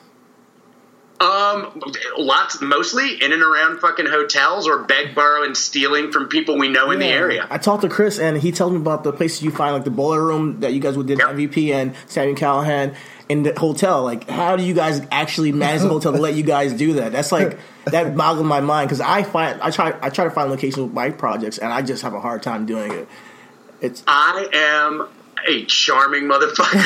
Um, 1.22 1.82
lots, 2.18 2.62
mostly 2.62 3.22
in 3.22 3.34
and 3.34 3.42
around 3.44 3.80
fucking 3.82 4.06
hotels 4.06 4.70
or 4.70 4.84
beg, 4.84 5.14
borrow, 5.14 5.44
and 5.44 5.56
stealing 5.58 6.14
from 6.14 6.30
people 6.30 6.58
we 6.58 6.70
know 6.70 6.92
in 6.92 7.00
the 7.00 7.08
area. 7.08 7.46
I 7.50 7.58
talked 7.58 7.82
to 7.82 7.90
Chris, 7.90 8.20
and 8.20 8.38
he 8.38 8.54
tells 8.54 8.72
me 8.72 8.78
about 8.78 9.04
the 9.04 9.12
places 9.12 9.42
you 9.44 9.52
find, 9.52 9.74
like 9.74 9.84
the 9.84 9.92
boiler 9.92 10.24
room 10.24 10.62
that 10.62 10.72
you 10.72 10.80
guys 10.80 10.96
did 10.96 11.20
Yep. 11.20 11.28
MVP 11.32 11.74
and 11.74 11.94
Sami 12.06 12.36
Callihan 12.36 12.96
in 13.28 13.44
the 13.44 13.54
hotel. 13.60 14.02
Like, 14.04 14.30
how 14.30 14.56
do 14.56 14.64
you 14.64 14.74
guys 14.74 15.06
actually 15.12 15.52
manage 15.52 15.82
the 15.82 15.90
hotel 15.90 16.14
to 16.14 16.20
let 16.20 16.36
you 16.36 16.44
guys 16.44 16.72
do 16.72 16.94
that? 16.94 17.12
That's 17.12 17.34
like 17.34 17.60
that 17.86 18.16
boggles 18.16 18.48
my 18.48 18.62
mind 18.62 18.88
because 18.88 19.02
I 19.02 19.24
find 19.24 19.60
I 19.62 19.72
try 19.72 19.94
I 20.02 20.10
try 20.10 20.24
to 20.24 20.32
find 20.32 20.50
locations 20.50 20.78
with 20.86 20.94
my 20.94 21.10
projects, 21.10 21.58
and 21.58 21.74
I 21.74 21.82
just 21.82 22.02
have 22.04 22.14
a 22.14 22.22
hard 22.22 22.44
time 22.44 22.66
doing 22.66 22.94
it. 22.94 23.10
It's 23.82 24.04
I 24.08 24.48
am 24.54 25.10
a 25.48 25.66
charming 25.66 26.24
motherfucker. 26.24 26.80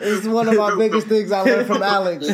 It's 0.00 0.26
one 0.26 0.48
of 0.48 0.56
my 0.56 0.74
biggest 0.76 1.06
things 1.08 1.32
I 1.32 1.40
learned 1.42 1.66
from 1.66 1.82
Alex. 1.82 2.26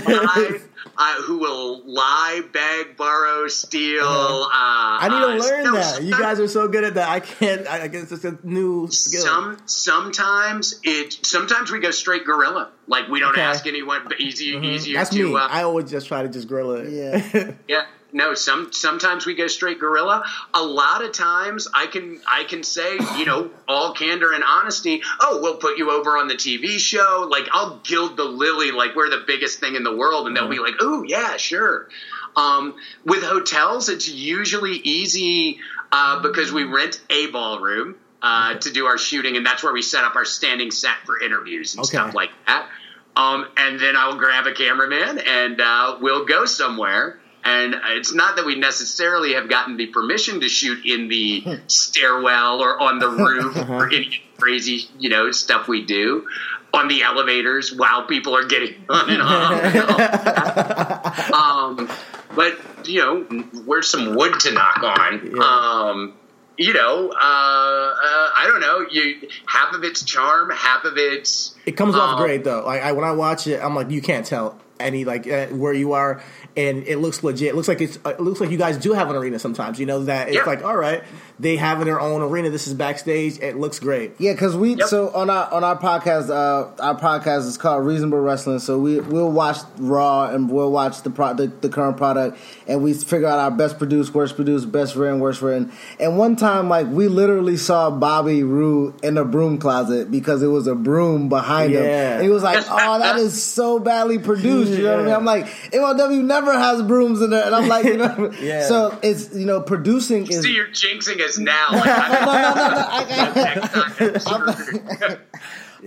I, 0.96 1.22
who 1.26 1.38
will 1.38 1.82
lie, 1.86 2.42
beg, 2.52 2.96
borrow, 2.96 3.48
steal. 3.48 4.04
Uh-huh. 4.04 4.44
Uh, 4.44 4.98
I 5.00 5.08
need 5.08 5.18
to 5.40 5.44
uh, 5.44 5.48
learn 5.50 5.64
no, 5.64 5.72
that. 5.74 6.02
You 6.02 6.12
guys 6.12 6.38
are 6.38 6.46
so 6.46 6.68
good 6.68 6.84
at 6.84 6.94
that. 6.94 7.08
I 7.08 7.18
can't. 7.20 7.66
I 7.66 7.82
I 7.84 7.88
guess 7.88 8.12
it's 8.12 8.24
a 8.24 8.38
new 8.44 8.86
skill. 8.88 9.22
Some 9.22 9.58
sometimes 9.66 10.78
it 10.84 11.18
sometimes 11.26 11.72
we 11.72 11.80
go 11.80 11.90
straight 11.90 12.24
guerrilla. 12.24 12.70
Like 12.86 13.08
we 13.08 13.18
don't 13.18 13.32
Okay. 13.32 13.40
ask 13.40 13.66
anyone. 13.66 14.02
But 14.04 14.20
easy, 14.20 14.46
easier 14.56 14.98
That's 14.98 15.10
to. 15.10 15.28
me. 15.30 15.34
Uh, 15.34 15.38
I 15.38 15.62
always 15.64 15.90
just 15.90 16.06
try 16.06 16.22
to 16.22 16.28
just 16.28 16.46
guerrilla. 16.48 16.84
it. 16.84 16.92
Yeah. 16.92 17.50
Yeah. 17.68 17.84
No, 18.14 18.32
some 18.34 18.72
sometimes 18.72 19.26
we 19.26 19.34
go 19.34 19.48
straight 19.48 19.80
guerrilla. 19.80 20.22
A 20.54 20.62
lot 20.62 21.02
of 21.04 21.10
times 21.10 21.66
I 21.74 21.86
can 21.86 22.20
I 22.26 22.44
can 22.44 22.62
say, 22.62 22.96
you 23.18 23.26
know, 23.26 23.50
all 23.66 23.92
candor 23.92 24.32
and 24.32 24.44
honesty, 24.44 25.02
oh, 25.20 25.40
we'll 25.42 25.56
put 25.56 25.78
you 25.78 25.90
over 25.90 26.16
on 26.16 26.28
the 26.28 26.36
TV 26.36 26.78
show. 26.78 27.26
Like 27.28 27.48
I'll 27.52 27.80
gild 27.82 28.16
the 28.16 28.22
lily 28.24 28.70
like 28.70 28.94
we're 28.94 29.10
the 29.10 29.24
biggest 29.26 29.58
thing 29.58 29.74
in 29.74 29.82
the 29.82 29.94
world 29.94 30.28
and 30.28 30.36
they'll 30.36 30.48
be 30.48 30.60
like, 30.60 30.74
"Oh, 30.80 31.02
yeah, 31.02 31.36
sure." 31.36 31.88
Um, 32.36 32.76
with 33.04 33.24
hotels, 33.24 33.88
it's 33.88 34.06
usually 34.08 34.76
easy 34.76 35.58
uh, 35.90 36.22
because 36.22 36.52
we 36.52 36.62
rent 36.62 37.00
a 37.10 37.26
ballroom 37.26 37.96
uh, 38.22 38.54
to 38.54 38.70
do 38.70 38.86
our 38.86 38.96
shooting, 38.96 39.36
and 39.36 39.44
that's 39.44 39.64
where 39.64 39.72
we 39.72 39.82
set 39.82 40.04
up 40.04 40.14
our 40.14 40.24
standing 40.24 40.70
set 40.70 40.98
for 41.04 41.20
interviews 41.20 41.74
and 41.74 41.80
Okay. 41.84 41.96
stuff 41.96 42.14
like 42.14 42.30
that. 42.46 42.68
Um, 43.16 43.46
and 43.56 43.78
then 43.78 43.96
I'll 43.96 44.16
grab 44.16 44.46
a 44.46 44.52
cameraman 44.54 45.18
and 45.18 45.60
uh, 45.60 45.98
we'll 46.00 46.24
go 46.24 46.44
somewhere. 46.46 47.18
And 47.44 47.74
it's 47.90 48.14
not 48.14 48.36
that 48.36 48.46
we 48.46 48.54
necessarily 48.54 49.34
have 49.34 49.50
gotten 49.50 49.76
the 49.76 49.86
permission 49.86 50.40
to 50.40 50.48
shoot 50.48 50.86
in 50.86 51.08
the 51.08 51.60
stairwell 51.66 52.60
or 52.60 52.80
on 52.80 52.98
the 52.98 53.08
roof 53.08 53.56
or 53.68 53.86
any 53.86 54.22
crazy, 54.38 54.88
you 54.98 55.10
know, 55.10 55.30
stuff 55.30 55.68
we 55.68 55.84
do 55.84 56.26
on 56.72 56.88
the 56.88 57.02
elevators 57.02 57.72
while 57.72 58.06
people 58.06 58.36
are 58.36 58.44
getting 58.44 58.74
on 58.88 59.10
and 59.10 59.22
off. 59.22 61.30
um, 61.32 61.88
but 62.34 62.58
you 62.86 63.00
know, 63.00 63.22
where's 63.64 63.88
some 63.88 64.14
wood 64.14 64.38
to 64.40 64.52
knock 64.52 64.82
on? 64.82 65.40
Um, 65.40 66.14
you 66.56 66.72
know, 66.72 67.10
uh, 67.10 67.14
uh, 67.14 67.16
I 67.20 68.44
don't 68.46 68.60
know. 68.60 68.86
You 68.90 69.28
half 69.46 69.74
of 69.74 69.84
it's 69.84 70.04
charm, 70.04 70.50
half 70.50 70.84
of 70.84 70.96
it's 70.96 71.54
It 71.66 71.72
comes 71.72 71.94
off 71.94 72.14
um, 72.14 72.22
great 72.22 72.44
though. 72.44 72.64
Like 72.64 72.82
I, 72.82 72.92
when 72.92 73.04
I 73.04 73.12
watch 73.12 73.46
it, 73.46 73.62
I'm 73.62 73.74
like, 73.74 73.90
you 73.90 74.00
can't 74.00 74.26
tell 74.26 74.60
any 74.78 75.04
like 75.04 75.26
uh, 75.26 75.46
where 75.48 75.72
you 75.72 75.92
are, 75.92 76.22
and 76.56 76.86
it 76.86 76.98
looks 76.98 77.22
legit. 77.24 77.48
It 77.48 77.54
looks 77.56 77.68
like 77.68 77.80
it's. 77.80 77.98
Uh, 78.04 78.10
it 78.10 78.20
looks 78.20 78.40
like 78.40 78.50
you 78.50 78.58
guys 78.58 78.76
do 78.78 78.92
have 78.92 79.10
an 79.10 79.16
arena 79.16 79.38
sometimes. 79.38 79.78
You 79.80 79.86
know 79.86 80.04
that 80.04 80.28
it's 80.28 80.36
Yeah. 80.36 80.44
like, 80.44 80.64
all 80.64 80.76
right, 80.76 81.02
they 81.40 81.56
have 81.56 81.84
their 81.84 82.00
own 82.00 82.22
arena. 82.22 82.50
This 82.50 82.66
is 82.68 82.74
backstage. 82.74 83.38
It 83.40 83.56
looks 83.56 83.78
great. 83.80 84.12
Yeah, 84.18 84.32
because 84.32 84.56
we 84.56 84.74
Yep. 84.74 84.88
so 84.88 85.10
on 85.14 85.30
our 85.30 85.52
on 85.52 85.64
our 85.64 85.76
podcast, 85.78 86.30
uh, 86.30 86.68
our 86.82 86.98
podcast 86.98 87.46
is 87.48 87.56
called 87.58 87.84
Reasonable 87.84 88.20
Wrestling. 88.20 88.58
So 88.60 88.78
we 88.78 89.00
we'll 89.00 89.32
watch 89.32 89.58
Raw 89.78 90.26
and 90.30 90.48
we'll 90.50 90.70
watch 90.70 91.02
the 91.02 91.10
pro, 91.10 91.34
the, 91.34 91.48
the 91.60 91.68
current 91.68 91.96
product, 91.96 92.38
and 92.68 92.82
we 92.82 92.94
figure 92.94 93.26
out 93.26 93.38
our 93.38 93.50
best 93.50 93.78
produced, 93.78 94.14
worst 94.14 94.36
produced, 94.36 94.70
best 94.70 94.94
written, 94.96 95.18
worst 95.20 95.42
written. 95.42 95.72
And 95.98 96.16
one 96.18 96.36
time, 96.36 96.68
like 96.68 96.86
we 96.86 97.08
literally 97.08 97.56
saw 97.56 97.90
Bobby 97.90 98.44
Roode 98.44 98.94
in 99.04 99.18
a 99.18 99.24
broom 99.24 99.58
closet 99.58 100.10
because 100.10 100.42
it 100.42 100.46
was 100.48 100.66
a 100.66 100.74
broom 100.74 101.28
behind 101.28 101.72
him. 101.72 101.82
Yeah. 101.82 102.14
And 102.14 102.22
he 102.22 102.28
was 102.30 102.42
like, 102.42 102.64
"Oh, 102.70 102.98
that 103.00 103.16
is 103.16 103.42
so 103.42 103.78
badly 103.78 104.18
produced." 104.18 104.72
You 104.72 104.84
know 104.84 104.90
what 104.92 105.00
I 105.00 105.04
mean? 105.04 105.14
I'm 105.14 105.24
like, 105.24 105.46
MLW 105.72 106.22
never 106.22 106.43
has 106.52 106.82
brooms 106.82 107.20
in 107.22 107.30
there, 107.30 107.44
and 107.46 107.54
I'm 107.54 107.68
like, 107.68 107.84
you 107.86 107.96
know, 107.96 108.30
Yeah. 108.40 108.66
so 108.68 108.98
it's 109.02 109.34
you 109.34 109.46
know, 109.46 109.60
producing 109.60 110.26
is. 110.26 110.42
See, 110.42 110.54
you're 110.54 110.68
jinxing 110.68 111.20
us 111.20 111.38
now. 111.38 111.68
Like, 111.72 111.82
I- 111.86 113.32
next 113.34 114.24
time, 114.24 114.48
I'm 114.48 114.52
screwed. 114.54 115.20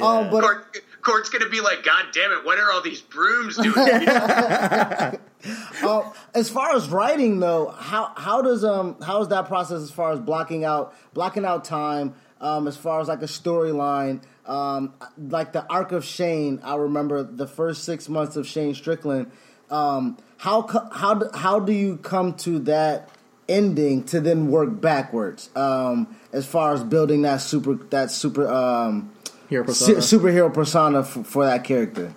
Um, 0.02 0.30
but 0.30 0.42
Court, 0.42 0.78
court's 1.02 1.30
gonna 1.30 1.50
be 1.50 1.60
like, 1.62 1.84
God 1.84 2.06
damn 2.14 2.32
it! 2.32 2.46
What 2.46 2.60
are 2.60 2.72
all 2.72 2.82
these 2.82 3.02
brooms 3.02 3.58
doing? 3.58 3.74
Uh, 5.84 6.12
as 6.34 6.50
far 6.50 6.76
as 6.76 6.90
writing 6.90 7.40
though, 7.40 7.68
how 7.70 8.12
how 8.16 8.42
does 8.42 8.64
um 8.66 9.00
how 9.02 9.22
is 9.22 9.28
that 9.30 9.48
process 9.48 9.82
as 9.82 9.92
far 9.92 10.12
as 10.12 10.20
blocking 10.20 10.66
out 10.66 10.94
blocking 11.14 11.46
out 11.46 11.64
time 11.64 12.16
um 12.42 12.68
as 12.68 12.76
far 12.76 13.00
as 13.00 13.08
like 13.08 13.22
a 13.22 13.26
storyline 13.28 14.22
um 14.46 14.94
like 15.18 15.54
the 15.54 15.66
arc 15.72 15.92
of 15.92 16.04
Shane 16.04 16.60
I 16.64 16.76
remember 16.76 17.24
the 17.24 17.48
first 17.48 17.84
6 17.86 18.10
months 18.10 18.36
of 18.36 18.48
Shane 18.48 18.74
Strickland 18.74 19.32
um 19.70 20.18
how 20.38 20.68
how 20.94 21.14
do, 21.14 21.30
how 21.34 21.60
do 21.60 21.74
you 21.74 21.98
come 21.98 22.34
to 22.34 22.60
that 22.60 23.10
ending 23.50 24.04
to 24.04 24.20
then 24.20 24.50
work 24.50 24.82
backwards 24.82 25.50
um 25.56 26.16
as 26.34 26.46
far 26.46 26.74
as 26.74 26.84
building 26.84 27.22
that 27.22 27.38
super 27.38 27.76
that 27.76 28.12
super 28.12 28.48
um 28.48 29.12
Hero 29.50 29.66
su- 29.68 29.96
superhero 29.98 30.54
persona 30.54 31.04
for, 31.04 31.24
for 31.24 31.46
that 31.46 31.64
character 31.64 32.14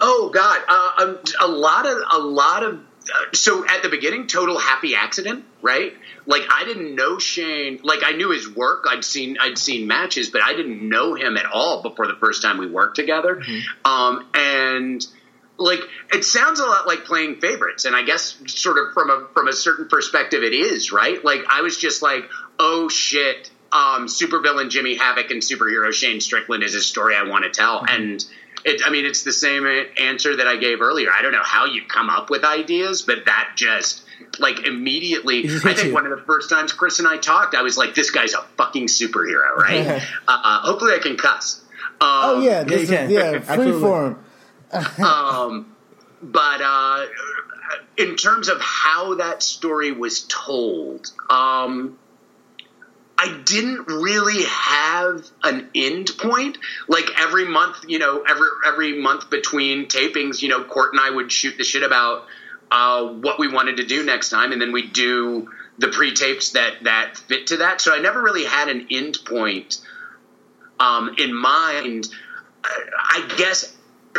Oh 0.00 0.30
God, 0.32 0.60
uh, 0.66 1.04
um, 1.04 1.18
a 1.40 1.48
lot 1.48 1.86
of 1.86 1.98
a 2.10 2.18
lot 2.18 2.62
of. 2.62 2.74
Uh, 2.76 3.32
so 3.34 3.66
at 3.68 3.82
the 3.82 3.88
beginning, 3.88 4.26
total 4.26 4.58
happy 4.58 4.94
accident, 4.94 5.44
right? 5.62 5.92
Like 6.26 6.42
I 6.50 6.64
didn't 6.64 6.94
know 6.94 7.18
Shane. 7.18 7.80
Like 7.82 8.00
I 8.04 8.12
knew 8.12 8.30
his 8.30 8.48
work. 8.48 8.84
I'd 8.88 9.04
seen 9.04 9.36
I'd 9.38 9.58
seen 9.58 9.86
matches, 9.86 10.30
but 10.30 10.42
I 10.42 10.54
didn't 10.54 10.88
know 10.88 11.14
him 11.14 11.36
at 11.36 11.46
all 11.46 11.82
before 11.82 12.06
the 12.06 12.14
first 12.14 12.40
time 12.40 12.58
we 12.58 12.66
worked 12.66 12.96
together. 12.96 13.42
Um, 13.84 14.26
and 14.34 15.06
like 15.60 15.80
it 16.12 16.24
sounds 16.24 16.58
a 16.58 16.64
lot 16.64 16.86
like 16.86 17.04
playing 17.04 17.40
favorites, 17.40 17.84
and 17.84 17.94
I 17.94 18.02
guess 18.02 18.36
sort 18.46 18.78
of 18.78 18.94
from 18.94 19.10
a 19.10 19.28
from 19.34 19.46
a 19.46 19.52
certain 19.52 19.88
perspective, 19.88 20.42
it 20.42 20.54
is 20.54 20.90
right. 20.90 21.22
Like 21.24 21.42
I 21.48 21.60
was 21.60 21.76
just 21.76 22.02
like, 22.02 22.24
oh 22.58 22.88
shit. 22.88 23.50
Um, 23.72 24.08
supervillain 24.08 24.68
Jimmy 24.68 24.96
Havoc 24.96 25.30
and 25.30 25.40
superhero 25.40 25.92
Shane 25.92 26.20
Strickland 26.20 26.64
is 26.64 26.74
a 26.74 26.80
story 26.80 27.14
I 27.14 27.28
want 27.28 27.44
to 27.44 27.50
tell, 27.50 27.84
and 27.88 28.24
it, 28.64 28.82
I 28.84 28.90
mean, 28.90 29.06
it's 29.06 29.22
the 29.22 29.32
same 29.32 29.64
answer 29.96 30.34
that 30.34 30.48
I 30.48 30.56
gave 30.56 30.80
earlier. 30.80 31.08
I 31.16 31.22
don't 31.22 31.30
know 31.30 31.44
how 31.44 31.66
you 31.66 31.82
come 31.86 32.10
up 32.10 32.30
with 32.30 32.44
ideas, 32.44 33.02
but 33.02 33.26
that 33.26 33.52
just 33.54 34.02
like 34.40 34.66
immediately. 34.66 35.44
I 35.64 35.74
think 35.74 35.94
one 35.94 36.04
of 36.04 36.18
the 36.18 36.24
first 36.24 36.50
times 36.50 36.72
Chris 36.72 36.98
and 36.98 37.06
I 37.06 37.18
talked, 37.18 37.54
I 37.54 37.62
was 37.62 37.78
like, 37.78 37.94
"This 37.94 38.10
guy's 38.10 38.34
a 38.34 38.42
fucking 38.56 38.88
superhero, 38.88 39.54
right?" 39.56 39.86
uh, 40.28 40.28
uh, 40.28 40.60
hopefully, 40.62 40.94
I 40.94 40.98
can 40.98 41.16
cuss. 41.16 41.62
Um, 42.02 42.08
oh 42.08 42.40
yeah 42.40 42.62
this 42.62 42.88
can. 42.88 43.06
is 43.06 43.12
yeah 43.12 43.38
free 43.54 43.78
form 43.78 44.18
um, 44.98 45.74
but 46.22 46.60
uh, 46.60 47.06
in 47.96 48.16
terms 48.16 48.48
of 48.48 48.60
how 48.60 49.14
that 49.16 49.42
story 49.42 49.92
was 49.92 50.26
told, 50.28 51.10
um, 51.28 51.98
I 53.18 53.42
didn't 53.44 53.86
really 53.88 54.44
have 54.44 55.26
an 55.42 55.68
end 55.74 56.10
point. 56.18 56.58
Like 56.88 57.10
every 57.18 57.44
month, 57.44 57.84
you 57.86 57.98
know, 57.98 58.22
every 58.22 58.48
every 58.66 59.00
month 59.00 59.28
between 59.28 59.88
tapings, 59.88 60.40
you 60.40 60.48
know, 60.48 60.64
Court 60.64 60.92
and 60.92 61.00
I 61.00 61.10
would 61.10 61.30
shoot 61.30 61.58
the 61.58 61.64
shit 61.64 61.82
about 61.82 62.26
uh, 62.70 63.08
what 63.08 63.38
we 63.38 63.48
wanted 63.48 63.76
to 63.78 63.84
do 63.84 64.04
next 64.04 64.30
time, 64.30 64.52
and 64.52 64.60
then 64.60 64.72
we'd 64.72 64.92
do 64.92 65.50
the 65.78 65.88
pre-tapes 65.88 66.52
that 66.52 66.84
that 66.84 67.18
fit 67.18 67.48
to 67.48 67.58
that. 67.58 67.80
So 67.80 67.94
I 67.94 68.00
never 68.00 68.22
really 68.22 68.44
had 68.44 68.68
an 68.68 68.86
end 68.90 69.18
point 69.24 69.80
um, 70.78 71.14
in 71.18 71.34
mind. 71.34 72.08
I 72.64 73.28
I 73.28 73.34
guess 73.36 73.76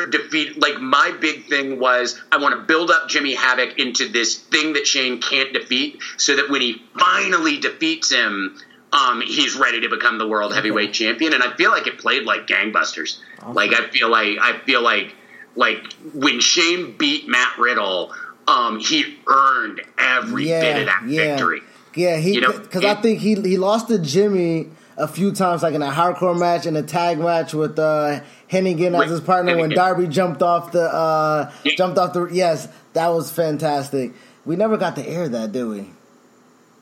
defeat 0.10 0.60
like 0.62 0.80
my 0.80 1.16
big 1.20 1.46
thing 1.46 1.80
was 1.80 2.20
I 2.32 2.38
want 2.38 2.56
to 2.56 2.62
build 2.62 2.92
up 2.92 3.10
Jimmy 3.10 3.36
Havoc 3.36 3.78
into 3.78 4.08
this 4.08 4.38
thing 4.38 4.74
that 4.74 4.88
Shane 4.88 5.22
can't 5.22 5.54
defeat, 5.54 6.02
so 6.18 6.36
that 6.36 6.50
when 6.50 6.62
he 6.62 6.82
finally 6.98 7.60
defeats 7.60 8.12
him, 8.12 8.58
um, 8.94 9.22
he's 9.22 9.56
ready 9.56 9.82
to 9.82 9.90
become 9.90 10.18
the 10.18 10.28
world 10.28 10.54
heavyweight 10.54 10.94
champion. 10.94 11.34
And 11.34 11.44
I 11.44 11.54
feel 11.56 11.72
like 11.72 11.88
it 11.88 11.98
played 11.98 12.24
like 12.24 12.48
gangbusters. 12.48 13.20
Like 13.48 13.74
I 13.74 13.88
feel 13.90 14.10
like 14.10 14.38
I 14.40 14.60
feel 14.60 14.82
like 14.82 15.16
like 15.56 15.92
when 16.14 16.40
Shane 16.40 16.96
beat 16.98 17.28
Matt 17.28 17.58
Riddle, 17.58 18.14
um, 18.48 18.80
he 18.80 19.18
earned 19.28 19.82
every 19.98 20.46
bit 20.46 20.80
of 20.80 20.86
that 20.86 21.04
yeah. 21.08 21.36
victory. 21.36 21.62
Yeah, 21.96 22.18
he 22.18 22.36
You 22.36 22.42
know, 22.42 22.58
because 22.58 22.86
I 22.86 22.96
think 22.96 23.20
he 23.20 23.36
he 23.36 23.58
lost 23.58 23.90
to 23.90 24.00
Jimmy 24.00 24.70
a 25.02 25.08
few 25.08 25.32
times, 25.32 25.64
like 25.64 25.74
in 25.74 25.82
a 25.82 25.92
hardcore 25.92 26.38
match 26.38 26.66
and 26.66 26.78
a 26.78 26.84
tag 26.84 27.18
match 27.18 27.54
with 27.54 27.80
uh, 27.80 28.22
Hennigan 28.50 29.02
as 29.04 29.10
his 29.10 29.22
partner 29.22 29.58
when 29.58 29.72
Darby 29.72 30.08
jumped 30.08 30.42
off 30.42 30.72
the 30.72 30.84
uh, 30.84 31.52
jumped 31.76 31.98
off 31.98 32.14
the. 32.14 32.26
Yes, 32.32 32.68
that 32.94 33.08
was 33.08 33.32
fantastic. 33.32 34.14
We 34.46 34.56
never 34.56 34.78
got 34.78 34.96
to 34.96 35.08
air 35.08 35.28
that, 35.30 35.52
did 35.52 35.66
we? 35.66 35.90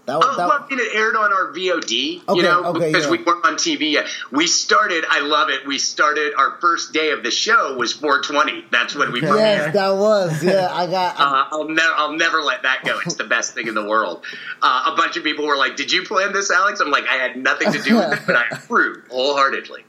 That 0.10 0.18
Oh, 0.24 0.36
that, 0.38 0.48
well, 0.48 0.66
I 0.66 0.68
mean, 0.70 0.80
it 0.80 0.96
aired 0.96 1.16
on 1.16 1.32
our 1.32 1.54
VOD, 1.54 2.24
Okay, 2.28 2.38
you 2.38 2.44
know, 2.44 2.64
okay, 2.66 2.88
because 2.88 3.06
yeah. 3.06 3.12
we 3.12 3.24
weren't 3.24 3.46
on 3.46 3.56
TV 3.56 3.92
yet. 3.92 4.08
We 4.32 4.48
started, 4.48 5.06
I 5.08 5.20
love 5.20 5.50
it. 5.50 5.68
We 5.68 5.78
started, 5.78 6.34
our 6.36 6.58
first 6.60 6.94
day 6.94 7.12
of 7.12 7.22
the 7.22 7.30
show 7.30 7.76
was 7.78 7.94
420. 7.94 8.66
That's 8.72 8.96
when 8.96 9.12
we 9.12 9.22
premiered. 9.22 9.38
Yes, 9.38 9.74
that 9.74 9.96
was. 9.96 10.44
Yeah, 10.44 10.70
I 10.72 10.88
got. 10.88 11.16
Uh, 11.30 11.46
I'll 11.52 11.68
never, 11.70 11.94
I'll 11.96 12.14
never 12.14 12.42
let 12.42 12.64
that 12.64 12.84
go. 12.84 13.00
It's 13.06 13.16
the 13.16 13.24
best 13.26 13.54
thing 13.54 13.68
in 13.68 13.76
the 13.76 13.84
world. 13.86 14.24
Uh, 14.62 14.94
a 14.94 14.96
bunch 14.96 15.16
of 15.18 15.24
people 15.24 15.46
were 15.46 15.58
like, 15.58 15.76
"Did 15.76 15.92
you 15.92 16.04
plan 16.04 16.34
this, 16.34 16.50
Alex?" 16.50 16.80
I'm 16.80 16.90
like, 16.90 17.08
"I 17.08 17.16
had 17.16 17.36
nothing 17.36 17.72
to 17.74 17.82
do 17.82 17.98
with 17.98 18.14
it, 18.14 18.20
but 18.26 18.36
I 18.36 18.46
approved 18.52 19.12
wholeheartedly." 19.12 19.84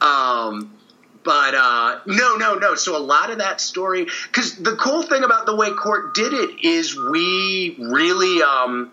Um, 0.00 0.72
but 1.24 1.54
uh, 1.54 2.00
no, 2.06 2.36
no, 2.36 2.54
no. 2.54 2.74
So 2.76 2.96
a 2.96 3.00
lot 3.00 3.30
of 3.30 3.38
that 3.38 3.60
story, 3.60 4.04
because 4.04 4.56
the 4.56 4.76
cool 4.76 5.02
thing 5.02 5.24
about 5.24 5.46
the 5.46 5.56
way 5.56 5.72
Court 5.72 6.14
did 6.14 6.32
it 6.32 6.64
is 6.64 6.96
we 6.96 7.76
really. 7.78 8.42
Um, 8.42 8.92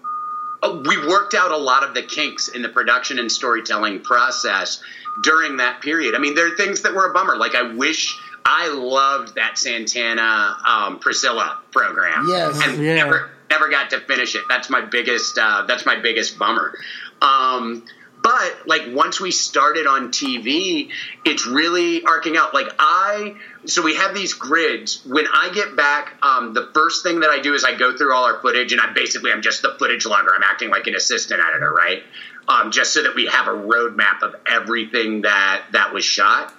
we 0.86 0.98
worked 1.08 1.34
out 1.34 1.52
a 1.52 1.58
lot 1.58 1.84
of 1.84 1.94
the 1.94 2.02
kinks 2.04 2.48
in 2.48 2.62
the 2.62 2.70
production 2.70 3.20
and 3.20 3.32
storytelling 3.32 4.02
process 4.02 4.82
during 5.24 5.58
that 5.58 5.82
period. 5.82 6.16
I 6.16 6.20
mean, 6.20 6.36
there 6.36 6.52
are 6.52 6.56
things 6.56 6.82
that 6.84 6.94
were 6.94 7.10
a 7.10 7.14
bummer. 7.14 7.36
Like 7.36 7.56
I 7.56 7.74
wish 7.74 8.18
I 8.46 8.70
loved 8.70 9.36
that 9.36 9.58
Santana 9.58 10.58
um, 10.68 11.00
Priscilla 11.00 11.60
program. 11.72 12.28
Yes. 12.28 12.60
and 12.64 12.82
Yeah. 12.84 12.96
never 12.96 13.32
never 13.50 13.70
got 13.70 13.92
to 13.92 14.00
finish 14.00 14.36
it. 14.36 14.42
That's 14.50 14.70
my 14.70 14.82
biggest. 14.82 15.38
Uh, 15.38 15.66
that's 15.68 15.86
my 15.86 16.00
biggest 16.00 16.40
bummer. 16.40 16.74
Um, 17.22 17.86
but 18.24 18.66
like 18.66 18.84
once 18.88 19.20
we 19.20 19.32
started 19.32 19.86
on 19.86 20.10
TV, 20.10 20.90
it's 21.26 21.46
really 21.46 22.04
arcing 22.06 22.38
out. 22.38 22.54
Like 22.54 22.74
I, 22.80 23.36
so 23.66 23.82
we 23.82 23.96
have 23.96 24.16
these 24.16 24.34
grids. 24.34 25.06
When 25.06 25.26
I 25.28 25.52
get 25.54 25.76
back, 25.76 26.14
um, 26.24 26.54
the 26.54 26.70
first 26.74 27.04
thing 27.04 27.20
that 27.20 27.30
I 27.30 27.42
do 27.42 27.54
is 27.54 27.66
I 27.66 27.76
go 27.76 27.96
through 27.96 28.14
all 28.14 28.24
our 28.24 28.40
footage, 28.40 28.72
and 28.72 28.80
I 28.80 28.94
basically 28.94 29.32
I'm 29.32 29.42
just 29.42 29.62
the 29.62 29.76
footage 29.78 30.06
logger. 30.06 30.34
I'm 30.34 30.42
acting 30.42 30.70
like 30.70 30.88
an 30.88 30.96
assistant 30.96 31.42
editor, 31.42 31.74
right? 31.74 32.04
Um, 32.48 32.72
just 32.72 32.94
so 32.94 33.04
that 33.04 33.14
we 33.14 33.28
have 33.28 33.48
a 33.48 33.52
roadmap 33.52 34.22
of 34.22 34.36
everything 34.50 35.24
that 35.24 35.66
that 35.74 35.94
was 35.94 36.06
shot. 36.06 36.54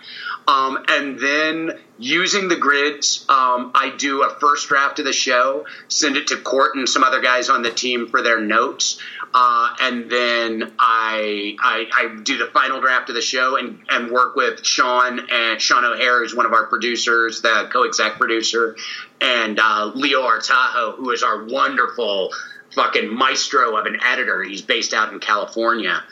Um, 0.47 0.85
and 0.89 1.19
then 1.19 1.79
using 1.99 2.49
the 2.49 2.57
grids, 2.57 3.25
um, 3.29 3.71
I 3.75 3.95
do 3.97 4.23
a 4.25 4.31
first 4.41 4.69
draft 4.69 4.99
of 4.99 5.07
the 5.07 5.13
show, 5.13 5.65
send 5.89 6.17
it 6.17 6.27
to 6.29 6.37
Court 6.37 6.75
and 6.75 6.89
some 6.89 7.03
other 7.03 7.21
guys 7.21 7.49
on 7.49 7.63
the 7.63 7.71
team 7.71 8.09
for 8.09 8.21
their 8.21 8.41
notes, 8.41 9.01
uh, 9.33 9.75
and 9.81 10.11
then 10.11 10.73
I, 10.79 11.57
I 11.61 11.87
I 11.93 12.23
do 12.23 12.37
the 12.37 12.47
final 12.47 12.81
draft 12.81 13.09
of 13.09 13.15
the 13.15 13.23
show 13.23 13.57
and, 13.57 13.81
and 13.89 14.11
work 14.11 14.37
with 14.37 14.65
Sean 14.65 15.27
and 15.31 15.61
Sean 15.61 15.85
O'Hare, 15.85 16.21
who's 16.21 16.35
one 16.35 16.47
of 16.47 16.53
our 16.53 16.67
producers, 16.67 17.41
the 17.41 17.69
co-exec 17.73 18.15
producer, 18.15 18.77
and 19.21 19.59
uh, 19.59 19.93
Leo 19.95 20.23
Artajo, 20.23 20.97
who 20.97 21.11
is 21.11 21.23
our 21.23 21.45
wonderful 21.45 22.31
fucking 22.75 23.13
maestro 23.15 23.77
of 23.77 23.87
an 23.87 23.99
editor. 24.05 24.43
He's 24.43 24.63
based 24.63 24.93
out 24.93 25.13
in 25.13 25.21
California 25.21 26.03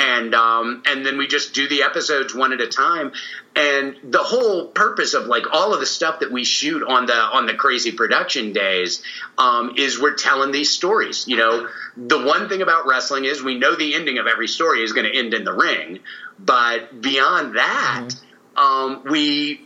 and 0.00 0.34
um, 0.34 0.82
and 0.86 1.04
then 1.04 1.18
we 1.18 1.26
just 1.26 1.54
do 1.54 1.68
the 1.68 1.82
episodes 1.82 2.34
one 2.34 2.52
at 2.52 2.60
a 2.60 2.66
time. 2.66 3.12
And 3.56 3.96
the 4.04 4.22
whole 4.22 4.68
purpose 4.68 5.14
of 5.14 5.26
like 5.26 5.52
all 5.52 5.74
of 5.74 5.80
the 5.80 5.86
stuff 5.86 6.20
that 6.20 6.30
we 6.30 6.44
shoot 6.44 6.84
on 6.86 7.06
the 7.06 7.14
on 7.14 7.46
the 7.46 7.54
crazy 7.54 7.90
production 7.90 8.52
days 8.52 9.02
um, 9.38 9.74
is 9.76 10.00
we're 10.00 10.14
telling 10.14 10.52
these 10.52 10.70
stories. 10.70 11.26
You 11.26 11.36
know, 11.36 11.68
the 11.96 12.22
one 12.22 12.48
thing 12.48 12.62
about 12.62 12.86
wrestling 12.86 13.24
is 13.24 13.42
we 13.42 13.58
know 13.58 13.74
the 13.74 13.94
ending 13.94 14.18
of 14.18 14.28
every 14.28 14.46
story 14.46 14.82
is 14.82 14.92
going 14.92 15.10
to 15.10 15.18
end 15.18 15.34
in 15.34 15.42
the 15.42 15.52
ring, 15.52 15.98
but 16.38 17.00
beyond 17.02 17.56
that, 17.56 18.10
um, 18.56 19.02
we 19.10 19.60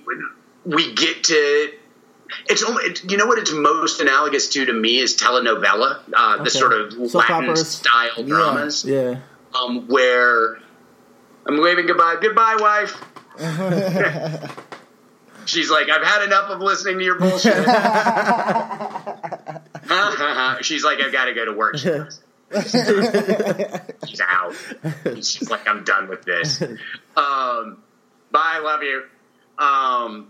we 0.65 0.95
get 0.95 1.25
to 1.25 1.73
it's 2.49 2.63
only 2.63 2.85
you 3.09 3.17
know 3.17 3.27
what 3.27 3.39
it's 3.39 3.53
most 3.53 4.01
analogous 4.01 4.49
to 4.51 4.65
to 4.65 4.73
me 4.73 4.99
is 4.99 5.17
telenovela, 5.17 6.01
uh, 6.15 6.43
the 6.43 6.51
sort 6.51 6.73
of 6.73 6.93
Soap 6.93 7.15
Latin 7.29 7.51
operas. 7.51 7.69
style 7.69 8.25
dramas 8.25 8.85
Yeah. 8.85 9.21
um, 9.55 9.87
where 9.89 10.59
I'm 11.47 11.61
waving 11.61 11.87
goodbye. 11.87 12.17
Goodbye, 12.21 12.57
wife. 12.59 13.01
She's 15.47 15.71
like, 15.71 15.89
I've 15.91 16.03
had 16.03 16.25
enough 16.25 16.51
of 16.51 16.61
listening 16.61 16.99
to 16.99 17.05
your 17.05 17.19
bullshit. 17.19 17.55
She's 20.63 20.85
like, 20.85 21.01
I've 21.01 21.13
got 21.13 21.27
to 21.27 21.35
go 21.35 21.45
to 21.45 21.53
work. 21.53 21.77
She. 21.77 21.91
She's 24.07 24.21
out. 24.21 24.55
She's 25.17 25.51
like, 25.51 25.69
I'm 25.69 25.85
done 25.85 26.09
with 26.09 26.23
this. 26.23 26.63
Um, 27.17 27.79
bye, 28.31 28.61
love 28.63 28.83
you. 28.83 29.03
Um, 29.59 30.29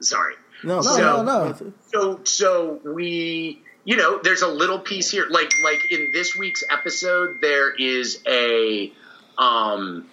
sorry. 0.00 0.34
No, 0.62 0.76
No, 0.76 0.82
So- 0.82 0.98
no, 0.98 1.22
no. 1.22 1.54
So 1.92 2.20
so 2.24 2.80
we 2.84 3.62
you 3.84 3.96
know, 3.96 4.20
there's 4.22 4.42
a 4.42 4.48
little 4.48 4.78
piece 4.80 5.10
here 5.10 5.26
like 5.30 5.50
like 5.64 5.90
in 5.90 6.10
this 6.12 6.36
week's 6.36 6.62
episode 6.70 7.36
there 7.40 7.70
is 7.74 8.20
a 8.26 8.92
um 9.38 10.06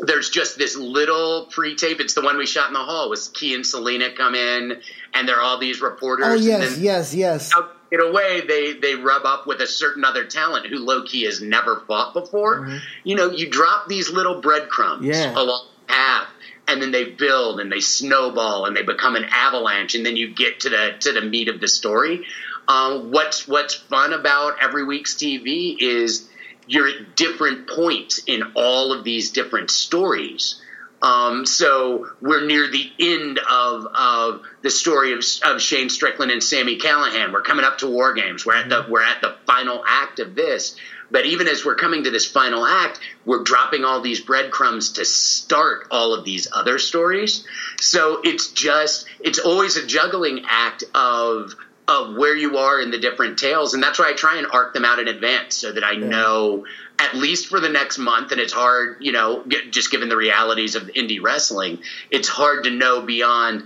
there's 0.00 0.28
just 0.30 0.58
this 0.58 0.76
little 0.76 1.46
pre-tape. 1.50 2.00
It's 2.00 2.14
the 2.14 2.20
one 2.22 2.36
we 2.36 2.46
shot 2.46 2.68
in 2.68 2.74
the 2.74 2.80
hall 2.80 3.08
with 3.10 3.32
Ki 3.32 3.54
and 3.54 3.66
Salina 3.66 4.10
come 4.16 4.34
in 4.34 4.80
and 5.14 5.28
there 5.28 5.36
are 5.36 5.42
all 5.42 5.58
these 5.58 5.80
reporters 5.80 6.26
Oh 6.28 6.34
yes, 6.34 6.74
then 6.74 6.82
yes, 6.82 7.14
yes. 7.14 7.52
in 7.90 8.00
a 8.00 8.12
way 8.12 8.42
they 8.46 8.74
they 8.74 8.94
rub 8.94 9.24
up 9.24 9.46
with 9.46 9.60
a 9.60 9.66
certain 9.66 10.04
other 10.04 10.24
talent 10.24 10.66
who 10.66 10.78
Low 10.78 11.04
Ki 11.04 11.24
has 11.24 11.40
never 11.40 11.82
fought 11.86 12.12
before. 12.14 12.80
You 13.04 13.16
know, 13.16 13.30
you 13.30 13.48
drop 13.50 13.88
these 13.88 14.10
little 14.10 14.40
breadcrumbs 14.40 15.06
Yeah. 15.06 15.32
along 15.32 15.66
the 15.86 15.92
path 15.94 16.28
and 16.68 16.82
then 16.82 16.90
they 16.90 17.04
build 17.04 17.60
and 17.60 17.70
they 17.72 17.80
snowball 17.80 18.66
and 18.66 18.76
they 18.76 18.82
become 18.82 19.14
an 19.16 19.24
avalanche 19.30 19.94
and 19.94 20.04
then 20.04 20.16
you 20.16 20.34
get 20.34 20.60
to 20.60 20.68
the 20.68 20.94
to 21.00 21.12
the 21.12 21.22
meat 21.22 21.48
of 21.48 21.60
the 21.60 21.68
story. 21.68 22.26
Um, 22.68 23.12
what's 23.12 23.46
what's 23.46 23.74
fun 23.74 24.12
about 24.12 24.62
every 24.62 24.84
week's 24.84 25.14
TV 25.14 25.76
is 25.80 26.28
you're 26.66 26.88
at 26.88 27.16
different 27.16 27.68
points 27.68 28.20
in 28.26 28.42
all 28.54 28.92
of 28.92 29.04
these 29.04 29.30
different 29.30 29.70
stories. 29.70 30.60
Um, 31.02 31.44
so 31.44 32.08
we're 32.20 32.46
near 32.46 32.68
the 32.70 32.90
end 32.98 33.38
of 33.38 33.86
of 33.86 34.42
the 34.62 34.70
story 34.70 35.12
of, 35.12 35.22
of 35.44 35.60
Shane 35.60 35.90
Strickland 35.90 36.32
and 36.32 36.42
Sami 36.42 36.78
Callihan. 36.78 37.32
We're 37.32 37.42
coming 37.42 37.64
up 37.64 37.78
to 37.78 37.86
War 37.86 38.14
Games. 38.14 38.46
We're 38.46 38.56
at 38.56 38.68
the 38.68 38.86
we're 38.88 39.02
at 39.02 39.20
the 39.20 39.36
final 39.46 39.84
act 39.86 40.20
of 40.20 40.34
this. 40.34 40.76
But 41.10 41.26
even 41.26 41.46
as 41.46 41.64
we're 41.64 41.76
coming 41.76 42.04
to 42.04 42.10
this 42.10 42.26
final 42.26 42.64
act, 42.66 42.98
we're 43.24 43.44
dropping 43.44 43.84
all 43.84 44.00
these 44.00 44.20
breadcrumbs 44.20 44.92
to 44.94 45.04
start 45.04 45.86
all 45.90 46.14
of 46.14 46.24
these 46.24 46.48
other 46.52 46.78
stories. 46.78 47.46
So 47.80 48.20
it's 48.24 48.50
just 48.50 49.06
it's 49.20 49.38
always 49.38 49.76
a 49.76 49.86
juggling 49.86 50.44
act 50.48 50.82
of 50.94 51.54
of 51.88 52.16
where 52.16 52.36
you 52.36 52.58
are 52.58 52.80
in 52.80 52.90
the 52.90 52.98
different 52.98 53.38
tales, 53.38 53.74
and 53.74 53.82
that's 53.82 53.98
why 53.98 54.10
I 54.10 54.12
try 54.14 54.38
and 54.38 54.46
arc 54.52 54.74
them 54.74 54.84
out 54.84 54.98
in 54.98 55.08
advance 55.08 55.56
so 55.56 55.72
that 55.72 55.84
I 55.84 55.94
know 55.94 56.64
at 56.98 57.14
least 57.14 57.48
for 57.48 57.60
the 57.60 57.68
next 57.68 57.98
month. 57.98 58.32
And 58.32 58.40
it's 58.40 58.52
hard, 58.52 58.96
you 59.00 59.12
know, 59.12 59.44
just 59.70 59.90
given 59.90 60.08
the 60.08 60.16
realities 60.16 60.74
of 60.74 60.84
indie 60.84 61.22
wrestling, 61.22 61.78
it's 62.10 62.28
hard 62.28 62.64
to 62.64 62.70
know 62.70 63.02
beyond 63.02 63.64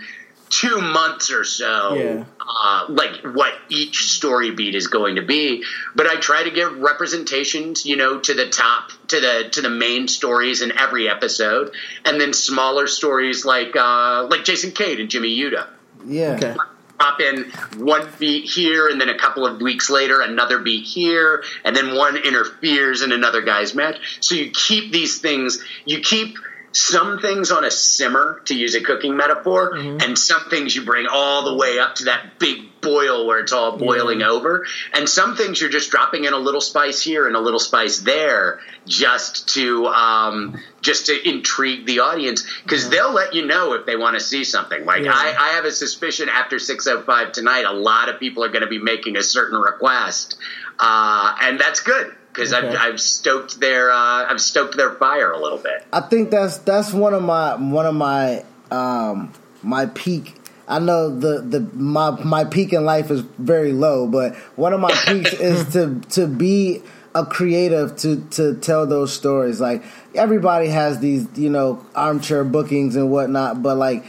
two 0.51 0.81
months 0.81 1.31
or 1.31 1.45
so, 1.45 1.95
Yeah. 1.95 2.25
uh, 2.41 2.87
like 2.89 3.23
what 3.23 3.55
each 3.68 4.11
story 4.11 4.51
beat 4.51 4.75
is 4.75 4.89
going 4.89 5.14
to 5.14 5.23
be. 5.23 5.62
But 5.95 6.09
I 6.09 6.16
try 6.16 6.43
to 6.43 6.51
give 6.51 6.77
representations, 6.79 7.87
you 7.87 7.97
know, 7.97 8.18
to 8.18 8.35
the 8.35 8.49
top, 8.49 8.91
to 9.09 9.21
the 9.21 9.49
to 9.53 9.61
the 9.62 9.71
main 9.71 10.09
stories 10.09 10.61
in 10.61 10.77
every 10.77 11.09
episode, 11.09 11.73
and 12.05 12.21
then 12.21 12.33
smaller 12.33 12.89
stories 12.89 13.45
like 13.45 13.77
uh, 13.77 14.27
like 14.29 14.45
Jason 14.45 14.73
Cade 14.73 14.99
and 15.01 15.09
Jimmy 15.09 15.35
Yuta 15.39 15.68
Yeah. 16.05 16.35
Okay. 16.35 16.55
Pop 17.01 17.20
in 17.20 17.51
one 17.78 18.07
beat 18.18 18.48
here, 18.48 18.88
and 18.88 19.01
then 19.01 19.09
a 19.09 19.18
couple 19.18 19.46
of 19.46 19.61
weeks 19.61 19.88
later, 19.90 20.20
another 20.20 20.59
beat 20.59 20.86
here, 20.86 21.42
and 21.64 21.74
then 21.74 21.94
one 21.96 22.16
interferes 22.16 23.03
in 23.03 23.11
another 23.11 23.42
guy's 23.42 23.74
match. 23.74 24.18
So 24.20 24.34
you 24.34 24.51
keep 24.51 24.92
these 24.92 25.18
things, 25.18 25.62
you 25.84 26.01
keep 26.01 26.36
some 26.72 27.18
things 27.18 27.51
on 27.51 27.64
a 27.64 27.70
simmer, 27.70 28.42
to 28.44 28.55
use 28.55 28.74
a 28.74 28.80
cooking 28.80 29.16
metaphor, 29.16 29.72
mm-hmm. 29.72 29.98
and 30.01 30.18
some 30.18 30.48
things 30.51 30.76
you 30.76 30.84
bring 30.84 31.07
all 31.11 31.51
the 31.51 31.57
way 31.57 31.78
up 31.78 31.96
to 31.96 32.05
that 32.05 32.38
big 32.38 32.70
boil 32.81 33.26
where 33.26 33.39
it's 33.41 33.53
all 33.53 33.76
boiling 33.76 34.22
over. 34.22 34.66
And 34.95 35.09
some 35.09 35.37
things 35.37 35.61
you're 35.61 35.70
just 35.70 35.91
dropping 35.91 36.24
in 36.24 36.33
a 36.33 36.39
little 36.39 36.61
spice 36.61 37.03
here 37.03 37.26
and 37.26 37.37
a 37.37 37.41
little 37.41 37.61
spice 37.61 37.99
there 37.99 38.61
just 38.87 39.49
to 39.55 39.87
um, 39.87 40.59
just 40.81 41.07
to 41.07 41.28
intrigue 41.28 41.87
the 41.87 42.01
audience 42.01 42.47
because 42.62 42.89
they'll 42.89 43.12
let 43.12 43.35
you 43.35 43.47
know 43.47 43.74
if 43.74 43.87
they 43.87 43.97
want 43.97 44.14
to 44.18 44.20
see 44.20 44.45
something. 44.45 44.85
Like 44.85 45.03
Yeah. 45.03 45.12
I, 45.14 45.35
I 45.39 45.49
have 45.55 45.64
a 45.64 45.72
suspicion 45.72 46.28
after 46.28 46.59
605 46.59 47.33
tonight, 47.33 47.64
a 47.66 47.72
lot 47.72 48.09
of 48.09 48.18
people 48.18 48.45
are 48.45 48.49
going 48.49 48.62
to 48.62 48.68
be 48.68 48.78
making 48.78 49.16
a 49.16 49.22
certain 49.22 49.59
request, 49.59 50.37
uh, 50.78 51.37
and 51.43 51.59
that's 51.61 51.81
good 51.81 52.14
because 52.33 52.53
Okay. 52.55 52.66
I've, 52.68 52.76
I've 52.95 53.01
stoked 53.01 53.61
their 53.61 53.91
uh, 53.91 53.97
I've 54.31 54.41
stoked 54.41 54.76
their 54.76 54.95
fire 54.95 55.33
a 55.33 55.39
little 55.41 55.59
bit. 55.59 55.85
I 55.93 56.01
think 56.01 56.31
that's 56.31 56.59
that's 56.59 56.93
one 56.93 57.12
of 57.14 57.22
my 57.22 57.57
one 57.57 57.87
of 57.87 57.95
my 57.95 58.45
um 58.70 59.33
my 59.62 59.87
peak. 59.87 60.37
I 60.71 60.79
know 60.79 61.11
the 61.11 61.41
the 61.41 61.61
my 61.75 62.11
my 62.23 62.45
peak 62.45 62.73
in 62.73 62.85
life 62.85 63.11
is 63.11 63.21
very 63.39 63.73
low, 63.73 64.07
but 64.07 64.37
one 64.57 64.73
of 64.73 64.81
my 64.81 64.93
peaks 65.07 65.33
is 65.33 65.73
to 65.73 66.01
to 66.11 66.27
be 66.27 66.83
a 67.14 67.27
creative 67.27 67.97
to 67.97 68.25
to 68.31 68.55
tell 68.57 68.87
those 68.87 69.12
stories. 69.12 69.61
Like 69.61 69.83
everybody 70.14 70.68
has 70.68 71.01
these, 71.01 71.27
you 71.37 71.51
know, 71.51 71.85
armchair 71.95 72.45
bookings 72.45 72.95
and 72.95 73.11
whatnot, 73.11 73.62
but 73.62 73.77
like 73.77 74.05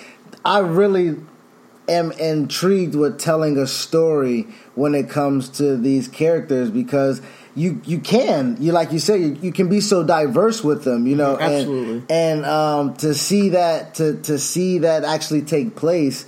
I 0.46 0.60
really 0.60 1.18
am 1.90 2.12
intrigued 2.12 2.94
with 2.94 3.20
telling 3.20 3.58
a 3.58 3.66
story 3.66 4.48
when 4.76 4.94
it 4.94 5.10
comes 5.10 5.50
to 5.50 5.76
these 5.76 6.08
characters 6.08 6.70
because 6.70 7.22
you 7.56 7.82
you 7.86 8.00
can 8.00 8.56
you 8.60 8.72
like 8.72 8.92
you 8.92 9.00
said 9.00 9.20
you, 9.20 9.38
you 9.42 9.52
can 9.52 9.68
be 9.68 9.82
so 9.82 10.04
diverse 10.04 10.64
with 10.64 10.84
them 10.86 11.06
you 11.08 11.16
know 11.16 11.36
and- 11.36 11.54
Absolutely. 11.54 12.04
and, 12.10 12.46
um, 12.46 12.94
to 12.96 13.14
see 13.14 13.50
that 13.50 13.96
to 13.96 14.22
to 14.22 14.38
see 14.40 14.78
that 14.78 15.04
actually 15.04 15.42
take 15.42 15.76
place 15.76 16.26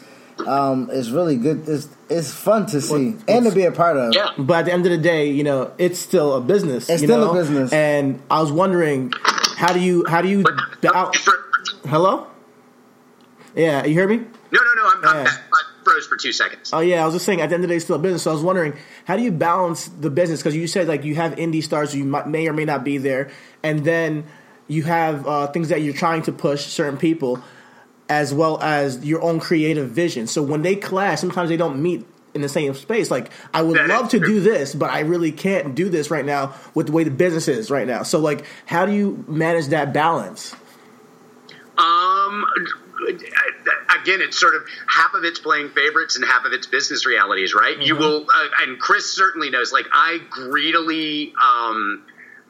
um, 0.47 0.89
is 0.89 1.11
really 1.11 1.35
good 1.35 1.67
it's 1.67 1.87
it's 2.09 2.33
fun 2.33 2.65
to 2.67 2.81
see 2.81 3.15
and 3.27 3.45
to 3.45 3.51
be 3.51 3.63
a 3.63 3.71
part 3.71 3.97
of 3.97 4.13
Yeah. 4.13 4.29
But 4.37 4.59
at 4.59 4.65
the 4.65 4.73
end 4.73 4.85
of 4.85 4.91
the 4.91 4.97
day, 4.97 5.29
you 5.29 5.43
know, 5.43 5.71
it's 5.77 5.99
still 5.99 6.35
a 6.35 6.41
business. 6.41 6.89
It's 6.89 7.01
you 7.01 7.07
still 7.07 7.31
a 7.31 7.33
business. 7.33 7.71
And 7.71 8.21
I 8.29 8.41
was 8.41 8.51
wondering, 8.51 9.13
how 9.55 9.73
do 9.73 9.79
you 9.79 10.05
how 10.07 10.21
do 10.21 10.27
you 10.27 10.43
out? 10.93 11.15
Hello? 11.85 12.27
Yeah, 13.55 13.85
you 13.85 13.93
hear 13.93 14.07
me? 14.07 14.17
No, 14.17 14.23
no, 14.51 14.73
no. 14.75 14.83
I'm, 14.85 15.05
I'm 15.05 15.23
back. 15.25 15.41
I 15.53 15.83
froze 15.83 16.07
for 16.07 16.17
two 16.17 16.31
seconds. 16.31 16.71
Oh 16.73 16.79
yeah, 16.79 17.01
I 17.01 17.05
was 17.05 17.15
just 17.15 17.25
saying. 17.25 17.41
At 17.41 17.49
the 17.49 17.55
end 17.55 17.63
of 17.63 17.69
the 17.69 17.73
day, 17.73 17.77
it's 17.77 17.85
still 17.85 17.97
a 17.97 17.99
business. 17.99 18.23
So 18.23 18.31
I 18.31 18.33
was 18.33 18.43
wondering, 18.43 18.73
how 19.05 19.15
do 19.17 19.23
you 19.23 19.31
balance 19.31 19.87
the 19.87 20.09
business? 20.09 20.41
Because 20.41 20.55
you 20.55 20.67
said 20.67 20.87
like 20.87 21.03
you 21.03 21.15
have 21.15 21.35
indie 21.35 21.63
stars 21.63 21.93
who 21.93 21.99
you 21.99 22.05
might, 22.05 22.27
may 22.27 22.47
or 22.47 22.53
may 22.53 22.65
not 22.65 22.83
be 22.83 22.97
there, 22.97 23.29
and 23.61 23.83
then 23.85 24.25
you 24.67 24.83
have 24.83 25.27
uh, 25.27 25.47
things 25.47 25.69
that 25.69 25.81
you're 25.81 25.93
trying 25.93 26.21
to 26.23 26.31
push 26.31 26.65
certain 26.65 26.97
people. 26.97 27.41
As 28.13 28.33
well 28.33 28.61
as 28.61 29.03
your 29.03 29.21
own 29.21 29.39
creative 29.39 29.89
vision. 29.89 30.27
So 30.27 30.41
when 30.43 30.61
they 30.61 30.75
clash, 30.75 31.19
sometimes 31.19 31.49
they 31.49 31.57
don't 31.57 31.81
meet 31.81 32.05
in 32.33 32.41
the 32.41 32.49
same 32.49 32.73
space. 32.73 33.09
Like 33.11 33.31
I 33.53 33.61
would 33.61 33.77
That 33.77 33.87
love 33.89 34.09
to 34.09 34.19
true. 34.19 34.27
do 34.27 34.39
this, 34.39 34.73
but 34.75 34.89
I 34.89 34.99
really 35.01 35.31
can't 35.31 35.75
do 35.75 35.89
this 35.89 36.09
right 36.11 36.25
now 36.25 36.53
with 36.73 36.87
the 36.87 36.91
way 36.91 37.03
the 37.03 37.11
business 37.11 37.47
is 37.47 37.69
right 37.69 37.87
now. 37.87 38.03
So 38.03 38.19
like, 38.19 38.45
how 38.65 38.85
do 38.85 38.91
you 38.93 39.23
manage 39.27 39.67
that 39.67 39.93
balance? 39.93 40.55
Um, 41.77 42.45
again, 44.01 44.21
it's 44.21 44.39
sort 44.39 44.55
of 44.55 44.61
half 44.87 45.13
of 45.15 45.23
it's 45.23 45.39
playing 45.39 45.69
favorites 45.69 46.15
and 46.15 46.23
half 46.25 46.45
of 46.45 46.53
it's 46.53 46.67
business 46.67 47.05
realities, 47.05 47.53
right? 47.53 47.77
You 47.79 47.95
will, 47.95 48.25
uh, 48.33 48.47
and 48.61 48.79
Chris 48.79 49.11
certainly 49.11 49.49
knows. 49.49 49.73
Like, 49.73 49.85
I 49.91 50.19
greedily, 50.29 51.33
um, 51.41 52.03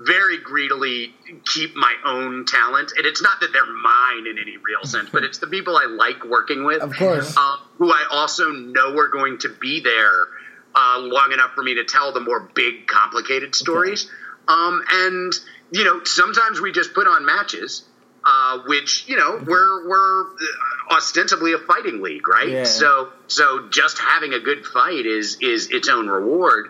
very 0.05 0.37
greedily 0.39 1.13
keep 1.45 1.75
my 1.75 1.93
own 2.05 2.45
talent, 2.45 2.91
and 2.97 3.05
it's 3.05 3.21
not 3.21 3.39
that 3.41 3.53
they're 3.53 3.65
mine 3.65 4.27
in 4.27 4.37
any 4.39 4.57
real 4.57 4.83
sense, 4.83 5.09
but 5.11 5.23
it's 5.23 5.39
the 5.39 5.47
people 5.47 5.77
I 5.77 5.85
like 5.85 6.25
working 6.25 6.63
with, 6.63 6.81
Of 6.81 6.95
course. 6.95 7.35
um, 7.37 7.57
who 7.77 7.91
I 7.91 8.05
also 8.11 8.51
know 8.51 8.97
are 8.97 9.07
going 9.09 9.39
to 9.39 9.49
be 9.49 9.81
there 9.81 10.27
uh, 10.75 10.99
long 10.99 11.31
enough 11.31 11.51
for 11.53 11.63
me 11.63 11.75
to 11.75 11.83
tell 11.85 12.11
the 12.13 12.19
more 12.19 12.39
big, 12.53 12.87
complicated 12.87 13.55
stories. 13.55 14.09
Um, 14.47 14.83
and 14.91 15.33
you 15.71 15.83
know, 15.83 16.03
sometimes 16.03 16.61
we 16.61 16.71
just 16.71 16.93
put 16.93 17.07
on 17.07 17.25
matches, 17.25 17.83
uh, 18.25 18.59
which 18.65 19.05
you 19.07 19.17
know 19.17 19.41
we're 19.45 19.87
we're 19.87 20.21
uh, 20.23 20.95
ostensibly 20.95 21.53
a 21.53 21.57
fighting 21.57 22.01
league, 22.01 22.27
right? 22.27 22.49
Yeah. 22.49 22.63
So 22.63 23.09
so 23.27 23.67
just 23.69 23.99
having 23.99 24.33
a 24.33 24.39
good 24.39 24.65
fight 24.65 25.05
is 25.05 25.37
is 25.41 25.69
its 25.71 25.89
own 25.89 26.07
reward. 26.07 26.69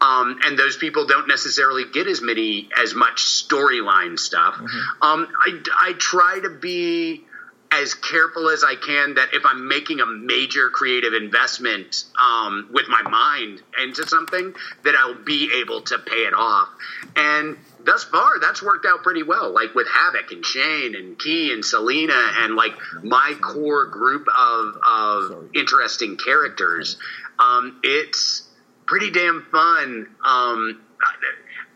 Um, 0.00 0.40
and 0.44 0.58
those 0.58 0.76
people 0.76 1.06
don't 1.06 1.28
necessarily 1.28 1.84
get 1.84 2.08
as 2.08 2.20
many 2.20 2.68
as 2.76 2.92
much 2.92 3.22
storyline 3.22 4.18
stuff. 4.18 4.56
Um, 5.00 5.28
I, 5.46 5.60
I 5.80 5.92
try 5.96 6.40
to 6.42 6.50
be 6.50 7.24
as 7.72 7.94
careful 7.94 8.50
as 8.50 8.64
I 8.64 8.74
can 8.74 9.14
that 9.14 9.28
if 9.32 9.46
I'm 9.46 9.66
making 9.66 10.00
a 10.00 10.06
major 10.06 10.68
creative 10.68 11.14
investment 11.14 12.04
um, 12.20 12.68
with 12.70 12.86
my 12.88 13.02
mind 13.02 13.62
into 13.82 14.06
something, 14.06 14.54
that 14.84 14.94
I'll 14.94 15.14
be 15.14 15.50
able 15.60 15.80
to 15.82 15.98
pay 15.98 16.26
it 16.26 16.34
off. 16.34 16.68
And 17.16 17.56
thus 17.84 18.04
far, 18.04 18.38
that's 18.40 18.62
worked 18.62 18.86
out 18.86 19.02
pretty 19.02 19.22
well. 19.22 19.52
Like 19.52 19.74
with 19.74 19.86
Havoc 19.88 20.30
and 20.32 20.44
Shane 20.44 20.94
and 20.94 21.18
Ki 21.18 21.52
and 21.52 21.64
Salina 21.64 22.32
and 22.38 22.54
like 22.56 22.72
my 23.02 23.34
core 23.40 23.86
group 23.86 24.26
of 24.36 24.76
of 24.86 25.50
interesting 25.54 26.16
characters. 26.16 26.96
Um, 27.38 27.80
it's 27.82 28.48
pretty 28.86 29.10
damn 29.10 29.46
fun. 29.50 30.08
Um, 30.24 30.80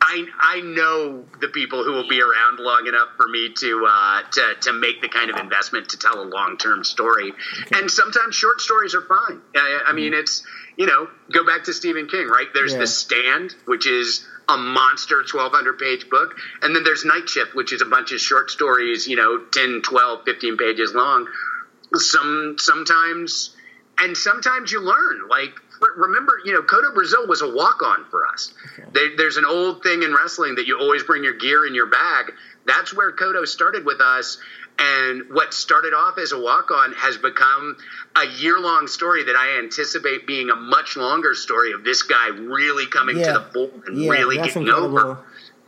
I 0.01 0.25
I 0.39 0.61
know 0.61 1.25
the 1.41 1.49
people 1.49 1.83
who 1.83 1.93
will 1.93 2.09
be 2.09 2.21
around 2.21 2.59
long 2.61 2.87
enough 2.87 3.09
for 3.17 3.27
me 3.29 3.53
to 3.59 3.87
uh, 3.89 4.23
to 4.31 4.55
to 4.63 4.73
make 4.73 5.01
the 5.01 5.09
kind 5.09 5.31
of 5.31 5.37
investment 5.37 5.91
to 5.91 5.99
tell 5.99 6.23
a 6.23 6.29
long 6.29 6.59
term 6.59 6.85
story, 6.85 7.33
and 7.73 7.91
sometimes 7.91 8.35
short 8.35 8.61
stories 8.61 8.95
are 8.95 9.03
fine. 9.03 9.41
I, 9.55 9.85
I 9.89 9.93
mean, 9.93 10.15
it's 10.15 10.45
you 10.77 10.87
know 10.87 11.09
go 11.33 11.45
back 11.45 11.65
to 11.65 11.73
Stephen 11.73 12.07
King, 12.09 12.29
right? 12.29 12.47
There's 12.55 12.73
Yeah. 12.73 12.81
The 12.81 12.87
Stand, 12.87 13.55
which 13.65 13.87
is 13.87 14.27
a 14.49 14.57
monster 14.57 15.17
1200 15.17 15.79
page 15.79 16.09
book. 16.09 16.37
And 16.63 16.75
then 16.75 16.85
there's 16.85 17.05
night 17.05 17.29
shift 17.29 17.55
which 17.55 17.73
is 17.73 17.83
a 17.83 17.87
bunch 17.87 18.13
of 18.13 18.21
short 18.21 18.51
stories 18.51 19.07
you 19.07 19.17
know 19.17 19.39
10 19.53 19.83
12 19.83 20.25
15 20.25 20.57
pages 20.57 20.95
long. 20.95 21.29
Some 21.95 22.57
sometimes 22.59 23.55
and 23.99 24.17
sometimes 24.17 24.71
you 24.73 24.81
learn 24.81 25.29
like 25.29 25.55
remember 25.97 26.41
you 26.45 26.53
know 26.53 26.63
Kotto 26.63 26.95
Brazil 26.95 27.27
was 27.27 27.43
a 27.43 27.49
walk 27.49 27.83
on 27.83 28.05
for 28.11 28.27
us. 28.27 28.53
There 28.93 29.17
there's 29.17 29.37
an 29.37 29.45
old 29.45 29.83
thing 29.83 30.03
in 30.03 30.15
wrestling 30.15 30.57
that 30.57 30.67
you 30.67 30.79
always 30.79 31.03
bring 31.03 31.25
your 31.25 31.35
gear 31.35 31.67
in 31.67 31.75
your 31.75 31.87
bag. 31.87 32.33
That's 32.67 32.93
where 32.95 33.13
Kodo 33.13 33.47
started 33.47 33.85
with 33.85 34.01
us 34.01 34.39
and 34.79 35.23
what 35.29 35.55
started 35.55 35.95
off 35.95 36.19
as 36.19 36.33
a 36.33 36.39
walk 36.39 36.71
on 36.71 36.93
has 36.93 37.17
become 37.17 37.77
a 38.15 38.27
year 38.27 38.59
long 38.61 38.87
story 38.87 39.25
that 39.25 39.37
I 39.37 39.59
anticipate 39.59 40.27
being 40.27 40.51
a 40.51 40.57
much 40.57 40.97
longer 40.97 41.35
story 41.35 41.73
of 41.73 41.83
this 41.83 42.03
guy 42.03 42.29
really 42.29 42.87
coming 42.87 43.19
Yeah. 43.19 43.33
to 43.33 43.39
the 43.41 43.45
fore 43.55 43.71
and 43.87 43.97
Yeah, 43.97 44.11
really 44.11 44.37
getting 44.37 44.63
incredible. 44.67 44.99
over 44.99 45.19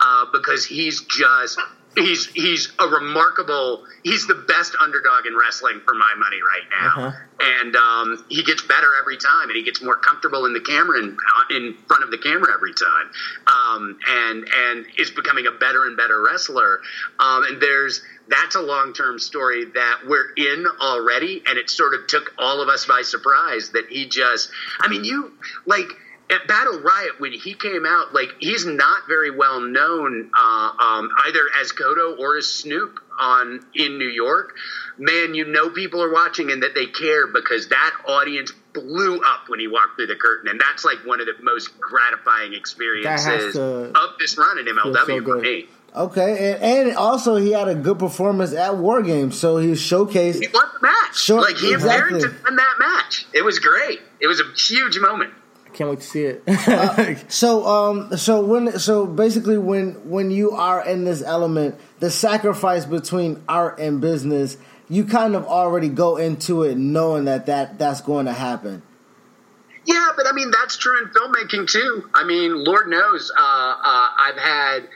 uh, 0.01 0.27
because 0.33 0.65
he's 0.65 1.01
just 1.03 1.59
he's 1.99 2.27
he's 2.27 2.73
a 2.79 2.87
remarkable 2.87 3.85
he's 4.03 4.27
the 4.27 4.35
best 4.35 4.75
underdog 4.81 5.27
in 5.27 5.37
wrestling 5.37 5.81
for 5.85 5.95
my 5.95 6.13
money 6.17 6.39
right 6.43 6.69
now. 6.71 7.09
Uh-huh. 7.09 7.17
and 7.41 7.77
um, 7.77 8.25
he 8.29 8.43
gets 8.43 8.63
better 8.63 8.89
every 9.01 9.17
time 9.17 9.49
and 9.49 9.57
he 9.57 9.63
gets 9.63 9.83
more 9.83 9.97
comfortable 9.97 10.47
in 10.47 10.53
the 10.53 10.61
camera 10.61 10.99
and 10.99 11.19
uh, 11.19 11.57
in 11.57 11.77
front 11.87 12.05
of 12.05 12.11
the 12.11 12.19
camera 12.19 12.53
every 12.53 12.75
time. 12.75 13.11
Um, 13.47 13.99
and 14.09 14.49
and 14.55 14.87
is 14.99 15.11
becoming 15.11 15.47
a 15.47 15.53
better 15.53 15.85
and 15.87 15.97
better 15.97 16.23
wrestler. 16.23 16.81
Um, 17.19 17.45
and 17.45 17.61
there's 17.61 18.03
that's 18.29 18.55
a 18.55 18.61
long-term 18.61 19.19
story 19.19 19.65
that 19.65 20.01
we're 20.07 20.31
in 20.37 20.67
already 20.81 21.43
and 21.47 21.59
it 21.59 21.71
sort 21.71 21.95
of 21.95 22.07
took 22.07 22.35
all 22.39 22.61
of 22.61 22.69
us 22.69 22.85
by 22.85 23.01
surprise 23.03 23.71
that 23.71 23.87
he 23.89 24.07
just 24.07 24.51
i 24.81 24.89
mean 24.89 25.03
you 25.03 25.33
like 25.65 25.89
at 26.31 26.47
Battle 26.47 26.81
Riot 26.81 27.21
when 27.21 27.33
he 27.33 27.55
came 27.55 27.87
out, 27.87 28.13
like 28.13 28.29
he's 28.39 28.67
not 28.67 29.03
very 29.09 29.31
well 29.31 29.61
known 29.61 30.31
uh, 30.39 30.73
um, 30.79 31.11
either 31.27 31.43
as 31.61 31.73
Kotto 31.73 32.19
or 32.19 32.37
as 32.37 32.49
Snoop 32.49 32.99
on 33.19 33.61
in 33.75 33.99
New 33.99 34.09
York. 34.09 34.55
Man, 34.99 35.35
you 35.35 35.47
know 35.47 35.71
people 35.71 36.03
are 36.03 36.13
watching 36.13 36.51
and 36.51 36.63
that 36.63 36.75
they 36.75 36.87
care 36.87 37.27
because 37.29 37.69
that 37.69 37.95
audience 38.07 38.53
blew 38.75 39.21
up 39.21 39.49
when 39.49 39.59
he 39.61 39.69
walked 39.69 39.97
through 39.97 40.09
the 40.09 40.17
curtain, 40.17 40.49
and 40.51 40.61
that's 40.61 40.85
like 40.85 40.99
one 41.05 41.21
of 41.21 41.27
the 41.27 41.35
most 41.43 41.79
gratifying 41.81 42.53
experiences 42.53 43.57
of 43.57 44.11
this 44.19 44.37
run 44.37 44.59
in 44.59 44.67
MLW 44.67 45.07
so 45.07 45.25
for 45.25 45.41
me. 45.41 45.67
Okay, 45.97 46.53
and, 46.53 46.89
and 46.89 46.97
also 46.97 47.37
he 47.37 47.53
had 47.53 47.67
a 47.67 47.75
good 47.75 47.99
performance 47.99 48.53
at 48.53 48.77
War 48.77 49.03
Games, 49.03 49.39
so 49.39 49.57
he 49.57 49.71
showcased. 49.71 50.41
He 50.41 50.49
won 50.53 50.67
the 50.75 50.83
match. 50.83 51.19
Sure, 51.19 51.41
like 51.41 51.57
he 51.57 51.73
exactly. 51.73 52.19
appeared 52.19 52.37
to 52.37 52.45
win 52.45 52.57
that 52.57 52.75
match. 52.79 53.27
It 53.33 53.43
was 53.43 53.59
great. 53.59 54.01
It 54.21 54.27
was 54.27 54.41
a 54.41 54.45
huge 54.55 54.99
moment. 54.99 55.33
Can't 55.73 55.91
wait 55.91 56.01
to 56.01 56.07
see 56.07 56.23
it. 56.23 56.43
So, 57.29 57.67
um, 57.67 58.17
so 58.17 58.45
when, 58.45 58.79
so 58.79 59.07
basically, 59.07 59.59
when 59.59 60.09
when 60.09 60.31
you 60.31 60.53
are 60.53 60.87
in 60.87 61.05
this 61.05 61.23
element, 61.23 61.79
the 62.01 62.11
sacrifice 62.11 62.85
between 62.85 63.43
art 63.49 63.79
and 63.79 64.01
business, 64.01 64.57
you 64.89 65.05
kind 65.05 65.37
of 65.37 65.45
already 65.45 65.89
go 65.89 66.17
into 66.17 66.63
it 66.63 66.77
knowing 66.77 67.27
that 67.27 67.47
that 67.47 67.79
that's 67.79 68.01
going 68.01 68.27
to 68.27 68.33
happen. 68.33 68.83
Yeah, 69.89 70.11
but 70.17 70.27
I 70.27 70.33
mean 70.33 70.51
that's 70.51 70.77
true 70.77 70.99
in 70.99 71.09
filmmaking 71.09 71.71
too. 71.71 72.11
I 72.13 72.25
mean, 72.25 72.63
Lord 72.63 72.89
knows, 72.89 73.33
uh, 73.35 73.41
uh, 73.41 74.09
I've 74.19 74.37
had, 74.37 74.89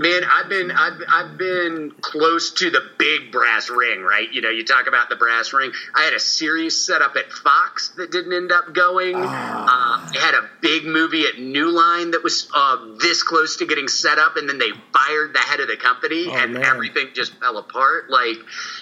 man, 0.00 0.22
I've 0.24 0.48
been, 0.48 0.70
I've, 0.70 1.00
I've 1.06 1.36
been 1.36 1.92
close 2.00 2.52
to 2.54 2.70
the 2.70 2.80
big 2.98 3.30
brass 3.30 3.68
ring, 3.68 4.00
right? 4.00 4.32
You 4.32 4.40
know, 4.40 4.48
you 4.48 4.64
talk 4.64 4.86
about 4.88 5.10
the 5.10 5.16
brass 5.16 5.52
ring. 5.52 5.70
I 5.94 6.04
had 6.04 6.14
a 6.14 6.18
series 6.18 6.80
set 6.80 7.02
up 7.02 7.16
at 7.16 7.30
Fox 7.30 7.90
that 7.98 8.10
didn't 8.10 8.32
end 8.32 8.50
up 8.50 8.72
going. 8.74 9.14
Uh, 9.14 9.22
I 9.28 10.10
had 10.18 10.34
a 10.34 10.48
big 10.62 10.86
movie 10.86 11.26
at 11.26 11.38
New 11.38 11.70
Line 11.70 12.12
that 12.12 12.24
was 12.24 12.50
uh, 12.54 12.96
this 12.98 13.22
close 13.22 13.58
to 13.58 13.66
getting 13.66 13.88
set 13.88 14.18
up, 14.18 14.36
and 14.36 14.48
then 14.48 14.58
they 14.58 14.70
fired 14.92 15.34
the 15.34 15.38
head 15.38 15.60
of 15.60 15.68
the 15.68 15.76
company, 15.76 16.26
Oh, 16.28 16.32
and 16.34 16.54
man. 16.54 16.64
everything 16.64 17.08
just 17.12 17.38
fell 17.38 17.58
apart. 17.58 18.08
Like, 18.08 18.36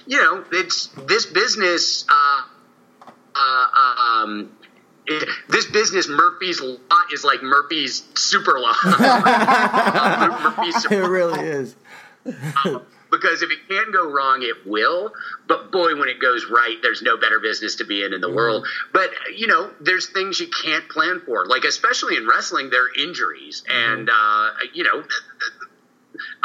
you 0.06 0.18
know, 0.18 0.44
it's 0.52 0.86
this 1.08 1.26
business. 1.26 2.04
Uh, 2.08 2.42
uh, 3.34 4.22
um, 4.24 4.57
it, 5.08 5.28
this 5.48 5.66
business, 5.66 6.08
Murphy's 6.08 6.60
Law, 6.60 6.76
is 7.12 7.24
like 7.24 7.42
Murphy's 7.42 8.04
Super 8.14 8.58
Law. 8.58 8.74
Uh, 8.84 10.38
Murphy's 10.56 10.76
it 10.76 10.88
Super 10.88 11.10
really 11.10 11.40
is. 11.40 11.76
Law. 12.64 12.82
Because 13.10 13.40
if 13.40 13.50
it 13.50 13.58
can 13.68 13.90
go 13.90 14.10
wrong, 14.10 14.42
it 14.42 14.66
will. 14.66 15.12
But 15.46 15.72
boy, 15.72 15.96
when 15.96 16.08
it 16.10 16.20
goes 16.20 16.44
right, 16.50 16.76
there's 16.82 17.00
no 17.00 17.16
better 17.16 17.40
business 17.40 17.76
to 17.76 17.84
be 17.84 18.04
in 18.04 18.12
in 18.12 18.20
the 18.20 18.30
world. 18.30 18.66
But, 18.92 19.10
you 19.34 19.46
know, 19.46 19.70
there's 19.80 20.10
things 20.10 20.38
you 20.38 20.48
can't 20.62 20.86
plan 20.90 21.22
for. 21.24 21.46
Like, 21.46 21.64
especially 21.64 22.16
in 22.16 22.28
wrestling, 22.28 22.68
there 22.68 22.84
are 22.84 22.94
injuries. 22.98 23.64
And, 23.66 24.10
uh, 24.10 24.50
you 24.74 24.84
know, 24.84 25.04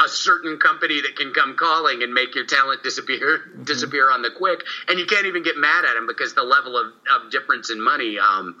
a 0.04 0.08
certain 0.08 0.58
company 0.58 1.00
that 1.02 1.16
can 1.16 1.32
come 1.32 1.56
calling 1.56 2.02
and 2.02 2.12
make 2.14 2.34
your 2.34 2.44
talent 2.44 2.82
disappear 2.82 3.38
disappear 3.64 4.10
on 4.10 4.22
the 4.22 4.30
quick, 4.30 4.62
and 4.88 4.98
you 4.98 5.06
can't 5.06 5.26
even 5.26 5.42
get 5.42 5.56
mad 5.56 5.84
at 5.84 5.94
them 5.94 6.06
because 6.06 6.34
the 6.34 6.42
level 6.44 6.76
of, 6.76 6.92
of 7.10 7.30
difference 7.30 7.70
in 7.70 7.80
money. 7.80 8.18
Um, 8.18 8.56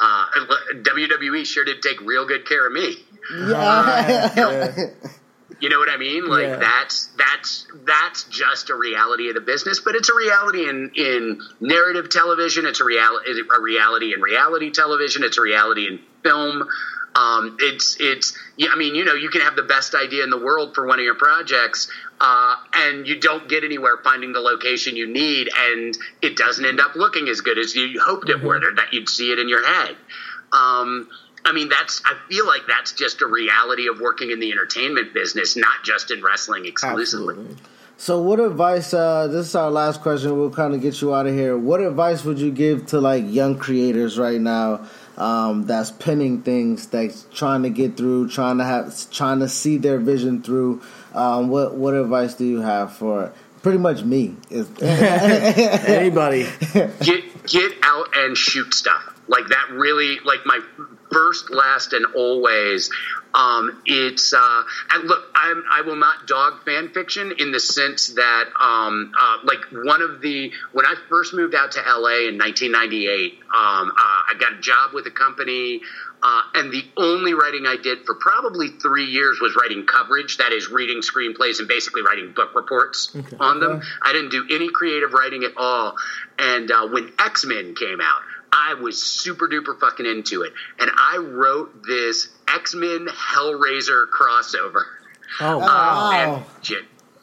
uh, 0.00 0.26
WWE 0.74 1.44
sure 1.44 1.64
did 1.64 1.82
take 1.82 2.00
real 2.02 2.24
good 2.24 2.46
care 2.46 2.66
of 2.66 2.72
me. 2.72 3.04
Yeah. 3.48 4.72
You 5.60 5.68
know 5.70 5.78
what 5.80 5.88
I 5.88 5.96
mean? 5.96 6.28
Like 6.28 6.44
Yeah. 6.44 6.56
that's 6.56 7.08
that's 7.18 7.66
that's 7.84 8.24
just 8.24 8.70
a 8.70 8.76
reality 8.76 9.28
of 9.28 9.34
the 9.34 9.40
business, 9.40 9.80
but 9.80 9.96
it's 9.96 10.08
a 10.08 10.14
reality 10.14 10.68
in 10.68 10.92
in 10.94 11.40
narrative 11.60 12.10
television. 12.10 12.64
It's 12.64 12.80
a 12.80 12.84
reality 12.84 13.32
a 13.40 13.60
reality 13.60 14.14
in 14.14 14.20
reality 14.20 14.70
television. 14.70 15.24
It's 15.24 15.36
a 15.36 15.40
reality 15.40 15.88
in 15.88 15.98
film. 16.22 16.68
Um, 17.18 17.56
it's 17.58 17.96
it's 17.98 18.38
yeah, 18.56 18.68
I 18.72 18.78
mean 18.78 18.94
you 18.94 19.04
know 19.04 19.14
you 19.14 19.28
can 19.28 19.40
have 19.40 19.56
the 19.56 19.64
best 19.64 19.94
idea 19.94 20.22
in 20.22 20.30
the 20.30 20.38
world 20.38 20.74
for 20.74 20.86
one 20.86 21.00
of 21.00 21.04
your 21.04 21.16
projects, 21.16 21.88
uh, 22.20 22.54
and 22.74 23.08
you 23.08 23.18
don't 23.18 23.48
get 23.48 23.64
anywhere 23.64 23.96
finding 24.04 24.32
the 24.32 24.40
location 24.40 24.94
you 24.94 25.08
need, 25.08 25.48
and 25.56 25.98
it 26.22 26.36
doesn't 26.36 26.64
end 26.64 26.80
up 26.80 26.94
looking 26.94 27.28
as 27.28 27.40
good 27.40 27.58
as 27.58 27.74
you 27.74 28.00
hoped 28.00 28.28
it 28.28 28.40
would, 28.40 28.62
or 28.62 28.74
that 28.76 28.92
you'd 28.92 29.08
see 29.08 29.32
it 29.32 29.40
in 29.40 29.48
your 29.48 29.66
head. 29.66 29.96
Um, 30.52 31.08
I 31.44 31.52
mean, 31.52 31.68
that's. 31.68 32.02
I 32.04 32.14
feel 32.28 32.46
like 32.46 32.62
that's 32.68 32.92
just 32.92 33.20
a 33.20 33.26
reality 33.26 33.88
of 33.88 34.00
working 34.00 34.30
in 34.30 34.38
the 34.38 34.52
entertainment 34.52 35.12
business, 35.12 35.56
not 35.56 35.82
just 35.84 36.12
in 36.12 36.22
wrestling 36.22 36.66
exclusively. 36.66 37.34
Absolutely. 37.34 37.64
So, 37.96 38.22
what 38.22 38.38
advice? 38.38 38.94
Uh, 38.94 39.26
this 39.26 39.46
is 39.46 39.54
our 39.56 39.72
last 39.72 40.02
question. 40.02 40.38
We'll 40.38 40.50
kind 40.50 40.72
of 40.72 40.80
get 40.80 41.00
you 41.00 41.12
out 41.12 41.26
of 41.26 41.34
here. 41.34 41.58
What 41.58 41.80
advice 41.80 42.24
would 42.24 42.38
you 42.38 42.52
give 42.52 42.86
to 42.86 43.00
like 43.00 43.24
young 43.26 43.58
creators 43.58 44.18
right 44.18 44.40
now 44.40 44.86
um, 45.18 45.66
that's 45.66 45.90
pinning 45.90 46.42
things, 46.42 46.86
that's 46.86 47.26
trying 47.32 47.64
to 47.64 47.70
get 47.70 47.96
through, 47.96 48.30
trying 48.30 48.58
to 48.58 48.64
have, 48.64 49.10
trying 49.10 49.40
to 49.40 49.48
see 49.48 49.76
their 49.76 49.98
vision 49.98 50.42
through? 50.42 50.80
Um, 51.14 51.48
what 51.48 51.74
what 51.74 51.94
advice 51.94 52.34
do 52.34 52.44
you 52.44 52.60
have 52.60 52.94
for 52.94 53.32
pretty 53.62 53.78
much 53.78 54.02
me? 54.04 54.36
Anybody? 54.80 56.46
get 56.72 57.46
get 57.46 57.72
out 57.82 58.08
and 58.16 58.36
shoot 58.36 58.72
stuff 58.72 59.14
like 59.26 59.48
that. 59.48 59.70
Really, 59.72 60.18
like 60.24 60.46
my 60.46 60.60
first, 61.10 61.50
last, 61.50 61.92
and 61.92 62.06
always. 62.14 62.90
Um, 63.34 63.82
it's 63.84 64.32
uh, 64.32 64.62
and 64.90 65.06
look, 65.06 65.22
I'm, 65.34 65.62
I 65.70 65.82
will 65.82 65.96
not 65.96 66.26
dog 66.26 66.64
fan 66.64 66.88
fiction 66.88 67.34
in 67.38 67.52
the 67.52 67.60
sense 67.60 68.08
that 68.08 68.44
um, 68.58 69.12
uh, 69.18 69.38
like 69.44 69.60
one 69.70 70.00
of 70.00 70.20
the 70.20 70.50
when 70.72 70.86
I 70.86 70.94
first 71.08 71.34
moved 71.34 71.54
out 71.54 71.72
to 71.72 71.80
LA 71.80 72.28
in 72.28 72.38
1998, 72.38 73.38
um, 73.54 73.92
uh, 73.96 74.17
I 74.28 74.34
got 74.34 74.54
a 74.54 74.60
job 74.60 74.92
with 74.92 75.06
a 75.06 75.10
company. 75.10 75.80
Uh, 76.22 76.42
and 76.54 76.72
the 76.72 76.84
only 76.96 77.32
writing 77.32 77.64
I 77.66 77.76
did 77.76 78.04
for 78.04 78.16
probably 78.16 78.68
three 78.68 79.06
years 79.06 79.38
was 79.40 79.56
writing 79.56 79.86
coverage, 79.86 80.38
that 80.38 80.52
is, 80.52 80.68
reading 80.68 81.00
screenplays 81.00 81.60
and 81.60 81.68
basically 81.68 82.02
writing 82.02 82.32
book 82.34 82.54
reports 82.54 83.14
okay. 83.14 83.36
on 83.38 83.60
them. 83.60 83.82
I 84.02 84.12
didn't 84.12 84.30
do 84.30 84.44
any 84.50 84.68
creative 84.68 85.12
writing 85.12 85.44
at 85.44 85.52
all. 85.56 85.94
And 86.38 86.70
uh, 86.70 86.88
when 86.88 87.12
X 87.18 87.44
Men 87.44 87.74
came 87.74 88.00
out, 88.00 88.22
I 88.52 88.74
was 88.74 89.02
super 89.02 89.48
duper 89.48 89.78
fucking 89.78 90.06
into 90.06 90.42
it. 90.42 90.52
And 90.78 90.90
I 90.96 91.18
wrote 91.18 91.84
this 91.86 92.28
X 92.52 92.74
Men 92.74 93.06
Hellraiser 93.06 94.06
crossover. 94.08 94.82
Oh, 95.40 95.58
wow. 95.58 96.44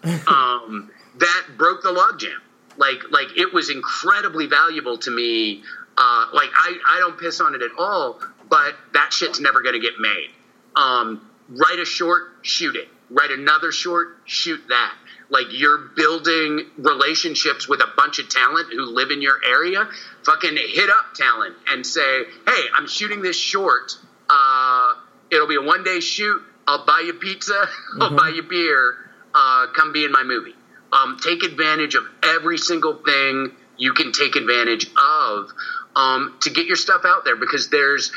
Um, 0.04 0.22
um, 0.28 0.92
that 1.18 1.46
broke 1.58 1.84
the 1.84 1.90
logjam. 1.90 2.40
Like, 2.78 3.10
like 3.12 3.38
it 3.38 3.54
was 3.54 3.70
incredibly 3.70 4.48
valuable 4.48 4.98
to 5.00 5.12
me. 5.12 5.64
Uh, 5.98 6.28
like, 6.34 6.50
I, 6.54 6.78
I 6.88 7.00
don't 7.00 7.18
piss 7.18 7.40
on 7.40 7.56
it 7.56 7.62
at 7.62 7.72
all, 7.78 8.20
but 8.50 8.76
that 8.94 9.14
shit's 9.14 9.40
never 9.40 9.62
going 9.62 9.76
to 9.76 9.80
get 9.80 9.94
made. 10.00 10.30
Um, 10.76 11.30
write 11.50 11.80
a 11.80 11.86
short, 11.86 12.34
shoot 12.42 12.76
it. 12.76 12.90
Write 13.10 13.32
another 13.32 13.72
short, 13.72 14.18
shoot 14.26 14.62
that. 14.70 14.94
Like 15.30 15.48
you're 15.52 15.90
building 15.96 16.66
relationships 16.78 17.68
with 17.68 17.82
a 17.82 17.88
bunch 17.98 18.20
of 18.20 18.30
talent 18.30 18.68
who 18.72 18.86
live 18.86 19.12
in 19.12 19.22
your 19.22 19.40
area. 19.44 19.88
Fucking 20.24 20.56
hit 20.56 20.90
up 20.90 21.14
talent 21.16 21.56
and 21.68 21.86
say, 21.86 22.26
"Hey, 22.48 22.64
I'm 22.76 22.88
shooting 22.88 23.22
this 23.22 23.38
short. 23.38 23.94
Uh, 24.30 24.94
it'll 25.32 25.48
be 25.48 25.56
a 25.56 25.62
one 25.62 25.84
day 25.84 26.00
shoot. 26.00 26.42
I'll 26.68 26.86
buy 26.86 27.04
you 27.06 27.14
pizza. 27.14 27.54
I'll 28.00 28.10
mm-hmm. 28.10 28.16
buy 28.16 28.30
you 28.30 28.44
beer. 28.44 28.96
Uh, 29.34 29.68
come 29.76 29.92
be 29.92 30.06
in 30.06 30.12
my 30.12 30.24
movie. 30.24 30.56
Um, 30.94 31.18
take 31.22 31.44
advantage 31.44 31.96
of 31.96 32.06
every 32.24 32.58
single 32.58 33.02
thing 33.04 33.52
you 33.78 33.94
can 33.94 34.12
take 34.12 34.36
advantage 34.36 34.88
of 34.98 35.52
um, 35.96 36.38
to 36.42 36.50
get 36.50 36.66
your 36.66 36.76
stuff 36.76 37.02
out 37.06 37.26
there 37.26 37.36
because 37.36 37.70
there's 37.70 38.12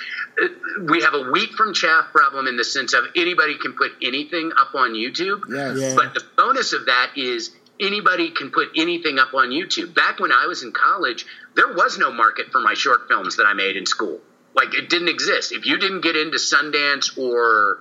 we 0.82 1.02
have 1.02 1.14
a 1.14 1.30
wheat 1.30 1.50
from 1.50 1.74
chaff 1.74 2.06
problem 2.12 2.46
in 2.46 2.56
the 2.56 2.64
sense 2.64 2.92
of 2.92 3.04
anybody 3.16 3.56
can 3.58 3.72
put 3.72 3.92
anything 4.02 4.52
up 4.56 4.74
on 4.74 4.92
YouTube. 4.92 5.42
Yes. 5.48 5.78
Yeah. 5.78 5.94
But 5.96 6.14
the 6.14 6.22
bonus 6.36 6.72
of 6.72 6.86
that 6.86 7.12
is 7.16 7.50
anybody 7.80 8.30
can 8.30 8.50
put 8.50 8.68
anything 8.76 9.18
up 9.18 9.34
on 9.34 9.50
YouTube. 9.50 9.94
Back 9.94 10.20
when 10.20 10.32
I 10.32 10.46
was 10.46 10.62
in 10.62 10.72
college, 10.72 11.26
there 11.54 11.72
was 11.72 11.98
no 11.98 12.12
market 12.12 12.50
for 12.50 12.60
my 12.60 12.74
short 12.74 13.08
films 13.08 13.36
that 13.36 13.44
I 13.44 13.54
made 13.54 13.76
in 13.76 13.86
school. 13.86 14.20
Like 14.54 14.74
it 14.74 14.88
didn't 14.88 15.08
exist. 15.08 15.52
If 15.52 15.66
you 15.66 15.78
didn't 15.78 16.00
get 16.00 16.16
into 16.16 16.38
Sundance 16.38 17.16
or 17.18 17.78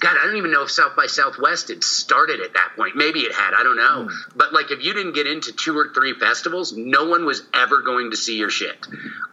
God, 0.00 0.16
I 0.16 0.26
don't 0.26 0.36
even 0.36 0.52
know 0.52 0.62
if 0.62 0.70
South 0.70 0.94
by 0.94 1.06
Southwest 1.06 1.68
had 1.68 1.82
started 1.82 2.40
at 2.40 2.54
that 2.54 2.72
point. 2.76 2.94
Maybe 2.94 3.20
it 3.20 3.34
had. 3.34 3.52
I 3.52 3.64
don't 3.64 3.76
know. 3.76 4.06
Mm. 4.06 4.36
But 4.36 4.52
like, 4.52 4.70
if 4.70 4.84
you 4.84 4.94
didn't 4.94 5.14
get 5.14 5.26
into 5.26 5.52
two 5.52 5.76
or 5.76 5.92
three 5.92 6.14
festivals, 6.14 6.72
no 6.72 7.06
one 7.06 7.24
was 7.24 7.42
ever 7.52 7.82
going 7.82 8.12
to 8.12 8.16
see 8.16 8.36
your 8.36 8.48
shit. 8.48 8.76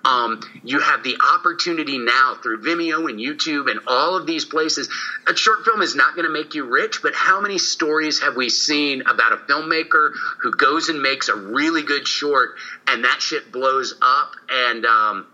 Um, 0.04 0.42
you 0.64 0.80
have 0.80 1.04
the 1.04 1.18
opportunity 1.36 2.00
now 2.00 2.40
through 2.42 2.64
Vimeo 2.64 3.08
and 3.08 3.20
YouTube 3.20 3.70
and 3.70 3.80
all 3.86 4.18
of 4.18 4.26
these 4.26 4.44
places. 4.44 4.90
A 5.28 5.36
short 5.36 5.66
film 5.66 5.84
is 5.84 5.96
not 5.96 6.16
going 6.16 6.26
to 6.26 6.34
make 6.34 6.56
you 6.56 6.66
rich, 6.66 7.02
but 7.04 7.14
how 7.14 7.42
many 7.42 7.60
stories 7.60 8.22
have 8.22 8.36
we 8.36 8.50
seen 8.50 9.02
about 9.02 9.34
a 9.34 9.38
filmmaker 9.38 10.14
who 10.42 10.52
goes 10.52 10.90
and 10.90 11.00
makes 11.00 11.30
a 11.30 11.36
really 11.36 11.84
good 11.84 12.08
short 12.08 12.56
and 12.88 13.04
that 13.04 13.22
shit 13.22 13.52
blows 13.52 13.94
up? 14.02 14.32
And 14.50 14.84
um, 14.88 15.28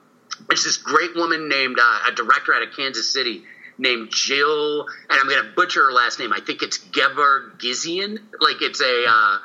it's 0.49 0.65
this 0.65 0.75
great 0.75 1.15
woman 1.15 1.47
named 1.47 1.77
uh, 1.81 1.99
a 2.09 2.11
director 2.15 2.53
out 2.53 2.63
of 2.63 2.75
Kansas 2.75 3.13
City 3.13 3.43
named 3.81 4.09
Jill, 4.11 4.81
and 4.81 5.19
I'm 5.19 5.27
going 5.27 5.43
to 5.43 5.51
butcher 5.55 5.85
her 5.87 5.91
last 5.91 6.19
name. 6.19 6.31
I 6.31 6.39
think 6.39 6.61
it's 6.61 6.77
Gevargizian. 6.77 8.19
Like 8.39 8.61
it's 8.61 8.79
a 8.79 9.05
uh, 9.07 9.37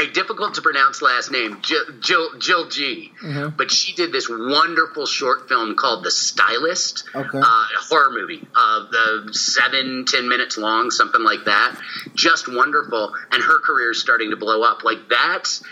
a 0.00 0.06
difficult 0.06 0.54
to 0.54 0.62
pronounce 0.62 1.02
last 1.02 1.30
name, 1.30 1.60
Jill 1.60 1.84
Jill, 2.00 2.38
Jill 2.38 2.68
G. 2.68 3.12
Mm-hmm. 3.22 3.56
But 3.56 3.70
she 3.70 3.92
did 3.94 4.12
this 4.12 4.28
wonderful 4.28 5.04
short 5.06 5.48
film 5.48 5.76
called 5.76 6.04
The 6.04 6.10
Stylist, 6.10 7.04
okay. 7.14 7.38
uh, 7.38 7.42
a 7.42 7.80
horror 7.80 8.10
movie, 8.10 8.46
uh, 8.56 8.86
the 8.90 9.34
seven 9.34 10.06
ten 10.08 10.28
minutes 10.28 10.56
long, 10.56 10.90
something 10.90 11.22
like 11.22 11.44
that. 11.44 11.78
Just 12.14 12.48
wonderful, 12.48 13.14
and 13.30 13.42
her 13.42 13.60
career 13.60 13.90
is 13.90 14.00
starting 14.00 14.30
to 14.30 14.36
blow 14.36 14.62
up. 14.62 14.84
Like 14.84 15.08
that's 15.10 15.62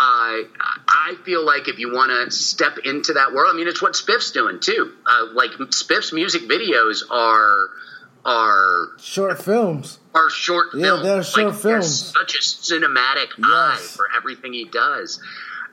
uh, 0.00 0.46
I 0.86 1.16
feel 1.24 1.44
like 1.44 1.66
if 1.66 1.80
you 1.80 1.92
want 1.92 2.12
to 2.12 2.30
step 2.30 2.78
into 2.84 3.14
that 3.14 3.32
world, 3.32 3.50
I 3.52 3.56
mean, 3.56 3.66
it's 3.66 3.82
what 3.82 3.96
Spiff's 3.96 4.30
doing 4.30 4.60
too. 4.60 4.92
Uh, 5.04 5.32
like 5.34 5.50
Spiff's 5.72 6.12
music 6.12 6.42
videos 6.42 7.02
are 7.10 7.68
are 8.24 8.90
short 9.00 9.42
films. 9.42 9.98
Are 10.14 10.30
short 10.30 10.68
yeah, 10.72 10.82
films. 10.82 11.02
they're 11.02 11.22
short 11.24 11.46
like, 11.46 11.56
films. 11.56 12.12
Such 12.12 12.36
a 12.36 12.38
cinematic 12.38 13.30
yes. 13.38 13.48
eye 13.48 13.86
for 13.96 14.06
everything 14.16 14.52
he 14.52 14.66
does, 14.66 15.20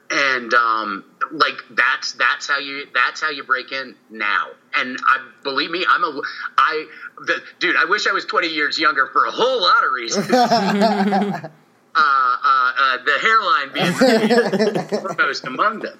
and 0.09 0.51
um, 0.55 1.05
like 1.31 1.61
that's 1.69 2.13
that's 2.13 2.47
how 2.47 2.57
you 2.57 2.87
that's 2.95 3.21
how 3.21 3.29
you 3.29 3.43
break 3.43 3.71
in 3.71 3.95
now. 4.09 4.47
And 4.75 4.97
I 5.07 5.23
believe 5.43 5.69
me, 5.69 5.85
I'm 5.87 6.03
a 6.03 6.21
I 6.57 6.87
the, 7.19 7.43
dude. 7.59 7.75
I 7.75 7.85
wish 7.85 8.07
I 8.07 8.11
was 8.11 8.25
20 8.25 8.47
years 8.47 8.79
younger 8.79 9.05
for 9.05 9.25
a 9.25 9.31
whole 9.31 9.61
lot 9.61 9.83
of 9.83 9.91
reasons. 9.91 11.51
uh, 11.95 12.37
uh, 12.43 12.73
uh, 12.77 12.97
the 13.03 13.17
hairline 13.19 13.73
being 13.73 14.87
foremost 15.01 15.45
among 15.45 15.79
them. 15.79 15.97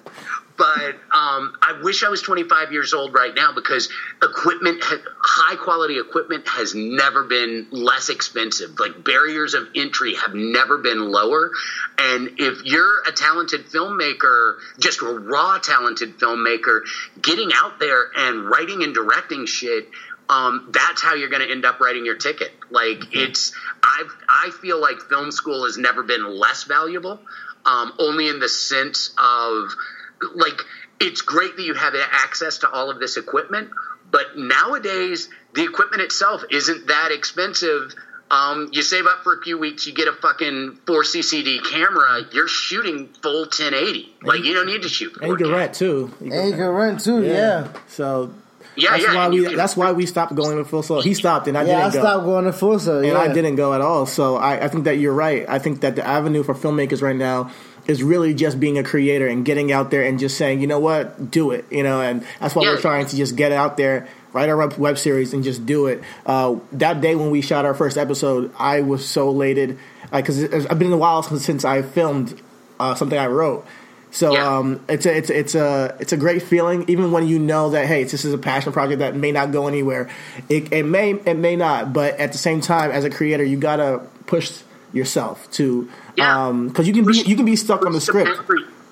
But 0.56 0.94
um, 1.12 1.54
I 1.60 1.80
wish 1.82 2.02
I 2.02 2.08
was 2.08 2.22
25 2.22 2.72
years 2.72 2.94
old 2.94 3.12
right 3.12 3.34
now 3.34 3.52
because 3.52 3.90
equipment, 4.22 4.82
high 4.82 5.56
quality 5.56 5.98
equipment, 5.98 6.48
has 6.48 6.74
never 6.74 7.24
been 7.24 7.66
less 7.70 8.08
expensive. 8.08 8.78
Like 8.78 9.04
barriers 9.04 9.54
of 9.54 9.68
entry 9.74 10.14
have 10.14 10.34
never 10.34 10.78
been 10.78 11.10
lower. 11.10 11.50
And 11.98 12.30
if 12.38 12.64
you're 12.64 13.02
a 13.06 13.12
talented 13.12 13.66
filmmaker, 13.66 14.56
just 14.78 15.02
a 15.02 15.06
raw 15.06 15.58
talented 15.58 16.18
filmmaker, 16.18 16.82
getting 17.20 17.50
out 17.54 17.78
there 17.78 18.06
and 18.16 18.48
writing 18.48 18.82
and 18.82 18.94
directing 18.94 19.46
shit 19.46 19.88
um, 20.28 20.70
that's 20.72 21.02
how 21.02 21.14
you're 21.14 21.28
going 21.28 21.42
to 21.42 21.50
end 21.50 21.64
up 21.64 21.80
writing 21.80 22.04
your 22.04 22.16
ticket. 22.16 22.52
Like 22.70 22.98
mm-hmm. 22.98 23.18
it's, 23.18 23.52
I 23.82 24.08
I 24.28 24.50
feel 24.62 24.80
like 24.80 25.00
film 25.08 25.30
school 25.30 25.64
has 25.64 25.76
never 25.78 26.02
been 26.02 26.24
less 26.24 26.64
valuable, 26.64 27.20
um, 27.64 27.92
only 27.98 28.28
in 28.28 28.40
the 28.40 28.48
sense 28.48 29.14
of 29.18 29.74
like 30.34 30.60
it's 31.00 31.22
great 31.22 31.56
that 31.56 31.62
you 31.62 31.74
have 31.74 31.94
access 31.94 32.58
to 32.58 32.70
all 32.70 32.90
of 32.90 32.98
this 32.98 33.16
equipment, 33.16 33.70
but 34.10 34.36
nowadays 34.36 35.28
the 35.54 35.64
equipment 35.64 36.02
itself 36.02 36.42
isn't 36.50 36.88
that 36.88 37.10
expensive. 37.12 37.94
Um, 38.28 38.70
you 38.72 38.82
save 38.82 39.06
up 39.06 39.22
for 39.22 39.38
a 39.38 39.42
few 39.42 39.56
weeks, 39.56 39.86
you 39.86 39.94
get 39.94 40.08
a 40.08 40.12
fucking 40.12 40.80
four 40.86 41.04
CCD 41.04 41.62
camera. 41.64 42.22
You're 42.32 42.48
shooting 42.48 43.08
full 43.22 43.42
1080. 43.42 44.16
Like 44.22 44.42
you 44.42 44.54
don't 44.54 44.66
need 44.66 44.82
to 44.82 44.88
shoot. 44.88 45.16
And 45.20 45.30
you 45.30 45.36
can 45.36 45.52
rent 45.52 45.74
too. 45.74 46.12
You 46.20 46.32
and 46.32 46.48
you 46.48 46.56
can 46.56 46.68
rent 46.68 47.00
too. 47.00 47.22
Yeah. 47.22 47.32
yeah. 47.32 47.72
So 47.86 48.32
yeah, 48.76 48.90
that's 48.90 49.02
yeah, 49.04 49.14
why 49.14 49.28
we. 49.28 49.54
That's 49.54 49.76
why 49.76 49.92
we 49.92 50.06
stopped 50.06 50.34
going 50.34 50.58
to 50.58 50.64
full 50.64 50.82
sail. 50.82 51.00
He 51.00 51.14
stopped, 51.14 51.48
and 51.48 51.56
I 51.56 51.62
yeah, 51.62 51.66
didn't. 51.66 51.80
Go. 51.80 51.86
I 51.86 51.92
go. 51.92 52.00
stopped 52.00 52.24
going 52.24 52.44
to 52.44 52.52
full 52.52 52.78
sail, 52.78 53.04
and 53.04 53.16
I 53.16 53.32
didn't 53.32 53.56
go 53.56 53.72
at 53.72 53.80
all. 53.80 54.06
So 54.06 54.36
I, 54.36 54.64
I 54.64 54.68
think 54.68 54.84
that 54.84 54.98
you're 54.98 55.14
right. 55.14 55.48
I 55.48 55.58
think 55.58 55.80
that 55.80 55.96
the 55.96 56.06
avenue 56.06 56.42
for 56.42 56.54
filmmakers 56.54 57.02
right 57.02 57.16
now 57.16 57.50
is 57.86 58.02
really 58.02 58.34
just 58.34 58.58
being 58.58 58.78
a 58.78 58.82
creator 58.82 59.26
and 59.26 59.44
getting 59.44 59.72
out 59.72 59.90
there 59.90 60.02
and 60.02 60.18
just 60.18 60.36
saying, 60.36 60.60
you 60.60 60.66
know 60.66 60.80
what, 60.80 61.30
do 61.30 61.52
it. 61.52 61.64
You 61.70 61.82
know, 61.82 62.00
and 62.00 62.24
that's 62.40 62.54
why 62.54 62.64
yeah. 62.64 62.70
we're 62.70 62.80
trying 62.80 63.06
to 63.06 63.16
just 63.16 63.36
get 63.36 63.52
out 63.52 63.76
there, 63.76 64.08
write 64.32 64.48
our 64.48 64.68
web 64.68 64.98
series, 64.98 65.32
and 65.32 65.44
just 65.44 65.64
do 65.64 65.86
it. 65.86 66.02
Uh, 66.24 66.56
that 66.72 67.00
day 67.00 67.14
when 67.14 67.30
we 67.30 67.40
shot 67.40 67.64
our 67.64 67.74
first 67.74 67.96
episode, 67.96 68.52
I 68.58 68.82
was 68.82 69.06
so 69.08 69.28
elated 69.28 69.78
because 70.12 70.42
uh, 70.44 70.66
I've 70.68 70.78
been 70.78 70.88
in 70.88 70.94
a 70.94 70.98
while 70.98 71.22
since 71.22 71.64
I 71.64 71.82
filmed 71.82 72.40
uh, 72.78 72.94
something 72.94 73.18
I 73.18 73.26
wrote. 73.26 73.66
So 74.10 74.32
yeah. 74.32 74.58
um, 74.58 74.80
it's 74.88 75.04
a 75.04 75.16
it's 75.16 75.30
it's 75.30 75.54
a 75.54 75.96
it's 76.00 76.12
a 76.12 76.16
great 76.16 76.42
feeling, 76.42 76.84
even 76.88 77.12
when 77.12 77.26
you 77.26 77.38
know 77.38 77.70
that 77.70 77.86
hey, 77.86 78.04
this 78.04 78.24
is 78.24 78.32
a 78.32 78.38
passion 78.38 78.72
project 78.72 79.00
that 79.00 79.14
may 79.14 79.32
not 79.32 79.52
go 79.52 79.68
anywhere. 79.68 80.08
It, 80.48 80.72
it 80.72 80.84
may 80.84 81.12
it 81.12 81.36
may 81.36 81.56
not, 81.56 81.92
but 81.92 82.18
at 82.18 82.32
the 82.32 82.38
same 82.38 82.60
time, 82.60 82.90
as 82.90 83.04
a 83.04 83.10
creator, 83.10 83.44
you 83.44 83.58
gotta 83.58 84.00
push 84.26 84.62
yourself 84.92 85.50
to 85.52 85.88
yeah. 86.16 86.46
um 86.46 86.68
because 86.68 86.86
you 86.86 86.94
can 86.94 87.04
be 87.04 87.22
you 87.26 87.36
can 87.36 87.44
be 87.44 87.56
stuck 87.56 87.84
on 87.84 87.92
the 87.92 88.00
script. 88.00 88.30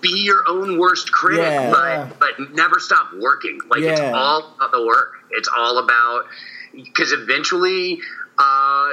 Be 0.03 0.23
your 0.23 0.43
own 0.47 0.79
worst 0.79 1.11
critic, 1.11 1.45
yeah. 1.45 1.71
but 1.71 2.19
but 2.19 2.53
never 2.53 2.79
stop 2.79 3.09
working. 3.19 3.59
Like 3.69 3.81
it's 3.81 4.01
all 4.01 4.55
about 4.57 4.73
the 4.73 4.85
work. 4.85 5.13
It's 5.31 5.49
all 5.49 5.79
about 5.79 6.27
because 6.75 7.13
eventually 7.13 8.01
Uh, 8.37 8.91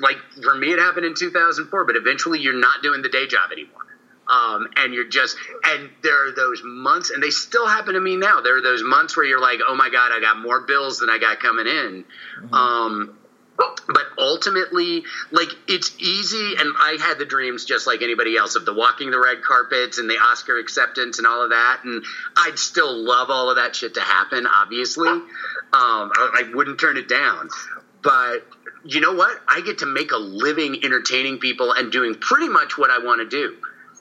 like 0.00 0.16
for 0.42 0.54
me, 0.54 0.72
it 0.72 0.78
happened 0.78 1.04
in 1.04 1.14
2004, 1.14 1.84
but 1.84 1.96
eventually 1.96 2.40
you're 2.40 2.58
not 2.58 2.82
doing 2.82 3.02
the 3.02 3.10
day 3.10 3.26
job 3.26 3.52
anymore. 3.52 3.84
Um, 4.30 4.68
and 4.76 4.94
you're 4.94 5.08
just, 5.08 5.36
and 5.64 5.90
there 6.02 6.28
are 6.28 6.32
those 6.32 6.62
months, 6.64 7.10
and 7.10 7.22
they 7.22 7.30
still 7.30 7.66
happen 7.66 7.94
to 7.94 8.00
me 8.00 8.16
now. 8.16 8.40
There 8.40 8.56
are 8.56 8.62
those 8.62 8.82
months 8.82 9.16
where 9.16 9.26
you're 9.26 9.40
like, 9.40 9.58
oh 9.66 9.74
my 9.74 9.90
God, 9.90 10.12
I 10.12 10.20
got 10.20 10.38
more 10.38 10.60
bills 10.60 10.98
than 10.98 11.10
I 11.10 11.18
got 11.18 11.40
coming 11.40 11.66
in. 11.66 12.04
Mm-hmm. 12.42 12.54
Um, 12.54 13.18
but 13.88 14.06
ultimately, 14.18 15.02
like 15.32 15.48
it's 15.68 15.94
easy, 15.98 16.54
and 16.58 16.72
I 16.80 16.96
had 17.00 17.18
the 17.18 17.24
dreams 17.24 17.64
just 17.64 17.86
like 17.86 18.02
anybody 18.02 18.36
else 18.36 18.54
of 18.54 18.64
the 18.64 18.72
walking 18.72 19.10
the 19.10 19.18
red 19.18 19.42
carpets 19.42 19.98
and 19.98 20.08
the 20.08 20.16
Oscar 20.16 20.58
acceptance 20.58 21.18
and 21.18 21.26
all 21.26 21.42
of 21.42 21.50
that, 21.50 21.80
and 21.84 22.04
I'd 22.36 22.58
still 22.58 23.04
love 23.04 23.30
all 23.30 23.50
of 23.50 23.56
that 23.56 23.74
shit 23.74 23.94
to 23.94 24.00
happen. 24.00 24.46
Obviously, 24.46 25.08
um, 25.08 25.26
I, 25.72 26.44
I 26.44 26.54
wouldn't 26.54 26.80
turn 26.80 26.96
it 26.96 27.08
down, 27.08 27.48
but 28.02 28.46
you 28.84 29.00
know 29.00 29.12
what? 29.12 29.38
I 29.46 29.60
get 29.60 29.78
to 29.78 29.86
make 29.86 30.12
a 30.12 30.18
living 30.18 30.82
entertaining 30.82 31.38
people 31.38 31.72
and 31.72 31.92
doing 31.92 32.14
pretty 32.14 32.48
much 32.48 32.78
what 32.78 32.90
I 32.90 33.04
want 33.04 33.20
to 33.20 33.28
do 33.28 33.56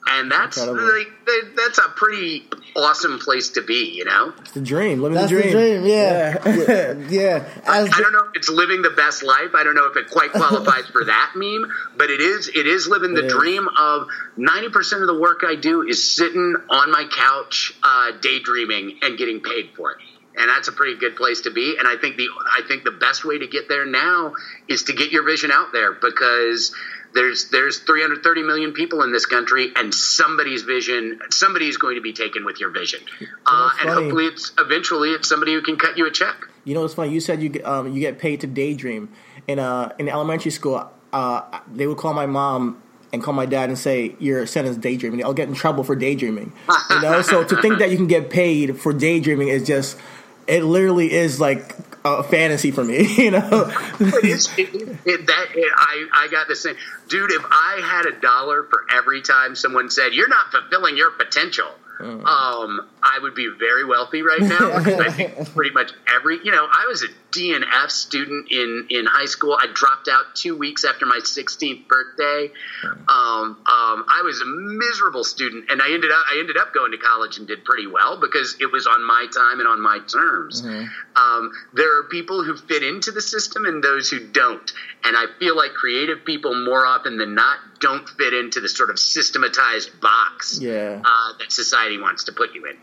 and 0.07 0.31
that's 0.31 0.57
like 0.57 1.07
that's 1.55 1.77
a 1.77 1.89
pretty 1.95 2.47
awesome 2.75 3.19
place 3.19 3.49
to 3.49 3.61
be, 3.61 3.93
you 3.95 4.05
know. 4.05 4.33
It's 4.39 4.51
the 4.51 4.61
dream, 4.61 5.01
living 5.01 5.15
that's 5.15 5.31
the 5.31 5.41
dream. 5.41 5.53
The 5.53 5.79
dream 5.79 5.85
yeah, 5.85 6.47
yeah. 6.47 7.09
yeah. 7.09 7.61
I, 7.67 7.81
I, 7.81 7.87
don't 7.87 8.13
know 8.13 8.25
if 8.29 8.35
it's 8.35 8.49
living 8.49 8.81
the 8.81 8.89
best 8.89 9.23
life. 9.23 9.51
I 9.53 9.63
don't 9.63 9.75
know 9.75 9.85
if 9.85 9.97
it 9.97 10.09
quite 10.09 10.31
qualifies 10.31 10.87
for 10.87 11.05
that 11.05 11.33
meme, 11.35 11.71
but 11.97 12.09
it 12.09 12.21
is. 12.21 12.47
It 12.47 12.67
is 12.67 12.87
living 12.87 13.13
the 13.13 13.27
dream 13.27 13.67
of 13.77 14.07
ninety 14.37 14.69
percent 14.69 15.01
of 15.01 15.07
the 15.07 15.19
work 15.19 15.41
I 15.45 15.55
do 15.55 15.83
is 15.83 16.11
sitting 16.11 16.55
on 16.69 16.91
my 16.91 17.05
couch, 17.11 17.73
uh, 17.83 18.11
daydreaming 18.19 18.99
and 19.01 19.17
getting 19.17 19.41
paid 19.41 19.71
for 19.75 19.91
it 19.91 19.97
and 20.39 20.49
that's 20.49 20.69
a 20.69 20.71
pretty 20.71 20.97
good 20.97 21.15
place 21.17 21.41
to 21.41 21.51
be. 21.51 21.75
And 21.77 21.87
I 21.87 21.97
think 21.97 22.15
the 22.15 22.29
I 22.45 22.61
think 22.67 22.85
the 22.85 22.91
best 22.91 23.25
way 23.25 23.37
to 23.37 23.47
get 23.47 23.67
there 23.67 23.85
now 23.85 24.33
is 24.69 24.83
to 24.83 24.93
get 24.93 25.11
your 25.11 25.23
vision 25.23 25.51
out 25.51 25.73
there 25.73 25.93
because 25.93 26.73
there's 27.13 27.49
there's 27.49 27.79
330 27.79 28.43
million 28.43 28.73
people 28.73 29.03
in 29.03 29.11
this 29.11 29.25
country, 29.25 29.71
and 29.75 29.93
somebody's 29.93 30.63
vision, 30.63 31.19
somebody's 31.29 31.77
going 31.77 31.95
to 31.95 32.01
be 32.01 32.13
taken 32.13 32.45
with 32.45 32.59
your 32.59 32.71
vision, 32.71 33.01
uh, 33.45 33.69
and 33.79 33.89
hopefully, 33.89 34.25
it's 34.25 34.51
eventually 34.57 35.09
it's 35.09 35.27
somebody 35.27 35.53
who 35.53 35.61
can 35.61 35.77
cut 35.77 35.97
you 35.97 36.07
a 36.07 36.11
check. 36.11 36.35
You 36.63 36.75
know, 36.75 36.85
it's 36.85 36.93
funny. 36.93 37.11
You 37.11 37.19
said 37.19 37.41
you 37.41 37.61
um, 37.65 37.93
you 37.93 37.99
get 37.99 38.19
paid 38.19 38.41
to 38.41 38.47
daydream. 38.47 39.09
In 39.47 39.57
uh, 39.57 39.93
in 39.97 40.07
elementary 40.07 40.51
school, 40.51 40.91
uh, 41.11 41.59
they 41.73 41.87
would 41.87 41.97
call 41.97 42.13
my 42.13 42.27
mom 42.27 42.81
and 43.11 43.23
call 43.23 43.33
my 43.33 43.45
dad 43.45 43.69
and 43.69 43.77
say 43.77 44.15
your 44.19 44.45
son 44.45 44.65
is 44.65 44.77
daydreaming. 44.77 45.23
I'll 45.23 45.33
get 45.33 45.47
in 45.47 45.55
trouble 45.55 45.83
for 45.83 45.95
daydreaming. 45.95 46.53
You 46.89 47.01
know, 47.01 47.21
so 47.21 47.43
to 47.43 47.61
think 47.61 47.79
that 47.79 47.89
you 47.89 47.97
can 47.97 48.07
get 48.07 48.29
paid 48.29 48.79
for 48.79 48.93
daydreaming 48.93 49.47
is 49.47 49.65
just 49.65 49.97
it 50.47 50.63
literally 50.63 51.11
is 51.11 51.39
like 51.39 51.75
a 52.05 52.23
fantasy 52.23 52.71
for 52.71 52.83
me, 52.83 53.15
you 53.23 53.31
know. 53.31 53.71
it 53.99 54.49
it, 55.05 55.27
that 55.27 55.47
it, 55.55 55.71
I 55.75 56.07
I 56.13 56.27
got 56.29 56.47
the 56.47 56.55
same, 56.55 56.75
dude. 57.07 57.31
If 57.31 57.43
I 57.49 57.81
had 57.83 58.05
a 58.05 58.19
dollar 58.19 58.63
for 58.63 58.85
every 58.91 59.21
time 59.21 59.55
someone 59.55 59.89
said 59.89 60.13
you're 60.13 60.29
not 60.29 60.51
fulfilling 60.51 60.97
your 60.97 61.11
potential, 61.11 61.69
mm. 61.99 62.25
um, 62.25 62.89
I 63.03 63.19
would 63.21 63.35
be 63.35 63.49
very 63.59 63.85
wealthy 63.85 64.21
right 64.21 64.41
now 64.41 64.77
because 64.83 64.99
I 64.99 65.09
think 65.09 65.53
pretty 65.53 65.71
much 65.71 65.91
every, 66.13 66.39
you 66.43 66.51
know, 66.51 66.67
I 66.71 66.85
was 66.87 67.03
a 67.03 67.07
DNF 67.31 67.91
student 67.91 68.51
in, 68.51 68.87
in 68.89 69.05
high 69.05 69.25
school. 69.25 69.53
I 69.53 69.67
dropped 69.73 70.07
out 70.07 70.35
two 70.35 70.57
weeks 70.57 70.83
after 70.85 71.05
my 71.05 71.19
16th 71.23 71.87
birthday. 71.87 72.51
Um, 72.83 73.57
um, 73.65 74.05
I 74.09 74.21
was 74.23 74.41
a 74.41 74.45
miserable 74.45 75.23
student, 75.23 75.69
and 75.69 75.81
I 75.81 75.91
ended 75.91 76.11
up 76.11 76.23
I 76.31 76.39
ended 76.39 76.57
up 76.57 76.73
going 76.73 76.91
to 76.91 76.97
college 76.97 77.37
and 77.37 77.47
did 77.47 77.63
pretty 77.63 77.87
well 77.87 78.19
because 78.19 78.57
it 78.59 78.71
was 78.71 78.87
on 78.87 79.05
my 79.05 79.27
time 79.33 79.59
and 79.59 79.67
on 79.67 79.81
my 79.81 79.99
terms. 79.99 80.61
Mm-hmm. 80.61 80.85
Um, 81.15 81.51
there 81.73 81.99
are 81.99 82.03
people 82.03 82.43
who 82.43 82.55
fit 82.55 82.83
into 82.83 83.11
the 83.11 83.21
system 83.21 83.65
and 83.65 83.83
those 83.83 84.09
who 84.09 84.27
don't, 84.27 84.71
and 85.03 85.15
I 85.15 85.25
feel 85.39 85.55
like 85.55 85.71
creative 85.71 86.25
people 86.25 86.53
more 86.65 86.85
often 86.85 87.17
than 87.17 87.35
not 87.35 87.57
don't 87.79 88.07
fit 88.09 88.33
into 88.33 88.59
the 88.59 88.69
sort 88.69 88.89
of 88.89 88.99
systematized 88.99 89.99
box 90.01 90.59
yeah. 90.61 91.01
uh, 91.03 91.37
that 91.39 91.51
society 91.51 91.97
wants 91.97 92.25
to 92.25 92.31
put 92.31 92.53
you 92.53 92.65
in. 92.65 92.77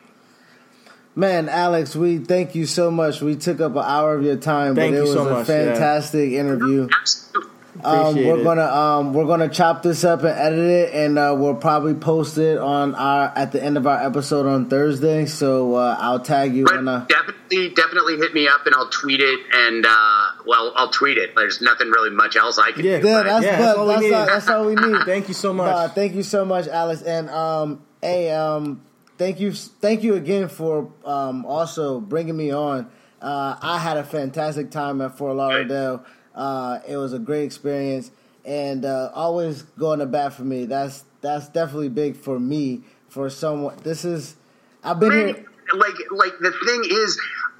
Man, 1.14 1.48
Alex, 1.48 1.96
we 1.96 2.18
thank 2.18 2.54
you 2.54 2.66
so 2.66 2.90
much. 2.90 3.22
We 3.22 3.36
took 3.36 3.60
up 3.60 3.72
an 3.72 3.84
hour 3.84 4.14
of 4.14 4.22
your 4.22 4.36
time, 4.36 4.74
thank 4.74 4.94
but 4.94 4.98
it 4.98 5.02
was 5.02 5.12
so 5.14 5.26
a 5.26 5.30
much, 5.30 5.46
fantastic 5.46 6.30
yeah. 6.30 6.40
interview. 6.40 6.88
Um, 7.84 8.14
we're 8.16 8.42
gonna 8.42 8.66
um, 8.66 9.12
we're 9.12 9.26
gonna 9.26 9.48
chop 9.48 9.82
this 9.82 10.04
up 10.04 10.20
and 10.20 10.28
edit 10.28 10.58
it, 10.58 10.94
and 10.94 11.18
uh, 11.18 11.34
we'll 11.38 11.54
probably 11.54 11.94
post 11.94 12.38
it 12.38 12.58
on 12.58 12.94
our 12.94 13.32
at 13.36 13.52
the 13.52 13.62
end 13.62 13.76
of 13.76 13.86
our 13.86 14.04
episode 14.04 14.46
on 14.46 14.68
Thursday. 14.68 15.26
So 15.26 15.74
uh, 15.74 15.96
I'll 15.98 16.20
tag 16.20 16.54
you. 16.54 16.64
Right. 16.64 16.86
uh, 16.86 17.06
definitely, 17.06 17.70
definitely 17.70 18.16
hit 18.16 18.34
me 18.34 18.48
up, 18.48 18.66
and 18.66 18.74
I'll 18.74 18.90
tweet 18.90 19.20
it. 19.20 19.40
And 19.52 19.84
uh, 19.86 20.26
well, 20.46 20.72
I'll 20.76 20.90
tweet 20.90 21.18
it. 21.18 21.34
There's 21.34 21.60
nothing 21.60 21.90
really 21.90 22.10
much 22.10 22.36
else 22.36 22.58
I 22.58 22.72
can 22.72 22.84
yeah, 22.84 23.00
do. 23.00 23.08
Yeah, 23.08 23.22
that's, 23.22 23.44
yeah, 23.44 23.58
that's, 23.58 23.78
all, 23.78 23.86
that's, 23.86 24.04
all, 24.04 24.26
that's 24.26 24.48
all 24.48 24.66
we 24.66 24.74
need. 24.74 25.02
thank 25.04 25.28
you 25.28 25.34
so 25.34 25.52
much. 25.52 25.92
thank 25.92 26.14
you 26.14 26.22
so 26.22 26.44
much, 26.44 26.68
Alex. 26.68 27.02
And 27.02 27.30
um, 27.30 27.82
hey, 28.00 28.30
um, 28.30 28.82
thank 29.18 29.40
you, 29.40 29.52
thank 29.52 30.02
you 30.02 30.14
again 30.14 30.48
for 30.48 30.92
um, 31.04 31.44
also 31.44 32.00
bringing 32.00 32.36
me 32.36 32.52
on. 32.52 32.90
Uh, 33.20 33.56
I 33.60 33.78
had 33.78 33.96
a 33.96 34.04
fantastic 34.04 34.70
time 34.70 35.00
at 35.00 35.16
Fort 35.16 35.36
Lauderdale. 35.36 36.04
Uh, 36.36 36.80
it 36.86 36.96
was 36.96 37.12
a 37.12 37.18
great 37.18 37.44
experience, 37.44 38.10
and 38.44 38.84
uh, 38.84 39.10
always 39.14 39.62
going 39.62 40.00
to 40.00 40.06
bat 40.06 40.34
for 40.34 40.44
me. 40.44 40.66
That's 40.66 41.04
that's 41.22 41.48
definitely 41.48 41.88
big 41.88 42.16
for 42.16 42.38
me. 42.38 42.82
For 43.08 43.30
someone, 43.30 43.76
this 43.82 44.04
is 44.04 44.36
I've 44.84 45.00
been 45.00 45.12
here. 45.12 45.46
Like 45.74 45.94
like 46.10 46.38
the 46.38 46.52
thing 46.52 46.84
is, 46.88 47.18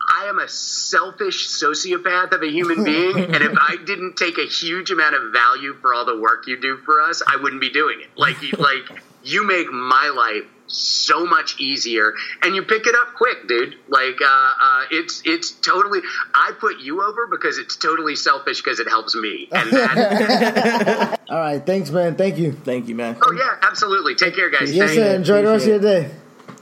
I 0.08 0.26
am 0.26 0.38
a 0.38 0.48
selfish 0.48 1.48
sociopath 1.48 2.32
of 2.32 2.42
a 2.42 2.50
human 2.50 2.84
being, 2.92 3.16
and 3.16 3.36
if 3.36 3.56
I 3.58 3.76
didn't 3.84 4.16
take 4.16 4.38
a 4.38 4.46
huge 4.46 4.90
amount 4.90 5.14
of 5.14 5.32
value 5.32 5.74
for 5.80 5.94
all 5.94 6.04
the 6.04 6.18
work 6.18 6.46
you 6.46 6.60
do 6.60 6.76
for 6.78 7.00
us, 7.00 7.22
I 7.26 7.36
wouldn't 7.36 7.60
be 7.60 7.70
doing 7.70 8.00
it. 8.00 8.08
Like 8.16 8.36
like 8.58 9.02
you 9.24 9.46
make 9.46 9.72
my 9.72 10.12
life 10.14 10.44
so 10.66 11.24
much 11.24 11.60
easier. 11.60 12.14
And 12.42 12.54
you 12.54 12.62
pick 12.62 12.86
it 12.86 12.94
up 12.94 13.14
quick 13.14 13.48
dude. 13.48 13.76
Like 13.88 14.20
uh, 14.20 14.26
uh, 14.26 14.84
it's 14.90 15.22
it's 15.24 15.50
totally 15.52 16.00
i 16.34 16.52
put 16.58 16.78
you 16.80 17.02
over 17.02 17.26
because 17.26 17.58
it's 17.58 17.76
totally 17.76 18.16
selfish 18.16 18.62
because 18.62 18.80
it 18.80 18.88
helps 18.88 19.14
me. 19.14 19.48
And 19.52 19.70
that 19.70 21.20
all 21.30 21.38
right. 21.38 21.64
Thanks 21.64 21.90
man. 21.90 22.16
Thank 22.16 22.38
you. 22.38 22.52
Thank 22.52 22.88
you 22.88 22.94
man. 22.94 23.16
Oh 23.22 23.32
yeah. 23.32 23.66
Absolutely. 23.68 24.14
Take 24.14 24.34
care 24.34 24.50
guys. 24.50 24.74
Yes 24.74 24.94
sir. 24.94 25.14
Enjoy 25.14 25.42
the 25.42 25.48
rest 25.48 25.64
of 25.64 25.70
your 25.70 25.80
day. 25.80 26.10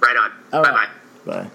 Right 0.01 0.17
on. 0.17 0.33
All 0.53 0.63
bye 0.63 0.71
right. 0.71 0.89
bye 1.25 1.43
bye. 1.43 1.51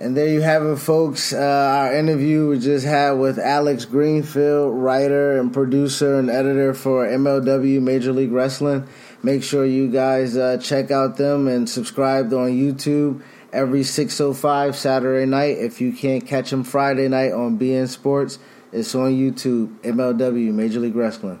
And 0.00 0.16
there 0.16 0.28
you 0.28 0.40
have 0.40 0.64
it, 0.64 0.76
folks. 0.76 1.34
Uh, 1.34 1.36
our 1.36 1.94
interview 1.94 2.48
we 2.48 2.58
just 2.58 2.86
had 2.86 3.12
with 3.12 3.38
Alex 3.38 3.84
Greenfield, 3.84 4.74
writer 4.74 5.38
and 5.38 5.52
producer 5.52 6.18
and 6.18 6.30
editor 6.30 6.72
for 6.72 7.06
MLW 7.06 7.82
Major 7.82 8.10
League 8.10 8.32
Wrestling. 8.32 8.88
Make 9.22 9.42
sure 9.42 9.66
you 9.66 9.88
guys 9.88 10.36
uh, 10.36 10.56
check 10.56 10.90
out 10.90 11.16
them 11.16 11.46
and 11.46 11.68
subscribe 11.68 12.32
on 12.32 12.50
YouTube 12.50 13.22
every 13.52 13.80
6.05 13.80 14.74
Saturday 14.74 15.26
night. 15.26 15.58
If 15.58 15.80
you 15.80 15.92
can't 15.92 16.26
catch 16.26 16.50
them 16.50 16.64
Friday 16.64 17.08
night 17.08 17.32
on 17.32 17.58
beIN 17.58 17.88
Sports, 17.88 18.38
it's 18.72 18.94
on 18.94 19.10
YouTube, 19.12 19.76
MLW, 19.80 20.52
Major 20.52 20.80
League 20.80 20.96
Wrestling. 20.96 21.40